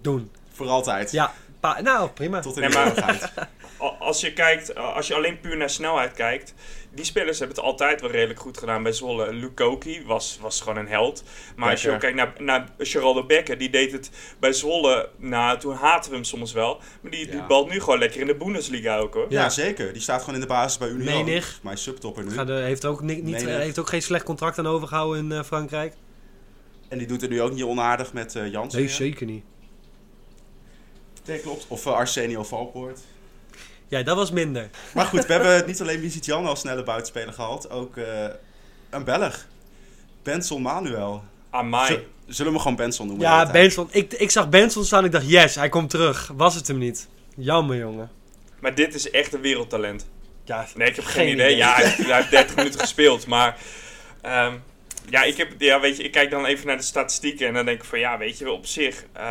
doen. 0.00 0.30
Voor 0.52 0.68
altijd. 0.68 1.12
Ja, 1.12 1.32
pa- 1.60 1.80
nou 1.80 2.10
prima. 2.10 2.40
Tot 2.40 2.56
in 2.56 2.62
Nee, 2.62 2.70
maar- 2.70 3.32
Als 3.98 4.20
je, 4.20 4.32
kijkt, 4.32 4.74
als 4.74 5.06
je 5.06 5.14
alleen 5.14 5.40
puur 5.40 5.56
naar 5.56 5.70
snelheid 5.70 6.12
kijkt, 6.12 6.54
die 6.94 7.04
spelers 7.04 7.38
hebben 7.38 7.56
het 7.56 7.64
altijd 7.64 8.00
wel 8.00 8.10
redelijk 8.10 8.40
goed 8.40 8.58
gedaan 8.58 8.82
bij 8.82 8.92
Zwolle. 8.92 9.32
Lukoki 9.32 10.02
was, 10.06 10.38
was 10.40 10.60
gewoon 10.60 10.76
een 10.78 10.88
held. 10.88 11.22
Maar 11.56 11.70
als 11.70 11.82
je 11.82 11.90
ook 11.90 12.00
kijkt 12.00 12.16
naar, 12.16 12.32
naar 12.38 12.68
Geraldo 12.78 13.26
Becker, 13.26 13.58
die 13.58 13.70
deed 13.70 13.92
het 13.92 14.10
bij 14.40 14.52
Zwolle, 14.52 15.08
nou, 15.16 15.58
toen 15.58 15.74
haten 15.74 16.10
we 16.10 16.16
hem 16.16 16.24
soms 16.24 16.52
wel. 16.52 16.80
Maar 17.00 17.10
die, 17.10 17.26
die 17.30 17.42
balt 17.42 17.70
nu 17.70 17.80
gewoon 17.80 17.98
lekker 17.98 18.20
in 18.20 18.26
de 18.26 18.34
Bundesliga 18.34 18.96
ook 18.98 19.14
hoor. 19.14 19.26
Ja. 19.28 19.42
Ja. 19.42 19.48
zeker. 19.48 19.92
Die 19.92 20.02
staat 20.02 20.20
gewoon 20.20 20.34
in 20.34 20.40
de 20.40 20.46
basis 20.46 20.78
bij 20.78 20.88
Union. 20.88 21.24
Menig. 21.24 21.58
Mijn 21.62 21.78
subtopper 21.78 22.24
nu. 22.24 22.30
Gaat, 22.30 22.48
eh, 22.48 22.56
heeft, 22.56 22.84
ook 22.84 23.00
ni- 23.02 23.14
niet, 23.14 23.24
Menig. 23.24 23.48
eh, 23.48 23.56
heeft 23.56 23.78
ook 23.78 23.88
geen 23.88 24.02
slecht 24.02 24.24
contract 24.24 24.58
aan 24.58 24.66
overgehouden 24.66 25.24
in 25.24 25.32
eh, 25.32 25.42
Frankrijk. 25.44 25.94
En 26.88 26.98
die 26.98 27.06
doet 27.06 27.20
het 27.20 27.30
nu 27.30 27.40
ook 27.42 27.52
niet 27.52 27.64
onaardig 27.64 28.12
met 28.12 28.36
eh 28.36 28.50
Jansen. 28.50 28.80
Nee, 28.80 28.88
zeker 28.88 29.26
niet. 29.26 29.44
Nee, 31.26 31.38
klopt. 31.40 31.64
Of 31.68 31.86
uh, 31.86 31.92
Arsenio 31.92 32.42
Valpoort. 32.42 33.00
Ja, 33.92 34.02
dat 34.02 34.16
was 34.16 34.30
minder. 34.30 34.70
Maar 34.94 35.04
goed, 35.06 35.26
we 35.26 35.32
hebben 35.32 35.66
niet 35.66 35.80
alleen 35.80 36.00
Mizitjan 36.00 36.46
als 36.46 36.60
snelle 36.60 36.82
buitenspeler 36.82 37.32
gehad. 37.32 37.70
Ook 37.70 37.96
eh, 37.96 38.24
een 38.90 39.04
Belg. 39.04 39.46
Benson 40.22 40.62
Manuel. 40.62 41.24
Amai. 41.50 41.88
Zullen 42.26 42.52
we 42.52 42.58
hem 42.58 42.58
gewoon 42.58 42.76
Benson 42.76 43.06
noemen? 43.06 43.26
Ja? 43.26 43.50
Benson. 43.50 43.88
Ik, 43.90 44.12
ik 44.12 44.30
zag 44.30 44.48
Benson 44.48 44.84
staan. 44.84 45.04
Ik 45.04 45.12
dacht, 45.12 45.28
yes, 45.30 45.54
hij 45.54 45.68
komt 45.68 45.90
terug. 45.90 46.30
Was 46.36 46.54
het 46.54 46.66
hem 46.68 46.78
niet? 46.78 47.08
Jammer, 47.36 47.76
jongen. 47.76 48.10
Maar 48.60 48.74
dit 48.74 48.94
is 48.94 49.10
echt 49.10 49.32
een 49.34 49.40
wereldtalent. 49.40 50.06
Ja, 50.44 50.66
Nee, 50.74 50.88
ik 50.88 50.96
heb 50.96 51.04
geen, 51.04 51.28
idee. 51.32 51.56
Ja, 51.56 51.74
hij, 51.74 51.84
heeft- 51.84 52.06
hij 52.08 52.16
heeft 52.16 52.30
30 52.30 52.56
minuten 52.56 52.80
gespeeld, 52.80 53.26
maar... 53.26 53.56
ehm, 54.20 54.54
ja, 55.08 55.22
ik 55.22 55.36
heb, 55.36 55.48
ja, 55.58 55.80
weet 55.80 55.96
je, 55.96 56.02
ik 56.02 56.12
kijk 56.12 56.30
dan 56.30 56.44
even 56.46 56.66
naar 56.66 56.76
de 56.76 56.82
statistieken 56.82 57.46
en 57.46 57.54
dan 57.54 57.64
denk 57.64 57.78
ik 57.78 57.84
van 57.84 57.98
ja, 57.98 58.18
weet 58.18 58.38
je 58.38 58.50
op 58.50 58.66
zich. 58.66 59.04
eh, 59.12 59.22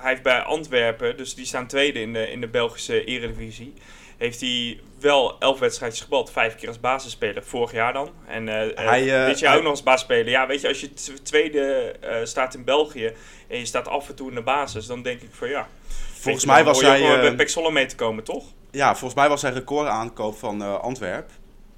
hij 0.00 0.10
heeft 0.10 0.22
bij 0.22 0.40
Antwerpen, 0.42 1.16
dus 1.16 1.34
die 1.34 1.46
staan 1.46 1.66
tweede 1.66 2.00
in 2.00 2.12
de, 2.12 2.30
in 2.30 2.40
de 2.40 2.48
Belgische 2.48 3.04
eredivisie. 3.04 3.74
Heeft 4.18 4.40
hij 4.40 4.80
wel 5.00 5.38
elf 5.38 5.58
wedstrijdjes 5.58 6.02
gebald, 6.02 6.30
vijf 6.30 6.54
keer 6.54 6.68
als 6.68 6.80
basisspeler, 6.80 7.44
vorig 7.44 7.72
jaar 7.72 7.92
dan. 7.92 8.10
En 8.26 8.48
eh, 8.48 8.78
eh, 8.78 8.86
Hij, 8.88 9.20
eh, 9.20 9.26
dit 9.26 9.38
jaar 9.38 9.48
hij- 9.48 9.56
ook 9.58 9.62
nog 9.62 9.72
als 9.72 9.82
basisspeler. 9.82 10.28
Ja, 10.28 10.46
weet 10.46 10.60
je, 10.60 10.68
als 10.68 10.80
je 10.80 10.92
tweede 11.22 11.96
staat 12.24 12.54
in 12.54 12.64
België 12.64 13.12
en 13.48 13.58
je 13.58 13.66
staat 13.66 13.88
af 13.88 14.08
en 14.08 14.14
toe 14.14 14.28
in 14.28 14.34
de 14.34 14.42
basis, 14.42 14.86
dan 14.86 15.02
denk 15.02 15.20
ik 15.20 15.30
van 15.32 15.48
ja. 15.48 15.68
Volgens 16.12 16.44
mij 16.44 16.64
was 16.64 16.80
hij... 16.80 17.00
wel 17.00 17.20
bij 17.20 17.34
Pek 17.34 17.48
Zwolle 17.48 17.72
mee 17.72 17.86
te 17.86 17.94
komen, 17.94 18.24
toch? 18.24 18.44
ja, 18.70 18.90
volgens 18.90 19.14
mij 19.14 19.28
was 19.28 19.42
hij 19.42 19.52
recordaankoop 19.52 20.38
van 20.38 20.62
eh 20.62 20.80
Antwerp. 20.80 21.30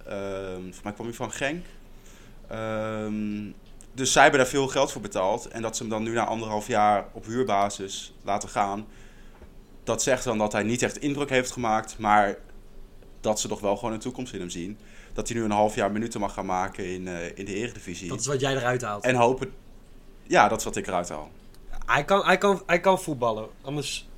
Ehm 0.07 0.55
volgens 0.55 0.83
mij 0.83 0.93
kwam 0.93 1.07
hij 1.07 1.15
van 1.15 1.33
Genk. 1.33 1.65
Ehm, 2.49 3.51
dus 3.93 4.13
zij 4.13 4.23
hebben 4.23 4.41
daar 4.41 4.51
veel 4.51 4.69
geld 4.69 4.93
voor 4.93 5.01
betaald. 5.01 5.49
En 5.49 5.63
dat 5.63 5.77
ze 5.77 5.83
hem 5.83 5.91
dan 5.91 6.03
nu 6.03 6.13
na 6.13 6.25
anderhalf 6.25 6.67
jaar 6.67 7.07
op 7.13 7.27
huurbasis 7.27 8.13
laten 8.25 8.49
gaan. 8.49 8.87
Dat 9.91 10.03
zegt 10.03 10.25
dan 10.25 10.39
dat 10.39 10.53
hij 10.53 10.63
niet 10.63 10.83
echt 10.83 10.99
indruk 10.99 11.31
heeft 11.31 11.51
gemaakt. 11.51 11.99
Maar 11.99 12.37
dat 13.21 13.41
ze 13.41 13.49
toch 13.49 13.61
wel 13.61 13.77
gewoon 13.77 13.93
een 13.93 14.01
toekomst 14.01 14.33
in 14.33 14.41
hem 14.41 14.51
zien. 14.51 14.79
Dat 15.13 15.29
hij 15.29 15.37
nu 15.37 15.45
een 15.45 15.51
half 15.51 15.75
jaar 15.75 15.93
minuten 15.93 16.21
mag 16.21 16.33
gaan 16.35 16.47
maken 16.47 16.85
in, 16.87 17.09
eh, 17.09 17.27
in 17.35 17.45
de 17.45 17.55
eredivisie. 17.55 18.09
dat 18.09 18.21
is 18.21 18.27
wat 18.27 18.41
jij 18.41 18.57
eruit 18.57 18.83
haalt. 18.83 19.05
En 19.05 19.15
hopen... 19.15 19.53
Ja, 20.23 20.49
dat 20.49 20.59
is 20.59 20.65
wat 20.65 20.77
ik 20.77 20.87
eruit 20.87 21.09
haal. 21.09 21.31
Hij, 21.87 22.05
kan, 22.05 22.25
hij, 22.25 22.39
kan, 22.39 22.63
hij 22.67 22.81
kan 22.81 23.01
voetballen. 23.01 23.49
Anders... 23.63 24.09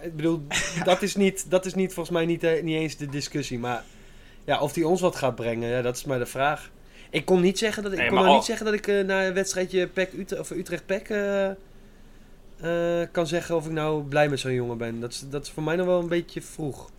Ik 0.00 0.16
bedoel, 0.16 0.42
dat, 0.84 1.02
is 1.02 1.16
niet, 1.16 1.50
dat 1.50 1.66
is 1.66 1.74
niet 1.74 1.92
volgens 1.94 2.16
mij 2.16 2.26
niet, 2.26 2.44
eh, 2.44 2.62
niet 2.62 2.76
eens 2.76 2.96
de 2.96 3.06
discussie. 3.06 3.58
Maar 3.58 3.84
ja, 4.44 4.60
of 4.60 4.74
hij 4.74 4.84
ons 4.84 5.00
wat 5.00 5.16
gaat 5.16 5.34
brengen, 5.34 5.68
ja, 5.68 5.82
dat 5.82 5.96
is 5.96 6.04
maar 6.04 6.18
de 6.18 6.26
vraag. 6.26 6.70
Ik 7.10 7.24
kon 7.24 7.40
niet 7.40 7.58
zeggen 7.58 7.82
dat 7.82 7.92
ik, 7.92 7.98
Nee, 7.98 8.06
kon 8.06 8.16
nou 8.16 8.28
al- 8.28 8.34
niet 8.34 8.44
zeggen 8.44 8.66
dat 8.66 8.74
ik 8.74 8.86
eh, 8.86 9.04
na 9.04 9.26
een 9.26 9.34
wedstrijdje 9.34 9.86
PEC 9.86 10.12
Utrecht, 10.12 10.40
of 10.40 10.50
Utrecht 10.50 10.86
PEC 10.86 11.08
eh, 12.62 13.02
kan 13.12 13.26
zeggen 13.26 13.56
of 13.56 13.66
ik 13.66 13.72
nou 13.72 14.02
blij 14.02 14.28
met 14.28 14.40
zo'n 14.40 14.52
jongen 14.52 14.78
ben. 14.78 15.00
Dat 15.00 15.10
is, 15.12 15.24
dat 15.30 15.42
is 15.46 15.50
voor 15.50 15.62
mij 15.62 15.76
nog 15.76 15.86
wel 15.86 16.00
een 16.00 16.08
beetje 16.08 16.42
vroeg. 16.42 16.90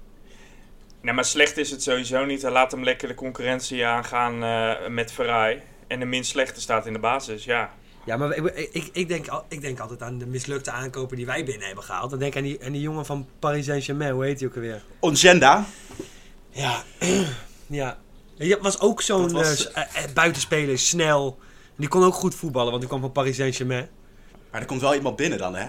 Nee, 1.02 1.14
maar 1.14 1.26
slecht 1.26 1.58
is 1.58 1.72
het 1.72 1.84
sowieso 1.84 2.26
niet. 2.26 2.42
Hij 2.42 2.52
laat 2.52 2.72
hem 2.72 2.84
lekker 2.84 3.08
de 3.08 3.14
concurrentie 3.16 3.86
aangaan 3.86 4.44
eh, 4.44 4.88
met 4.90 5.12
Ferrari. 5.12 5.62
En 5.88 6.00
de 6.00 6.06
minst 6.06 6.30
slechte 6.32 6.62
staat 6.62 6.86
in 6.86 6.94
de 6.94 7.00
basis, 7.00 7.44
ja. 7.46 7.74
Ja, 8.06 8.18
maar 8.18 8.36
ik, 8.36 8.70
ik, 8.72 8.90
ik, 8.94 9.08
denk, 9.08 9.26
ik 9.48 9.62
denk 9.62 9.80
altijd 9.80 10.02
aan 10.02 10.18
de 10.18 10.26
mislukte 10.26 10.72
aankopen 10.72 11.18
die 11.18 11.26
wij 11.26 11.46
binnen 11.46 11.66
hebben 11.66 11.84
gehaald. 11.84 12.10
Dan 12.10 12.20
denk 12.20 12.32
ik 12.32 12.38
aan 12.38 12.44
die, 12.44 12.66
aan 12.66 12.72
die 12.72 12.82
jongen 12.82 13.06
van 13.06 13.28
Paris 13.40 13.66
Saint-Germain, 13.66 14.14
hoe 14.14 14.26
heet 14.26 14.40
hij 14.40 14.50
ook 14.50 14.56
alweer? 14.56 14.84
Ongenda. 15.00 15.66
Ja, 16.50 16.84
ja. 17.68 17.98
Die 18.38 18.58
was 18.58 18.80
ook 18.80 19.02
zo'n 19.02 19.32
was- 19.32 19.72
eh, 19.72 19.84
buitenspeler, 20.14 20.78
snel. 20.80 21.40
Die 21.76 21.88
kon 21.88 22.04
ook 22.04 22.14
goed 22.14 22.36
voetballen, 22.36 22.68
want 22.70 22.80
die 22.80 22.90
kwam 22.90 23.02
van 23.02 23.12
Paris 23.12 23.36
Saint-Germain. 23.36 23.90
Maar 24.54 24.62
er 24.62 24.68
komt 24.68 24.82
wel 24.82 24.94
iemand 24.96 25.16
binnen 25.16 25.38
dan, 25.40 25.56
hè? 25.56 25.68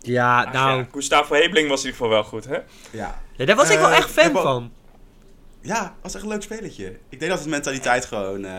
Ja, 0.00 0.44
Ach, 0.44 0.52
nou, 0.52 0.78
ja. 0.78 0.86
Gustavo 0.92 1.34
Hebling 1.34 1.68
was 1.68 1.80
in 1.84 1.86
ieder 1.86 2.00
geval 2.00 2.08
wel 2.08 2.24
goed, 2.24 2.44
hè? 2.44 2.58
Ja. 2.90 3.20
ja, 3.36 3.44
daar 3.44 3.56
was 3.56 3.70
ik 3.70 3.78
wel 3.78 3.90
Eh, 3.90 3.96
echt 3.96 4.10
fan 4.10 4.32
van. 4.32 4.72
Ja, 5.60 5.94
was 6.02 6.14
echt 6.14 6.22
een 6.22 6.28
leuk 6.30 6.42
spelletje. 6.42 6.98
Ik 7.08 7.18
denk 7.18 7.30
dat 7.30 7.40
het 7.40 7.48
mentaliteit 7.48 8.04
gewoon 8.04 8.44
eh, 8.44 8.50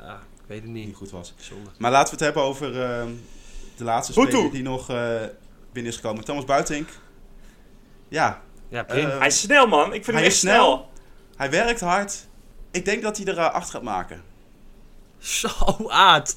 Ja, 0.00 0.14
ik 0.36 0.44
weet 0.46 0.62
het 0.62 0.70
niet. 0.70 0.86
niet 0.86 0.96
goed 0.96 1.10
was. 1.10 1.34
Zonde. 1.36 1.70
Maar 1.78 1.90
laten 1.90 2.06
we 2.18 2.24
het 2.24 2.34
hebben 2.34 2.42
over 2.42 2.82
ehm, 2.82 3.10
de 3.76 3.84
laatste 3.84 4.20
Hutu. 4.20 4.32
speler 4.32 4.50
die 4.50 4.62
nog 4.62 4.90
eh, 4.90 5.20
binnen 5.72 5.92
is 5.92 5.98
gekomen. 5.98 6.24
Thomas 6.24 6.44
Buitink. 6.44 6.88
Ja, 8.08 8.42
Ja, 8.68 8.84
Hij 8.86 9.26
is 9.26 9.40
snel, 9.40 9.66
man. 9.66 9.86
Ik 9.86 10.04
vind 10.04 10.06
hij 10.06 10.14
hem 10.16 10.24
is 10.24 10.28
echt 10.28 10.36
snel. 10.36 10.90
hij 11.36 11.50
werkt 11.50 11.80
hard. 11.80 12.26
Ik 12.70 12.84
denk 12.84 13.02
dat 13.02 13.16
hij 13.16 13.26
er 13.26 13.50
acht 13.50 13.70
gaat 13.70 13.82
maken. 13.82 14.22
Zo 15.18 15.48
aard. 15.88 16.34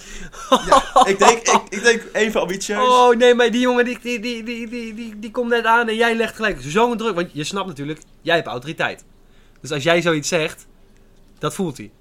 Ja, 0.50 1.06
ik, 1.06 1.20
denk, 1.20 1.38
ik, 1.38 1.62
ik 1.70 1.84
denk 1.84 2.04
even 2.14 2.42
ambitieus. 2.42 2.88
Oh 2.88 3.16
nee, 3.16 3.34
maar 3.36 3.52
die 3.52 3.62
jongen 3.62 3.86
die, 3.86 4.00
die, 4.02 4.20
die, 4.20 4.44
die, 4.44 4.70
die, 4.70 4.94
die, 4.94 5.20
die 5.20 5.32
komt 5.32 5.50
net 5.50 5.66
aan 5.66 5.88
en 5.88 5.96
jij 5.96 6.16
legt 6.16 6.36
gelijk 6.36 6.58
zo'n 6.62 6.98
druk. 6.98 7.16
Want 7.16 7.30
je 7.34 7.44
snapt 7.44 7.68
natuurlijk, 7.68 8.02
jij 8.22 8.36
hebt 8.36 8.48
autoriteit. 8.48 9.04
Dus 9.62 9.72
als 9.72 9.84
jij 9.84 10.02
zoiets 10.02 10.28
zegt, 10.28 10.68
dat 11.40 11.54
voelt 11.54 11.78
hij. 11.78 11.92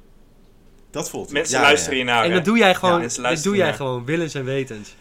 Dat 0.90 1.10
voelt 1.10 1.24
hij. 1.24 1.34
Mensen 1.34 1.56
Ja, 1.58 1.62
luisteren 1.62 1.98
ja. 1.98 2.04
hier 2.04 2.12
naar. 2.12 2.24
en 2.24 2.32
dat 2.32 2.44
doe 2.44 2.58
jij 2.58 2.74
gewoon, 2.74 3.08
dat 3.22 3.42
doe 3.42 3.56
jij 3.56 3.74
gewoon 3.74 4.04
willens 4.04 4.34
en 4.34 4.44
wetens. 4.44 4.94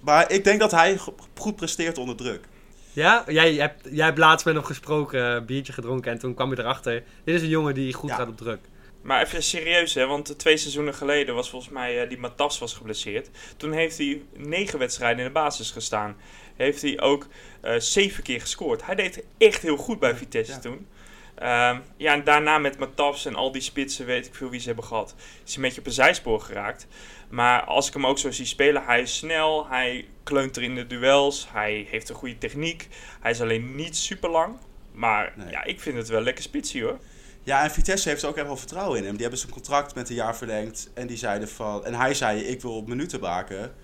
Maar 0.00 0.30
ik 0.32 0.44
denk 0.44 0.60
dat 0.60 0.70
hij 0.70 0.98
go- 0.98 1.14
goed 1.36 1.56
presteert 1.56 1.98
onder 1.98 2.16
druk. 2.16 2.44
Ja, 2.92 3.24
jij, 3.26 3.54
jij, 3.54 3.66
hebt, 3.66 3.88
jij 3.90 4.04
hebt 4.04 4.18
laatst 4.18 4.46
met 4.46 4.54
hem 4.54 4.64
gesproken, 4.64 5.20
een 5.24 5.44
biertje 5.46 5.72
gedronken 5.72 6.12
en 6.12 6.18
toen 6.18 6.34
kwam 6.34 6.50
je 6.50 6.58
erachter. 6.58 7.02
Dit 7.24 7.34
is 7.34 7.42
een 7.42 7.48
jongen 7.48 7.74
die 7.74 7.92
goed 7.92 8.10
Ja. 8.10 8.16
gaat 8.16 8.28
op 8.28 8.36
druk. 8.36 8.60
Maar 9.06 9.22
even 9.22 9.42
serieus, 9.42 9.94
hè? 9.94 10.06
Want 10.06 10.38
twee 10.38 10.56
seizoenen 10.56 10.94
geleden 10.94 11.34
was 11.34 11.50
volgens 11.50 11.72
mij 11.72 12.02
eh, 12.02 12.08
die 12.08 12.18
Matas 12.18 12.58
was 12.58 12.74
geblesseerd. 12.74 13.30
Toen 13.56 13.72
heeft 13.72 13.98
hij 13.98 14.22
negen 14.34 14.78
wedstrijden 14.78 15.18
in 15.18 15.24
de 15.24 15.32
basis 15.32 15.70
gestaan. 15.70 16.16
Heeft 16.56 16.82
hij 16.82 17.00
ook 17.00 17.26
eh, 17.60 17.74
zeven 17.78 18.22
keer 18.22 18.40
gescoord. 18.40 18.86
Hij 18.86 18.94
deed 18.94 19.24
echt 19.38 19.62
heel 19.62 19.76
goed 19.76 19.98
bij 19.98 20.16
Vitesse 20.16 20.52
Ja. 20.52 20.58
toen. 20.58 20.86
Ehm, 21.34 21.78
ja, 21.96 22.12
en 22.12 22.24
daarna 22.24 22.58
met 22.58 22.78
Matas 22.78 23.26
en 23.26 23.34
al 23.34 23.52
die 23.52 23.62
spitsen, 23.62 24.06
weet 24.06 24.26
ik 24.26 24.34
veel 24.34 24.50
wie 24.50 24.60
ze 24.60 24.66
hebben 24.66 24.84
gehad, 24.84 25.14
is 25.18 25.24
hij 25.44 25.56
een 25.56 25.62
beetje 25.62 25.80
op 25.80 25.86
een 25.86 25.92
zijspoor 25.92 26.40
geraakt. 26.40 26.86
Maar 27.28 27.62
als 27.64 27.86
ik 27.88 27.92
hem 27.94 28.06
ook 28.06 28.18
zo 28.18 28.30
zie 28.30 28.46
spelen, 28.46 28.84
hij 28.84 29.00
is 29.00 29.16
snel, 29.16 29.68
hij 29.68 30.08
kleunt 30.22 30.56
er 30.56 30.62
in 30.62 30.74
de 30.74 30.86
duels, 30.86 31.46
hij 31.52 31.86
heeft 31.90 32.08
een 32.08 32.14
goede 32.14 32.38
techniek. 32.38 32.88
Hij 33.20 33.30
is 33.30 33.40
alleen 33.40 33.74
niet 33.74 33.96
super 33.96 34.30
lang. 34.30 34.58
Maar 34.92 35.32
Nee. 35.36 35.50
ja, 35.50 35.64
ik 35.64 35.80
vind 35.80 35.96
het 35.96 36.08
wel 36.08 36.20
lekker 36.20 36.42
spitsie 36.44 36.82
hoor. 36.82 36.98
Ja, 37.46 37.62
en 37.62 37.70
Vitesse 37.70 38.08
heeft 38.08 38.24
ook 38.24 38.36
echt 38.36 38.46
wel 38.46 38.56
vertrouwen 38.56 38.98
in 38.98 39.04
hem. 39.04 39.12
Die 39.12 39.20
hebben 39.20 39.38
zijn 39.38 39.52
contract 39.52 39.94
met 39.94 40.08
een 40.08 40.14
jaar 40.14 40.36
verlengd. 40.36 40.90
En, 40.94 41.06
die 41.06 41.16
zeiden 41.16 41.48
van, 41.48 41.84
en 41.84 41.94
hij 41.94 42.14
zei, 42.14 42.40
ik 42.40 42.62
wil 42.62 42.76
op 42.76 42.88
minuten 42.88 43.20
maken. 43.20 43.74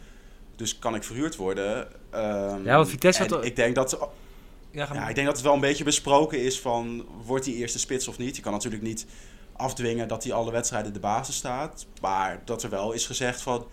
Dus 0.56 0.78
kan 0.78 0.94
ik 0.94 1.04
verhuurd 1.04 1.36
worden. 1.36 1.88
Ehm, 2.10 2.64
Ja, 2.64 2.76
want 2.76 2.88
Vitesse 2.88 3.22
had 3.22 3.44
ik 3.44 3.56
denk 3.56 3.74
dat 3.74 3.98
Ja, 4.70 5.08
ik 5.08 5.14
denk 5.14 5.26
dat 5.26 5.36
het 5.36 5.44
wel 5.44 5.54
een 5.54 5.60
beetje 5.60 5.84
besproken 5.84 6.40
is 6.42 6.60
van 6.60 7.06
wordt 7.24 7.44
hij 7.44 7.54
eerste 7.54 7.78
spits 7.78 8.08
of 8.08 8.18
niet. 8.18 8.36
Je 8.36 8.42
kan 8.42 8.52
natuurlijk 8.52 8.82
niet 8.82 9.06
afdwingen 9.52 10.08
dat 10.08 10.24
hij 10.24 10.32
alle 10.32 10.50
wedstrijden 10.50 10.92
de 10.92 11.00
basis 11.00 11.36
staat. 11.36 11.86
Maar 12.00 12.40
dat 12.44 12.62
er 12.62 12.70
wel 12.70 12.92
is 12.92 13.06
gezegd 13.06 13.42
van 13.42 13.66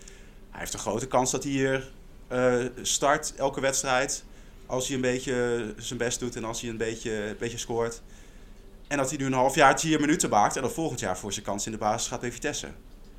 hij 0.50 0.60
heeft 0.60 0.72
een 0.72 0.78
grote 0.78 1.06
kans 1.06 1.30
dat 1.30 1.42
hij 1.42 1.52
hier 1.52 1.90
eh, 2.28 2.54
start 2.82 3.34
elke 3.36 3.60
wedstrijd. 3.60 4.24
Als 4.66 4.86
hij 4.86 4.96
een 4.96 5.02
beetje 5.02 5.74
zijn 5.76 5.98
best 5.98 6.20
doet 6.20 6.36
en 6.36 6.44
als 6.44 6.60
hij 6.60 6.70
een 6.70 6.76
beetje, 6.76 7.12
een 7.12 7.36
beetje 7.38 7.58
scoort. 7.58 8.02
En 8.90 8.96
dat 8.96 9.08
hij 9.08 9.18
nu 9.18 9.26
een 9.26 9.32
half 9.32 9.54
jaar 9.54 9.80
hier 9.80 10.00
minuten 10.00 10.30
maakt. 10.30 10.56
En 10.56 10.62
dan 10.62 10.70
volgend 10.70 11.00
jaar 11.00 11.18
voor 11.18 11.32
zijn 11.32 11.44
kans 11.44 11.66
in 11.66 11.72
de 11.72 11.78
basis 11.78 12.08
gaat 12.08 12.20
bij 12.20 12.32
Vitesse. 12.32 12.68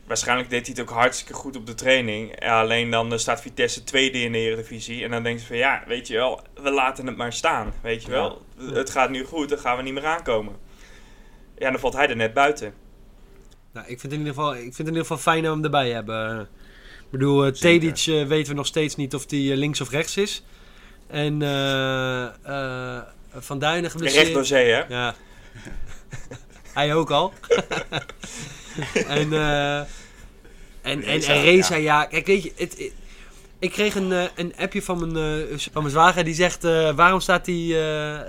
Waarschijnlijk 0.08 0.50
deed 0.50 0.66
hij 0.66 0.76
het 0.78 0.90
ook 0.90 0.98
hartstikke 0.98 1.34
goed 1.34 1.56
op 1.56 1.66
de 1.66 1.74
training. 1.74 2.46
Alleen 2.46 2.90
dan 2.90 3.12
eh, 3.12 3.18
staat 3.18 3.42
Vitesse 3.42 3.84
tweede 3.84 4.20
in 4.20 4.32
de 4.32 4.38
Eredivisie. 4.38 5.04
En 5.04 5.12
dan 5.12 5.24
denken 5.24 5.42
ze 5.42 5.48
van 5.48 5.58
ja, 5.58 5.84
weet 5.88 6.08
je 6.08 6.14
wel, 6.14 6.42
we 6.62 6.72
laten 6.72 7.08
het 7.08 7.18
maar 7.18 7.34
staan. 7.34 7.74
Weet 7.82 8.04
je 8.04 8.10
wel, 8.10 8.42
het 8.74 8.90
gaat 8.90 9.10
nu 9.10 9.24
goed, 9.24 9.50
dan 9.50 9.58
gaan 9.58 9.78
we 9.78 9.84
niet 9.84 9.94
meer 9.94 10.06
aankomen. 10.06 10.56
Ja, 11.58 11.72
dan 11.72 11.80
valt 11.80 11.94
hij 11.94 12.10
er 12.10 12.16
net 12.16 12.34
buiten. 12.34 12.74
Nou, 13.74 13.88
ik 13.88 14.00
vind, 14.00 14.02
het 14.02 14.12
in 14.12 14.18
ieder 14.18 14.34
geval, 14.34 14.54
ik 14.54 14.62
vind 14.62 14.78
het 14.78 14.88
in 14.88 14.94
ieder 14.94 15.02
geval 15.02 15.18
fijn 15.18 15.42
we 15.42 15.50
hem 15.50 15.64
erbij 15.64 15.90
hebben. 15.90 16.42
Ik 17.00 17.10
bedoel, 17.10 17.48
uh, 17.48 17.54
Zeker. 17.54 17.94
Tedic 17.94 18.22
eh, 18.22 18.28
weten 18.28 18.52
we 18.52 18.58
nog 18.58 18.68
steeds 18.68 18.96
niet 18.96 19.16
of 19.16 19.30
hij 19.30 19.40
links 19.40 19.82
of 19.82 19.90
rechts 19.90 20.18
is. 20.18 20.44
En 21.08 21.42
eh, 21.42 22.24
eh, 22.24 23.02
Van 23.34 23.60
Duinen 23.60 23.92
geblesseerd. 23.92 24.24
Recht 24.24 24.36
door 24.36 24.46
zee, 24.46 24.72
hè? 24.72 24.84
Ja. 24.88 25.16
Hij 26.74 26.96
ook 26.96 27.10
al. 27.12 27.34
en, 29.08 29.34
eh 29.34 29.78
en, 29.78 29.88
en, 30.82 31.02
Reza, 31.02 31.34
en 31.34 31.42
Reza, 31.42 31.76
ja. 31.76 32.06
Kijk, 32.06 32.26
weet 32.26 32.44
je, 32.44 32.52
het, 32.56 32.78
het- 32.78 32.92
ik 33.60 33.72
kreeg 33.72 33.96
een, 33.96 34.12
eh, 34.12 34.24
een 34.36 34.54
appje 34.58 34.82
van 34.82 35.00
mijn, 35.12 35.50
eh, 35.52 35.58
van 35.58 35.82
mijn 35.82 35.94
zwager 35.94 36.24
die 36.24 36.34
zegt: 36.34 36.64
Waarom 36.96 37.20
staat 37.20 37.46
die 37.46 37.74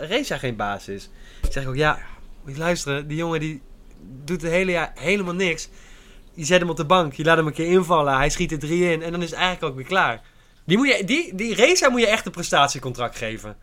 Reza 0.07 0.39
geen 0.39 0.57
basis? 0.57 1.11
Ik 1.43 1.53
zeg 1.53 1.67
ook: 1.67 1.77
Ja, 1.77 1.99
moet 2.45 2.55
je 2.55 2.61
luisteren, 2.61 3.09
die 3.09 3.17
jongen 3.17 3.41
die 3.41 3.63
doet 4.25 4.43
het 4.43 4.51
hele 4.51 4.71
jaar 4.71 4.93
helemaal 4.95 5.35
niks. 5.35 5.69
Je 6.35 6.45
zet 6.45 6.61
hem 6.61 6.71
op 6.71 6.77
de 6.77 6.85
bank, 6.85 7.13
je 7.13 7.25
laat 7.25 7.37
hem 7.37 7.47
een 7.47 7.53
keer 7.53 7.71
invallen, 7.71 8.17
hij 8.17 8.31
schiet 8.31 8.53
er 8.53 8.59
drie 8.59 8.91
in 8.93 9.03
en 9.03 9.13
dan 9.13 9.23
is 9.23 9.31
het 9.31 9.39
eigenlijk 9.39 9.65
ook 9.71 9.77
weer 9.77 9.87
klaar. 9.87 10.21
Die, 10.65 10.77
moet 10.77 10.89
je, 10.89 11.05
die, 11.05 11.35
die 11.35 11.55
Reza 11.55 11.89
moet 11.89 12.01
je 12.01 12.07
echt 12.07 12.27
een 12.27 12.33
prestatiecontract 12.33 13.17
geven. 13.17 13.57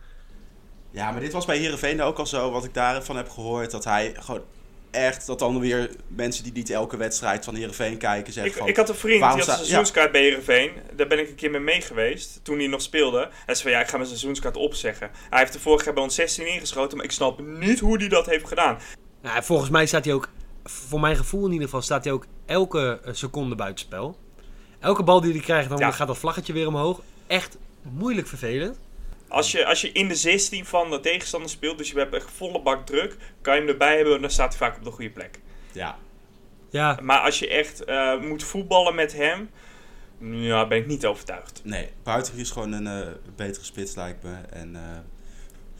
Ja, 0.90 1.10
maar 1.10 1.20
dit 1.20 1.32
was 1.32 1.44
bij 1.46 1.58
Heerenveen 1.58 2.02
ook 2.02 2.18
al 2.18 2.26
zo. 2.26 2.50
Wat 2.50 2.64
ik 2.64 2.74
daarvan 2.74 3.16
heb 3.16 3.28
gehoord. 3.28 3.70
Dat 3.70 3.84
hij 3.84 4.14
gewoon 4.18 4.42
echt... 4.90 5.26
Dat 5.26 5.38
dan 5.38 5.60
weer 5.60 5.90
mensen 6.08 6.44
die 6.44 6.52
niet 6.52 6.70
elke 6.70 6.96
wedstrijd 6.96 7.44
van 7.44 7.54
Heerenveen 7.54 7.96
kijken 7.98 8.32
zeggen 8.32 8.52
Ik, 8.52 8.58
van... 8.58 8.68
ik 8.68 8.76
had 8.76 8.88
een 8.88 8.94
vriend, 8.94 9.18
die 9.18 9.28
had 9.28 9.36
een 9.38 9.42
seizoenskaart 9.54 10.12
bij 10.12 10.20
Heerenveen. 10.20 10.70
Daar 10.96 11.06
ben 11.06 11.18
ik 11.18 11.28
een 11.28 11.34
keer 11.34 11.50
mee 11.50 11.60
mee 11.60 11.80
geweest, 11.80 12.40
toen 12.42 12.58
hij 12.58 12.66
nog 12.66 12.82
speelde. 12.82 13.18
Hij 13.18 13.54
zei 13.54 13.62
van, 13.62 13.70
ja, 13.70 13.80
ik 13.80 13.88
ga 13.88 13.96
mijn 13.96 14.08
seizoenskaart 14.08 14.56
opzeggen. 14.56 15.10
Hij 15.30 15.38
heeft 15.38 15.54
er 15.54 15.60
vorig 15.60 15.84
jaar 15.84 15.94
bij 15.94 16.02
ons 16.02 16.14
16 16.14 16.46
ingeschoten, 16.46 16.96
maar 16.96 17.06
ik 17.06 17.12
snap 17.12 17.40
niet 17.40 17.78
hoe 17.80 17.98
hij 17.98 18.08
dat 18.08 18.26
heeft 18.26 18.48
gedaan. 18.48 18.78
Nou, 19.22 19.42
volgens 19.42 19.70
mij 19.70 19.86
staat 19.86 20.04
hij 20.04 20.14
ook, 20.14 20.28
voor 20.64 21.00
mijn 21.00 21.16
gevoel 21.16 21.44
in 21.46 21.52
ieder 21.52 21.64
geval, 21.64 21.82
staat 21.82 22.04
hij 22.04 22.12
ook 22.12 22.26
elke 22.46 23.00
eh, 23.04 23.12
seconde 23.14 23.54
buitenspel. 23.54 24.16
Elke 24.78 25.02
bal 25.02 25.20
die 25.20 25.32
hij 25.32 25.40
krijgt, 25.40 25.68
dan 25.68 25.78
Ja. 25.78 25.90
gaat 25.90 26.06
dat 26.06 26.18
vlaggetje 26.18 26.52
weer 26.52 26.66
omhoog. 26.66 27.00
Echt 27.26 27.56
moeilijk 27.82 28.26
vervelend. 28.26 28.78
Als 29.30 29.52
je, 29.52 29.66
als 29.66 29.80
je 29.80 29.92
in 29.92 30.08
de 30.08 30.14
16 30.14 30.64
van 30.64 30.90
de 30.90 31.00
tegenstander 31.00 31.50
speelt, 31.50 31.78
dus 31.78 31.90
je 31.90 31.98
hebt 31.98 32.14
echt 32.14 32.30
volle 32.30 32.62
bak 32.62 32.86
druk, 32.86 33.16
kan 33.40 33.54
je 33.54 33.60
hem 33.60 33.68
erbij 33.68 33.96
hebben, 33.96 34.20
dan 34.20 34.30
staat 34.30 34.48
hij 34.48 34.68
vaak 34.68 34.76
op 34.76 34.84
de 34.84 34.90
goede 34.90 35.10
plek. 35.10 35.40
Ja, 35.72 35.98
Ja, 36.70 36.98
Maar 37.02 37.18
als 37.20 37.38
je 37.38 37.48
echt 37.48 37.84
eh, 37.84 38.20
moet 38.20 38.44
voetballen 38.44 38.94
met 38.94 39.12
hem, 39.12 39.50
ja, 40.20 40.66
ben 40.66 40.78
ik 40.78 40.86
niet 40.86 41.06
overtuigd. 41.06 41.60
nee. 41.64 41.88
Buiten 42.02 42.34
is 42.36 42.50
gewoon 42.50 42.72
een 42.72 42.86
eh, 42.86 43.08
betere 43.36 43.64
spits, 43.64 43.94
lijkt 43.94 44.22
me. 44.22 44.34
En 44.50 44.76
eh, 44.76 44.82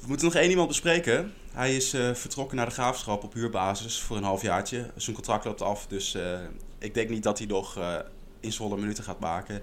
we 0.00 0.06
moeten 0.06 0.26
nog 0.26 0.34
één 0.34 0.50
iemand 0.50 0.68
bespreken. 0.68 1.34
Hij 1.52 1.76
is 1.76 1.92
eh, 1.92 2.14
vertrokken 2.14 2.56
naar 2.56 2.66
de 2.66 2.72
graafschap 2.72 3.24
op 3.24 3.32
huurbasis 3.34 4.00
voor 4.00 4.16
een 4.16 4.22
halfjaartje. 4.22 4.90
Zijn 4.96 5.16
contract 5.16 5.44
loopt 5.44 5.62
af, 5.62 5.86
dus 5.86 6.14
eh, 6.14 6.38
ik 6.78 6.94
denk 6.94 7.08
niet 7.08 7.22
dat 7.22 7.38
hij 7.38 7.46
nog 7.46 7.76
eh, 7.78 7.94
in 8.40 8.52
Zwolle 8.52 8.76
minuten 8.76 9.04
gaat 9.04 9.20
maken. 9.20 9.62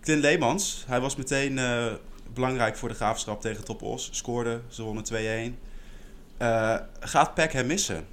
Clint 0.00 0.22
Leemans, 0.22 0.84
hij 0.86 1.00
was 1.00 1.16
meteen 1.16 1.58
eh, 1.58 1.92
belangrijk 2.34 2.76
voor 2.76 2.88
de 2.88 2.94
graafschap 2.94 3.40
tegen 3.40 3.64
Top 3.64 3.82
Os. 3.82 4.08
Scoorde, 4.12 4.60
ze 4.68 4.82
wonnen 4.82 5.04
2-1. 5.54 5.58
Eh, 6.36 6.76
gaat 7.00 7.34
Peck 7.34 7.52
hem 7.52 7.66
missen? 7.66 8.06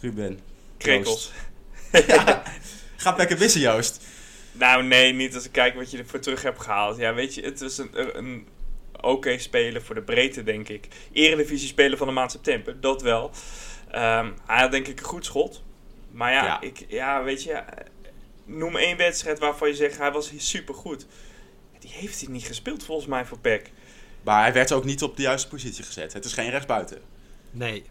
Ruben. 0.00 0.40
Krekels. 0.76 1.32
Gaat 2.96 3.16
Peck 3.16 3.28
hem 3.28 3.38
missen, 3.38 3.60
Joost? 3.60 4.06
Nou, 4.52 4.82
nee, 4.84 5.12
niet 5.12 5.34
als 5.34 5.44
ik 5.44 5.52
kijk 5.52 5.74
wat 5.74 5.90
je 5.90 5.98
ervoor 5.98 6.20
terug 6.20 6.42
hebt 6.42 6.60
gehaald. 6.60 6.96
Ja, 6.96 7.14
weet 7.14 7.34
je, 7.34 7.42
het 7.42 7.60
is 7.60 7.78
een, 7.78 8.18
een 8.18 8.46
oké 9.00 9.38
speler 9.38 9.82
voor 9.82 9.94
de 9.94 10.02
breedte, 10.02 10.42
denk 10.42 10.68
ik. 10.68 10.88
Eredivisie 11.12 11.68
speler 11.68 11.98
van 11.98 12.06
de 12.06 12.12
maand 12.12 12.30
september, 12.30 12.80
dat 12.80 13.02
wel. 13.02 13.30
Ehm, 13.90 14.30
hij 14.46 14.60
had 14.60 14.70
denk 14.70 14.86
ik 14.86 14.98
een 14.98 15.06
goed 15.06 15.24
schot. 15.24 15.62
Maar 16.10 16.32
ja, 16.32 16.44
Ja. 16.44 16.60
Ik, 16.60 16.84
ja 16.88 17.22
weet 17.22 17.42
je, 17.42 17.62
noem 18.44 18.76
één 18.76 18.96
wedstrijd 18.96 19.38
waarvan 19.38 19.68
je 19.68 19.74
zegt 19.74 19.98
hij 19.98 20.12
was 20.12 20.32
supergoed. 20.36 21.06
Die 21.84 21.92
heeft 21.92 22.20
hij 22.20 22.30
niet 22.32 22.44
gespeeld 22.44 22.84
volgens 22.84 23.06
mij 23.06 23.24
voor 23.26 23.38
PEC. 23.38 23.70
Maar 24.22 24.42
hij 24.42 24.52
werd 24.52 24.72
ook 24.72 24.84
niet 24.84 25.02
op 25.02 25.16
de 25.16 25.22
juiste 25.22 25.48
positie 25.48 25.84
gezet. 25.84 26.12
Het 26.12 26.24
is 26.24 26.32
geen 26.32 26.50
rechtsbuiten. 26.50 26.98
nee. 27.50 27.84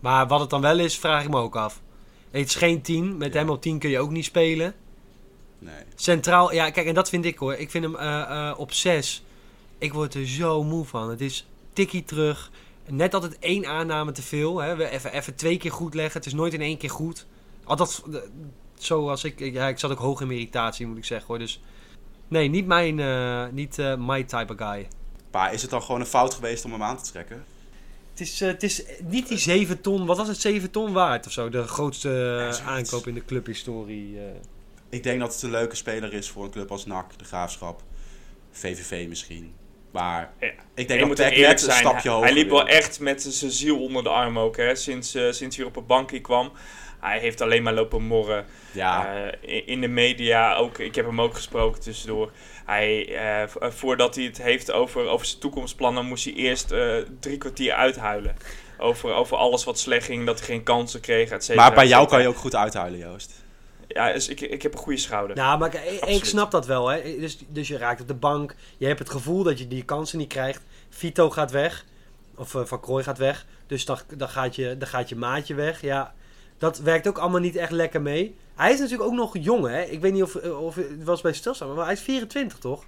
Maar 0.00 0.26
wat 0.26 0.40
het 0.40 0.50
dan 0.50 0.60
wel 0.60 0.78
is, 0.78 0.98
vraag 0.98 1.22
ik 1.24 1.30
me 1.30 1.36
ook 1.38 1.56
af. 1.56 1.80
Het 2.30 2.46
is 2.46 2.54
geen 2.54 2.82
10. 2.82 3.16
Met 3.16 3.34
hem 3.34 3.48
op 3.50 3.62
10 3.62 3.78
kun 3.78 3.90
je 3.90 3.98
ook 3.98 4.10
niet 4.10 4.24
spelen. 4.24 4.74
Nee. 5.58 5.74
Centraal, 5.94 6.52
ja, 6.52 6.70
kijk, 6.70 6.86
en 6.86 6.94
dat 6.94 7.08
vind 7.08 7.24
ik 7.24 7.38
hoor. 7.38 7.54
Ik 7.54 7.70
vind 7.70 7.84
hem 7.84 7.96
eh, 7.96 8.20
eh, 8.48 8.58
op 8.58 8.72
6. 8.72 9.22
Ik 9.78 9.92
word 9.92 10.14
er 10.14 10.26
zo 10.28 10.62
moe 10.64 10.84
van. 10.84 11.10
Het 11.10 11.20
is 11.20 11.46
tikkie 11.72 12.04
terug. 12.04 12.50
Net 12.86 13.14
altijd 13.14 13.38
één 13.38 13.66
aanname 13.66 14.12
te 14.12 14.22
veel. 14.22 14.58
Hè. 14.58 14.76
We 14.76 14.88
even, 14.88 15.12
even 15.12 15.34
twee 15.34 15.56
keer 15.56 15.72
goed 15.72 15.94
leggen. 15.94 16.16
Het 16.16 16.26
is 16.26 16.34
nooit 16.34 16.52
in 16.54 16.60
één 16.60 16.78
keer 16.78 16.90
goed. 16.90 17.26
Altijd 17.64 18.02
eh, 18.12 18.18
zoals 18.78 19.24
ik. 19.24 19.40
ik- 19.40 19.52
Ja, 19.54 19.68
ik 19.68 19.78
zat 19.78 19.90
ook 19.90 19.98
hoog 19.98 20.20
in 20.20 20.26
mijn 20.26 20.38
irritatie, 20.38 20.86
moet 20.86 20.96
ik 20.98 21.04
zeggen 21.04 21.26
hoor. 21.26 21.38
Dus 21.38 21.60
nee, 22.28 22.48
niet 22.48 22.66
mijn. 22.66 23.00
eh, 23.00 23.46
niet 23.52 23.78
eh, 23.78 23.94
my 23.98 24.22
type 24.24 24.52
of 24.52 24.58
guy. 24.68 24.88
Maar 25.32 25.52
is 25.52 25.62
het 25.62 25.70
dan 25.70 25.82
gewoon 25.82 26.00
een 26.00 26.06
fout 26.06 26.34
geweest 26.34 26.64
om 26.64 26.72
hem 26.72 26.82
aan 26.82 26.96
te 27.02 27.10
trekken? 27.10 27.44
Het 28.10 28.20
is, 28.20 28.40
eh, 28.40 28.48
het 28.48 28.62
is 28.62 28.82
niet 29.04 29.28
die 29.28 29.38
7 29.38 29.80
ton. 29.80 30.06
Wat 30.06 30.16
was 30.16 30.28
het? 30.28 30.40
7 30.40 30.70
ton 30.70 30.92
waard 30.92 31.26
of 31.26 31.32
zo? 31.32 31.48
De 31.48 31.62
grootste 31.66 32.60
aankoop 32.66 33.06
in 33.06 33.14
de 33.14 33.24
clubhistorie. 33.24 34.18
eh. 34.18 34.24
Ik 34.90 35.02
denk 35.02 35.20
dat 35.20 35.32
het 35.34 35.42
een 35.42 35.50
leuke 35.50 35.76
speler 35.76 36.12
is 36.12 36.28
voor 36.30 36.44
een 36.44 36.50
club 36.50 36.70
als 36.70 36.86
NAC, 36.86 37.18
de 37.18 37.24
Graafschap, 37.24 37.82
VVV 38.50 39.08
misschien. 39.08 39.52
Maar 39.90 40.32
Ja. 40.40 40.46
ik 40.46 40.54
Je 40.74 40.84
denk 40.86 41.00
dat 41.08 41.18
eerlijk 41.18 41.36
net 41.40 41.62
een 41.62 41.72
stapje 41.72 42.00
hij- 42.00 42.10
hoger 42.10 42.26
Hij 42.26 42.34
liep 42.36 42.48
wil. 42.48 42.56
wel 42.56 42.66
echt 42.68 43.00
met 43.00 43.22
zijn 43.22 43.50
ziel 43.50 43.82
onder 43.82 44.02
de 44.02 44.08
arm 44.08 44.38
ook, 44.38 44.56
hè. 44.56 44.74
Sinds, 44.74 45.14
eh, 45.14 45.30
sinds 45.30 45.56
hij 45.56 45.64
op 45.66 45.76
een 45.76 45.86
bankje 45.86 46.20
kwam. 46.20 46.52
Hij 47.00 47.18
heeft 47.18 47.40
alleen 47.40 47.62
maar 47.62 47.72
lopen 47.74 48.02
morren. 48.02 48.44
Ja, 48.72 49.14
Eh, 49.42 49.62
in- 49.66 49.80
de 49.80 49.88
media 49.88 50.54
ook, 50.54 50.78
ik 50.78 50.94
heb 50.94 51.06
hem 51.06 51.20
ook 51.20 51.34
gesproken 51.34 51.80
tussendoor. 51.80 52.30
Hij, 52.66 53.14
eh, 53.16 53.48
voordat 53.70 54.14
hij 54.14 54.24
het 54.24 54.42
heeft 54.42 54.72
over, 54.72 55.06
over 55.08 55.26
zijn 55.26 55.40
toekomstplannen, 55.40 56.04
moest 56.04 56.24
hij 56.24 56.32
eerst 56.34 56.70
eh, 56.70 56.94
drie 57.20 57.38
kwartier 57.38 57.72
uithuilen. 57.72 58.36
Over, 58.78 59.14
over 59.14 59.36
alles 59.36 59.64
wat 59.64 59.78
slecht 59.78 60.04
ging, 60.06 60.26
dat 60.26 60.38
hij 60.38 60.46
geen 60.46 60.62
kansen 60.62 61.00
kreeg, 61.00 61.30
et 61.30 61.44
cetera, 61.44 61.66
maar 61.66 61.74
bij 61.74 61.86
jou 61.86 62.08
kan 62.08 62.20
je 62.22 62.28
ook 62.28 62.36
goed 62.36 62.54
uithuilen, 62.54 62.98
Joost. 62.98 63.32
Ja, 63.88 64.12
dus 64.12 64.28
ik, 64.28 64.40
ik 64.40 64.62
heb 64.62 64.72
een 64.72 64.78
goede 64.78 64.98
schouder. 64.98 65.36
Nou, 65.36 65.58
maar 65.58 65.74
ik, 65.74 66.04
ik 66.04 66.24
snap 66.24 66.50
dat 66.50 66.66
wel. 66.66 66.88
Hè. 66.88 67.02
Dus, 67.18 67.38
dus 67.48 67.68
je 67.68 67.78
raakt 67.78 68.00
op 68.00 68.08
de 68.08 68.14
bank. 68.14 68.54
Je 68.76 68.86
hebt 68.86 68.98
het 68.98 69.10
gevoel 69.10 69.42
dat 69.42 69.58
je 69.58 69.68
die 69.68 69.84
kansen 69.84 70.18
niet 70.18 70.28
krijgt. 70.28 70.62
Vito 70.90 71.30
gaat 71.30 71.50
weg. 71.50 71.84
Of 72.36 72.54
eh, 72.54 72.60
Van 72.64 72.80
Krooi 72.80 73.04
gaat 73.04 73.18
weg. 73.18 73.46
Dus 73.66 73.84
dan, 73.84 73.98
dan, 74.16 74.28
gaat 74.28 74.54
je, 74.56 74.76
dan 74.78 74.88
gaat 74.88 75.08
je 75.08 75.16
maatje 75.16 75.54
weg. 75.54 75.80
Ja, 75.80 76.14
dat 76.58 76.78
werkt 76.78 77.08
ook 77.08 77.18
allemaal 77.18 77.40
niet 77.40 77.56
echt 77.56 77.70
lekker 77.70 78.02
mee. 78.02 78.36
Hij 78.54 78.72
is 78.72 78.78
natuurlijk 78.78 79.10
ook 79.10 79.16
nog 79.16 79.36
jong, 79.38 79.66
hè. 79.66 79.82
Ik 79.82 80.00
weet 80.00 80.12
niet 80.12 80.22
of, 80.22 80.34
eh, 80.34 80.62
of 80.62 80.74
het 80.74 81.04
was 81.04 81.20
bij 81.20 81.32
stilstaan, 81.32 81.74
maar 81.74 81.84
hij 81.84 81.94
is 81.94 82.00
24, 82.00 82.58
toch? 82.58 82.84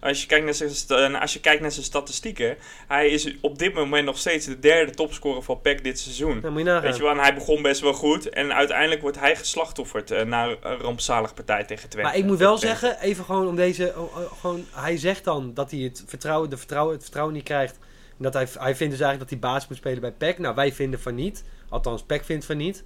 Als 0.00 0.20
je, 0.20 0.26
kijkt 0.26 0.44
naar 0.44 0.54
zijn, 0.54 1.00
en 1.00 1.20
als 1.20 1.32
je 1.32 1.40
kijkt 1.40 1.62
naar 1.62 1.72
zijn 1.72 1.84
statistieken, 1.84 2.56
hij 2.88 3.08
is 3.08 3.34
op 3.40 3.58
dit 3.58 3.74
moment 3.74 4.04
nog 4.04 4.18
steeds 4.18 4.46
de 4.46 4.58
derde 4.58 4.92
topscorer 4.92 5.42
van 5.42 5.60
PEC 5.60 5.84
dit 5.84 5.98
seizoen. 5.98 6.40
Dan 6.40 6.50
moet 6.50 6.60
je 6.60 6.66
nagaan. 6.66 6.82
Weet 6.82 6.96
je 6.96 7.02
wel, 7.02 7.16
hij 7.16 7.34
begon 7.34 7.62
best 7.62 7.80
wel 7.80 7.92
goed. 7.92 8.28
En 8.28 8.54
uiteindelijk 8.54 9.00
wordt 9.00 9.18
hij 9.18 9.36
geslachtofferd 9.36 10.10
eh, 10.10 10.24
naar 10.24 10.56
een 10.60 10.76
rampzalige 10.76 11.34
partij 11.34 11.64
tegen 11.64 11.88
Twente. 11.88 12.08
Maar 12.10 12.18
ik 12.18 12.24
moet 12.24 12.38
wel 12.38 12.56
Twente. 12.56 12.78
zeggen, 12.78 13.02
even 13.02 13.24
gewoon 13.24 13.46
om 13.46 13.56
deze. 13.56 13.94
gewoon, 14.40 14.64
hij 14.72 14.96
zegt 14.96 15.24
dan 15.24 15.54
dat 15.54 15.70
hij 15.70 15.80
het 15.80 16.04
vertrouwen, 16.06 16.50
de 16.50 16.56
vertrouwen, 16.56 16.92
het 16.92 17.02
vertrouwen 17.02 17.34
niet 17.34 17.44
krijgt. 17.44 17.78
En 18.18 18.24
dat 18.24 18.34
hij, 18.34 18.46
hij 18.52 18.76
vindt 18.76 18.92
dus 18.92 19.00
eigenlijk 19.06 19.18
dat 19.18 19.30
hij 19.30 19.38
baas 19.38 19.68
moet 19.68 19.78
spelen 19.78 20.00
bij 20.00 20.12
PEC. 20.12 20.38
Nou, 20.38 20.54
wij 20.54 20.72
vinden 20.72 21.00
van 21.00 21.14
niet. 21.14 21.44
Althans, 21.68 22.02
PEC 22.02 22.24
vindt 22.24 22.44
van 22.44 22.56
niet. 22.56 22.84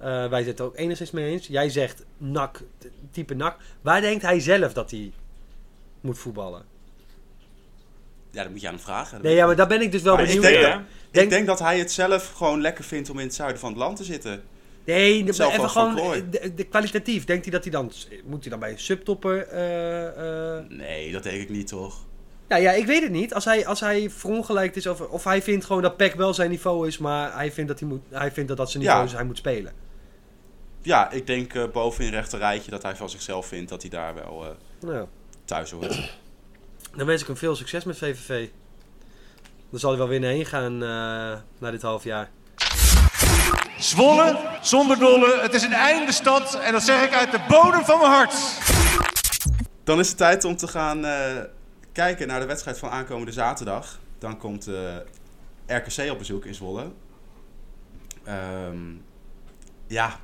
Eh, 0.00 0.26
wij 0.28 0.46
er 0.56 0.62
ook 0.62 0.76
enigszins 0.76 1.10
mee 1.10 1.30
eens. 1.30 1.46
Jij 1.46 1.68
zegt 1.70 2.04
nak, 2.18 2.62
type 3.10 3.34
nak. 3.34 3.56
Waar 3.80 4.00
denkt 4.00 4.22
hij 4.22 4.40
zelf 4.40 4.72
dat 4.72 4.90
hij 4.90 5.12
moet 6.00 6.18
voetballen? 6.18 6.62
Ja, 8.30 8.42
dat 8.42 8.50
moet 8.52 8.60
je 8.60 8.66
aan 8.68 8.74
hem 8.74 8.82
vragen. 8.82 9.22
Nee, 9.22 9.34
ja, 9.34 9.46
maar 9.46 9.56
daar 9.56 9.66
ben 9.68 9.80
ik 9.80 9.92
dus 9.92 10.02
wel 10.02 10.14
Maar 10.14 10.22
ik 10.22 10.28
benieuwd 10.28 10.50
denk 10.52 10.62
naar. 10.62 10.72
dat- 10.72 10.82
Denk- 11.10 11.24
Ik 11.24 11.30
denk 11.30 11.46
dat 11.46 11.58
hij 11.58 11.78
het 11.78 11.92
zelf 11.92 12.32
gewoon 12.32 12.60
lekker 12.60 12.84
vindt 12.84 13.10
om 13.10 13.18
in 13.18 13.24
het 13.26 13.34
zuiden 13.34 13.60
van 13.60 13.68
het 13.70 13.78
land 13.78 13.96
te 13.96 14.04
zitten. 14.04 14.42
Nee, 14.84 15.24
de- 15.24 15.32
Zelf 15.32 15.52
even 15.56 15.70
gewoon 15.70 15.94
de, 16.30 16.52
de 16.54 16.64
kwalitatief. 16.64 17.24
Denkt 17.24 17.44
hij 17.44 17.52
dat 17.52 17.62
hij 17.62 17.72
dan... 17.72 17.92
Moet 18.24 18.40
hij 18.40 18.50
dan 18.50 18.58
bij 18.60 18.70
een 18.70 18.78
subtopper... 18.78 19.46
eh, 19.46 20.56
eh, 20.58 20.64
Nee, 20.68 21.12
dat 21.12 21.22
denk 21.22 21.42
ik 21.42 21.48
niet, 21.50 21.66
toch? 21.68 22.06
Nou 22.48 22.62
ja, 22.62 22.72
ik 22.72 22.86
weet 22.86 23.02
het 23.02 23.10
niet. 23.12 23.34
Als 23.34 23.44
hij, 23.44 23.66
als 23.66 23.80
hij 23.80 24.10
verongelijkt 24.10 24.76
is 24.76 24.86
over, 24.86 25.08
of 25.08 25.24
hij 25.24 25.42
vindt 25.42 25.64
gewoon 25.64 25.82
dat 25.82 25.96
PEC 25.96 26.14
wel 26.14 26.34
zijn 26.34 26.50
niveau 26.50 26.86
is, 26.86 26.98
maar 26.98 27.34
hij 27.34 27.52
vindt 27.52 27.70
dat, 27.70 27.80
hij 27.80 27.88
moet, 27.88 28.00
hij 28.10 28.32
vindt 28.32 28.48
dat, 28.48 28.56
dat 28.58 28.70
zijn 28.70 28.82
niveau 28.82 29.00
Ja. 29.00 29.06
is, 29.08 29.12
hij 29.12 29.24
moet 29.24 29.36
spelen. 29.36 29.72
Ja, 30.82 31.10
ik 31.10 31.26
denk 31.26 31.54
eh, 31.54 31.64
boven 31.72 32.04
in 32.04 32.10
rechter 32.10 32.38
rijtje 32.38 32.70
dat 32.70 32.82
hij 32.82 32.96
van 32.96 33.10
zichzelf 33.10 33.46
vindt 33.46 33.70
dat 33.70 33.80
hij 33.80 33.90
daar 33.90 34.14
wel 34.14 34.46
eh, 34.46 34.88
Nou, 34.88 35.06
thuis 35.44 35.70
hoort. 35.70 36.16
dan 36.96 37.06
wens 37.06 37.20
ik 37.20 37.26
hem 37.26 37.36
veel 37.36 37.56
succes 37.56 37.84
met 37.84 37.98
VVV. 37.98 38.48
Dan 39.70 39.80
zal 39.80 39.90
hij 39.90 39.98
wel 39.98 40.08
weer 40.08 40.22
heen 40.22 40.46
gaan 40.46 40.72
uh, 40.72 41.38
na 41.58 41.70
dit 41.70 41.82
half 41.82 42.04
jaar. 42.04 42.30
Zwolle, 43.78 44.38
zonder 44.62 44.98
dolle, 44.98 45.40
het 45.40 45.54
is 45.54 45.62
een 45.62 45.72
einde 45.72 46.12
stad 46.12 46.54
en 46.54 46.72
dat 46.72 46.82
zeg 46.82 47.04
ik 47.04 47.12
uit 47.12 47.30
de 47.30 47.44
bodem 47.48 47.84
van 47.84 47.98
mijn 47.98 48.10
hart. 48.10 48.34
Dan 49.84 49.98
is 49.98 50.08
het 50.08 50.16
tijd 50.16 50.44
om 50.44 50.56
te 50.56 50.68
gaan 50.68 51.04
uh, 51.04 51.36
kijken 51.92 52.26
naar 52.26 52.40
de 52.40 52.46
wedstrijd 52.46 52.78
van 52.78 52.90
aankomende 52.90 53.32
zaterdag. 53.32 53.98
Dan 54.18 54.38
komt 54.38 54.68
uh, 54.68 54.96
RKC 55.66 56.10
op 56.10 56.18
bezoek 56.18 56.44
in 56.44 56.54
Zwolle. 56.54 56.90
Um, 58.28 59.04
ja, 59.86 60.20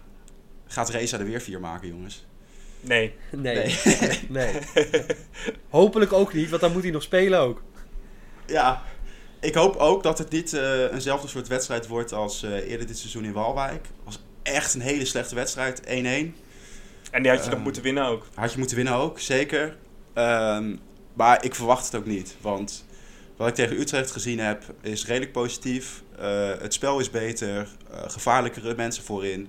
gaat 0.67 0.89
Reza 0.89 1.19
er 1.19 1.25
weer 1.25 1.41
vier 1.41 1.61
maken, 1.61 1.89
jongens? 1.89 2.27
Nee. 2.81 3.15
Nee. 3.31 3.55
Nee. 3.57 4.19
nee. 4.29 4.61
Hopelijk 5.69 6.13
ook 6.13 6.33
niet, 6.33 6.49
want 6.49 6.63
dan 6.63 6.73
moet 6.73 6.83
hij 6.83 6.91
nog 6.91 7.03
spelen 7.03 7.41
ook. 7.41 7.63
Ja, 8.47 8.83
ik 9.41 9.55
hoop 9.55 9.77
ook 9.77 10.03
dat 10.03 10.19
het 10.19 10.31
niet 10.31 10.53
uh, 10.53 10.93
eenzelfde 10.93 11.29
soort 11.29 11.49
wedstrijd 11.49 11.87
wordt 11.87 12.13
als 12.13 12.43
uh, 12.43 12.71
eerder 12.71 12.87
dit 12.87 12.99
seizoen 12.99 13.25
in 13.25 13.33
Walwijk. 13.33 13.87
Het 13.87 14.05
was 14.05 14.23
echt 14.43 14.75
een 14.75 14.81
hele 14.81 15.05
slechte 15.05 15.35
wedstrijd, 15.35 15.83
1-1. 15.83 15.87
En 15.87 16.33
die 17.23 17.31
had 17.31 17.39
je 17.39 17.45
uh, 17.45 17.51
dan 17.51 17.61
moeten 17.61 17.83
winnen 17.83 18.05
ook. 18.05 18.27
Had 18.35 18.53
je 18.53 18.59
moeten 18.59 18.77
winnen 18.77 18.95
ook, 18.95 19.21
zeker. 19.21 19.77
Um, 20.15 20.81
maar 21.13 21.45
ik 21.45 21.55
verwacht 21.55 21.85
het 21.85 21.95
ook 21.95 22.07
niet, 22.07 22.37
want 22.41 22.85
wat 23.37 23.49
ik 23.49 23.55
tegen 23.55 23.81
Utrecht 23.81 24.11
gezien 24.11 24.39
heb 24.39 24.63
is 24.81 25.07
redelijk 25.07 25.33
positief. 25.33 26.03
Uh, 26.21 26.49
het 26.59 26.75
spel 26.75 26.99
is 27.01 27.11
beter, 27.11 27.69
gevaarlijkere 28.07 28.75
mensen 28.75 29.05
voorin. 29.05 29.49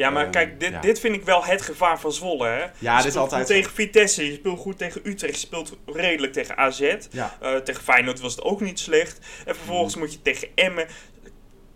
Ja, 0.00 0.10
maar 0.10 0.30
kijk, 0.30 0.60
dit, 0.60 0.70
ja. 0.70 0.80
dit 0.80 1.00
vind 1.00 1.14
ik 1.14 1.24
wel 1.24 1.44
het 1.44 1.62
gevaar 1.62 2.00
van 2.00 2.12
Zwolle. 2.12 2.46
Hè? 2.46 2.64
Ja, 2.78 2.96
je 2.96 3.02
dit 3.02 3.12
is 3.12 3.16
altijd. 3.16 3.46
Goed 3.46 3.56
tegen 3.56 3.72
Vitesse, 3.72 4.26
je 4.26 4.32
speelt 4.32 4.58
goed 4.58 4.78
tegen 4.78 5.00
Utrecht, 5.04 5.34
je 5.34 5.46
speelt 5.46 5.76
redelijk 5.86 6.32
tegen 6.32 6.56
AZ. 6.56 6.96
Ja. 7.10 7.38
Uh, 7.42 7.56
tegen 7.56 7.82
Feyenoord 7.82 8.20
was 8.20 8.34
het 8.34 8.44
ook 8.44 8.60
niet 8.60 8.78
slecht. 8.78 9.18
En 9.46 9.54
vervolgens 9.54 9.94
mm. 9.94 10.00
moet 10.00 10.12
je 10.12 10.22
tegen 10.22 10.48
Emmen 10.54 10.86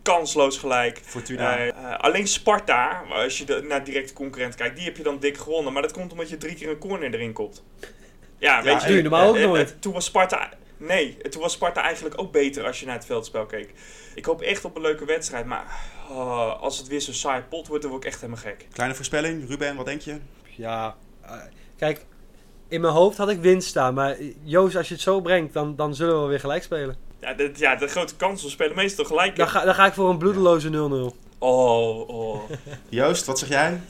kansloos 0.03 0.59
gelijk. 0.59 1.01
Fortuna. 1.05 1.61
Uh, 1.61 1.67
uh, 1.67 1.99
alleen 1.99 2.27
Sparta, 2.27 3.03
als 3.09 3.39
je 3.39 3.45
de, 3.45 3.63
naar 3.69 3.85
directe 3.85 4.13
concurrent 4.13 4.55
kijkt, 4.55 4.77
die 4.77 4.85
heb 4.85 4.97
je 4.97 5.03
dan 5.03 5.19
dik 5.19 5.37
gewonnen. 5.37 5.73
Maar 5.73 5.83
dat 5.83 5.93
komt 5.93 6.13
omdat 6.13 6.29
je 6.29 6.37
drie 6.37 6.55
keer 6.55 6.69
een 6.69 6.79
corner 6.79 7.15
erin 7.15 7.33
komt. 7.33 7.65
Ja, 8.39 8.63
weet 8.63 8.83
ja, 8.83 8.89
je. 8.89 9.03
normaal 9.03 9.29
ook 9.29 9.39
nooit. 9.39 9.77
toen 9.81 9.93
was 9.93 10.05
Sparta. 10.05 10.53
Nee, 10.77 11.17
toen 11.17 11.43
was 11.43 11.53
Sparta 11.53 11.83
eigenlijk 11.83 12.21
ook 12.21 12.33
beter 12.33 12.67
als 12.67 12.81
je 12.81 12.87
naar 12.87 12.95
het 12.95 13.07
veldspel 13.07 13.47
keek. 13.47 13.73
Ik 14.15 14.25
hoop 14.25 14.41
echt 14.41 14.65
op 14.65 14.77
een 14.77 14.83
leuke 14.83 15.05
wedstrijd, 15.05 15.47
maar 15.47 15.65
oh, 16.09 16.61
als 16.63 16.79
het 16.79 16.87
weer 16.87 17.01
zo'n 17.01 17.15
saai 17.15 17.43
pot 17.43 17.67
wordt, 17.67 17.83
dan 17.83 17.91
word 17.91 18.05
ik 18.05 18.11
echt 18.11 18.21
helemaal 18.21 18.43
gek. 18.43 18.67
Kleine 18.73 18.95
voorspelling, 18.95 19.49
Ruben, 19.49 19.77
wat 19.77 19.87
denk 19.87 20.01
je? 20.01 20.19
Ja, 20.57 20.97
uh, 21.25 21.33
kijk, 21.77 22.05
in 22.69 22.81
mijn 22.81 22.93
hoofd 22.93 23.17
had 23.17 23.29
ik 23.29 23.41
winst 23.41 23.69
staan, 23.69 23.95
maar 23.95 24.17
Joost, 24.43 24.77
als 24.77 24.89
je 24.89 24.95
het 24.95 25.03
zo 25.03 25.21
brengt, 25.21 25.53
dan, 25.53 25.77
dan 25.77 25.95
zullen 25.95 26.23
we 26.23 26.29
weer 26.29 26.41
gelijk 26.41 26.63
spelen. 26.63 26.97
Ja, 27.21 27.35
de, 27.35 27.51
ja, 27.55 27.77
de 27.77 27.87
grote 27.87 28.17
kans, 28.17 28.43
we 28.43 28.49
spelen 28.49 28.77
meestal 28.77 29.05
gelijk. 29.05 29.37
Dan 29.37 29.49
ga, 29.49 29.65
dan 29.65 29.75
ga 29.75 29.87
ik 29.87 29.93
voor 29.93 30.11
een 30.11 30.19
bloedeloze 30.19 30.71
0-0. 30.71 30.73
Oh, 31.39 32.09
oh. 32.09 32.51
Joost, 32.89 33.27
wat 33.27 33.39
zeg 33.39 33.49
jij? 33.49 33.81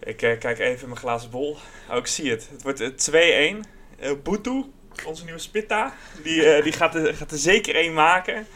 Ik 0.00 0.22
uh, 0.22 0.38
kijk 0.38 0.58
even 0.58 0.80
in 0.80 0.88
mijn 0.88 1.00
glazen 1.00 1.30
bol. 1.30 1.56
Oh, 1.90 1.96
ik 1.96 2.06
zie 2.06 2.30
het. 2.30 2.48
Het 2.50 2.62
wordt 2.62 3.10
2-1. 3.10 3.14
Uh, 3.14 4.10
Butu, 4.22 4.64
onze 5.06 5.24
nieuwe 5.24 5.38
Spitta, 5.38 5.94
die, 6.22 6.56
uh, 6.56 6.62
die 6.62 6.72
gaat, 6.72 6.94
er, 6.94 7.14
gaat 7.14 7.30
er 7.30 7.38
zeker 7.38 7.74
één 7.74 7.92
maken. 7.92 8.46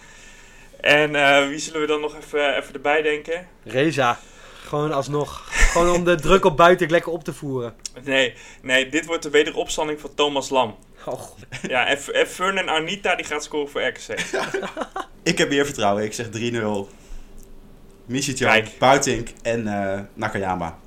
En 0.85 1.15
uh, 1.15 1.49
wie 1.49 1.59
zullen 1.59 1.81
we 1.81 1.87
dan 1.87 2.01
nog 2.01 2.17
even, 2.17 2.57
even 2.57 2.75
erbij 2.75 3.03
denken? 3.03 3.47
Reza. 3.63 4.19
Gewoon 4.67 4.93
alsnog. 4.93 5.43
Gewoon 5.51 5.95
om 5.95 6.05
de 6.05 6.15
druk 6.15 6.45
op 6.45 6.57
buiten 6.57 6.91
lekker 6.91 7.13
op 7.13 7.25
te 7.25 7.33
voeren. 7.33 7.75
Nee, 8.03 8.35
nee 8.63 8.89
dit 8.89 9.07
wordt 9.07 9.23
de 9.23 9.31
wederopstanding 9.31 10.01
van 10.01 10.15
Thomas 10.15 10.51
Lam. 10.51 10.77
Oh. 11.05 11.23
Ja, 11.69 11.87
en, 11.87 11.99
en 12.13 12.27
Fern 12.27 12.59
en 12.59 12.69
Arnita 12.69 13.15
die 13.15 13.25
gaat 13.25 13.45
scoren 13.45 13.69
voor 13.69 13.83
RKC. 13.83 14.21
ik 15.23 15.39
heb 15.39 15.49
meer 15.49 15.65
vertrouwen. 15.65 16.05
Ik 16.05 16.13
zeg 16.13 16.27
3-0. 16.27 16.31
Michitjan, 18.07 18.65
Buitink 18.79 19.29
en 19.43 19.67
uh, 19.67 20.01
Nakayama. 20.15 20.79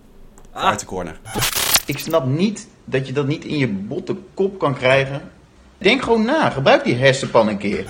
Ah. 0.51 0.63
Uit 0.63 0.79
de 0.79 0.85
corner. 0.85 1.19
Ik 1.85 1.97
snap 1.97 2.25
niet 2.25 2.67
dat 2.85 3.07
je 3.07 3.13
dat 3.13 3.27
niet 3.27 3.45
in 3.45 3.57
je 3.57 3.67
botte 3.67 4.15
kop 4.33 4.59
kan 4.59 4.75
krijgen. 4.75 5.31
Denk 5.77 6.01
gewoon 6.03 6.25
na. 6.25 6.49
Gebruik 6.49 6.83
die 6.83 6.95
hersenpan 6.95 7.47
een 7.47 7.57
keer. 7.57 7.85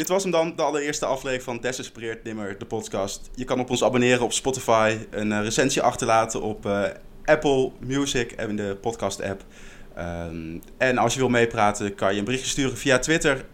Dit 0.00 0.08
was 0.08 0.22
hem 0.22 0.32
dan, 0.32 0.52
de 0.56 0.62
allereerste 0.62 1.06
aflevering 1.06 1.42
van 1.42 1.60
Desespereerd 1.60 2.24
Nimmer, 2.24 2.58
de 2.58 2.64
podcast. 2.64 3.30
Je 3.34 3.44
kan 3.44 3.60
op 3.60 3.70
ons 3.70 3.84
abonneren 3.84 4.22
op 4.22 4.32
Spotify, 4.32 4.96
een 5.10 5.30
uh, 5.30 5.42
recensie 5.42 5.82
achterlaten 5.82 6.42
op 6.42 6.66
uh, 6.66 6.82
Apple 7.24 7.70
Music 7.80 8.32
en 8.32 8.56
de 8.56 8.76
podcast-app. 8.80 9.44
Um, 9.98 10.62
en 10.78 10.98
als 10.98 11.12
je 11.12 11.18
wil 11.18 11.28
meepraten, 11.28 11.94
kan 11.94 12.12
je 12.12 12.18
een 12.18 12.24
berichtje 12.24 12.50
sturen 12.50 12.76
via 12.76 12.98
Twitter, 12.98 13.44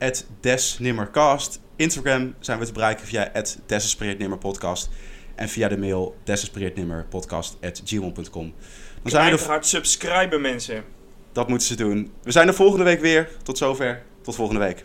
Desnimmercast. 0.40 1.61
Instagram 1.76 2.34
zijn 2.40 2.59
we 2.59 2.66
te 2.66 2.72
bereiken 2.72 3.07
via 3.07 3.32
Desespereerdnimmerpodcast. 3.66 4.88
En 5.34 5.49
via 5.49 5.68
de 5.68 5.78
mail 5.78 6.16
desespereerdnimmerpodcast.gmail.com. 6.24 8.55
Dan 9.03 9.11
zijn 9.11 9.32
we 9.32 9.38
er... 9.38 9.47
hard 9.47 9.66
subscriben, 9.66 10.40
mensen. 10.40 10.84
Dat 11.32 11.49
moeten 11.49 11.66
ze 11.66 11.76
doen. 11.76 12.12
We 12.22 12.30
zijn 12.30 12.49
er 12.49 12.55
volgende 12.55 12.84
week 12.84 13.01
weer. 13.01 13.28
Tot 13.42 13.59
zover. 13.59 14.03
Tot 14.22 14.34
volgende 14.34 14.61
week. 14.61 14.84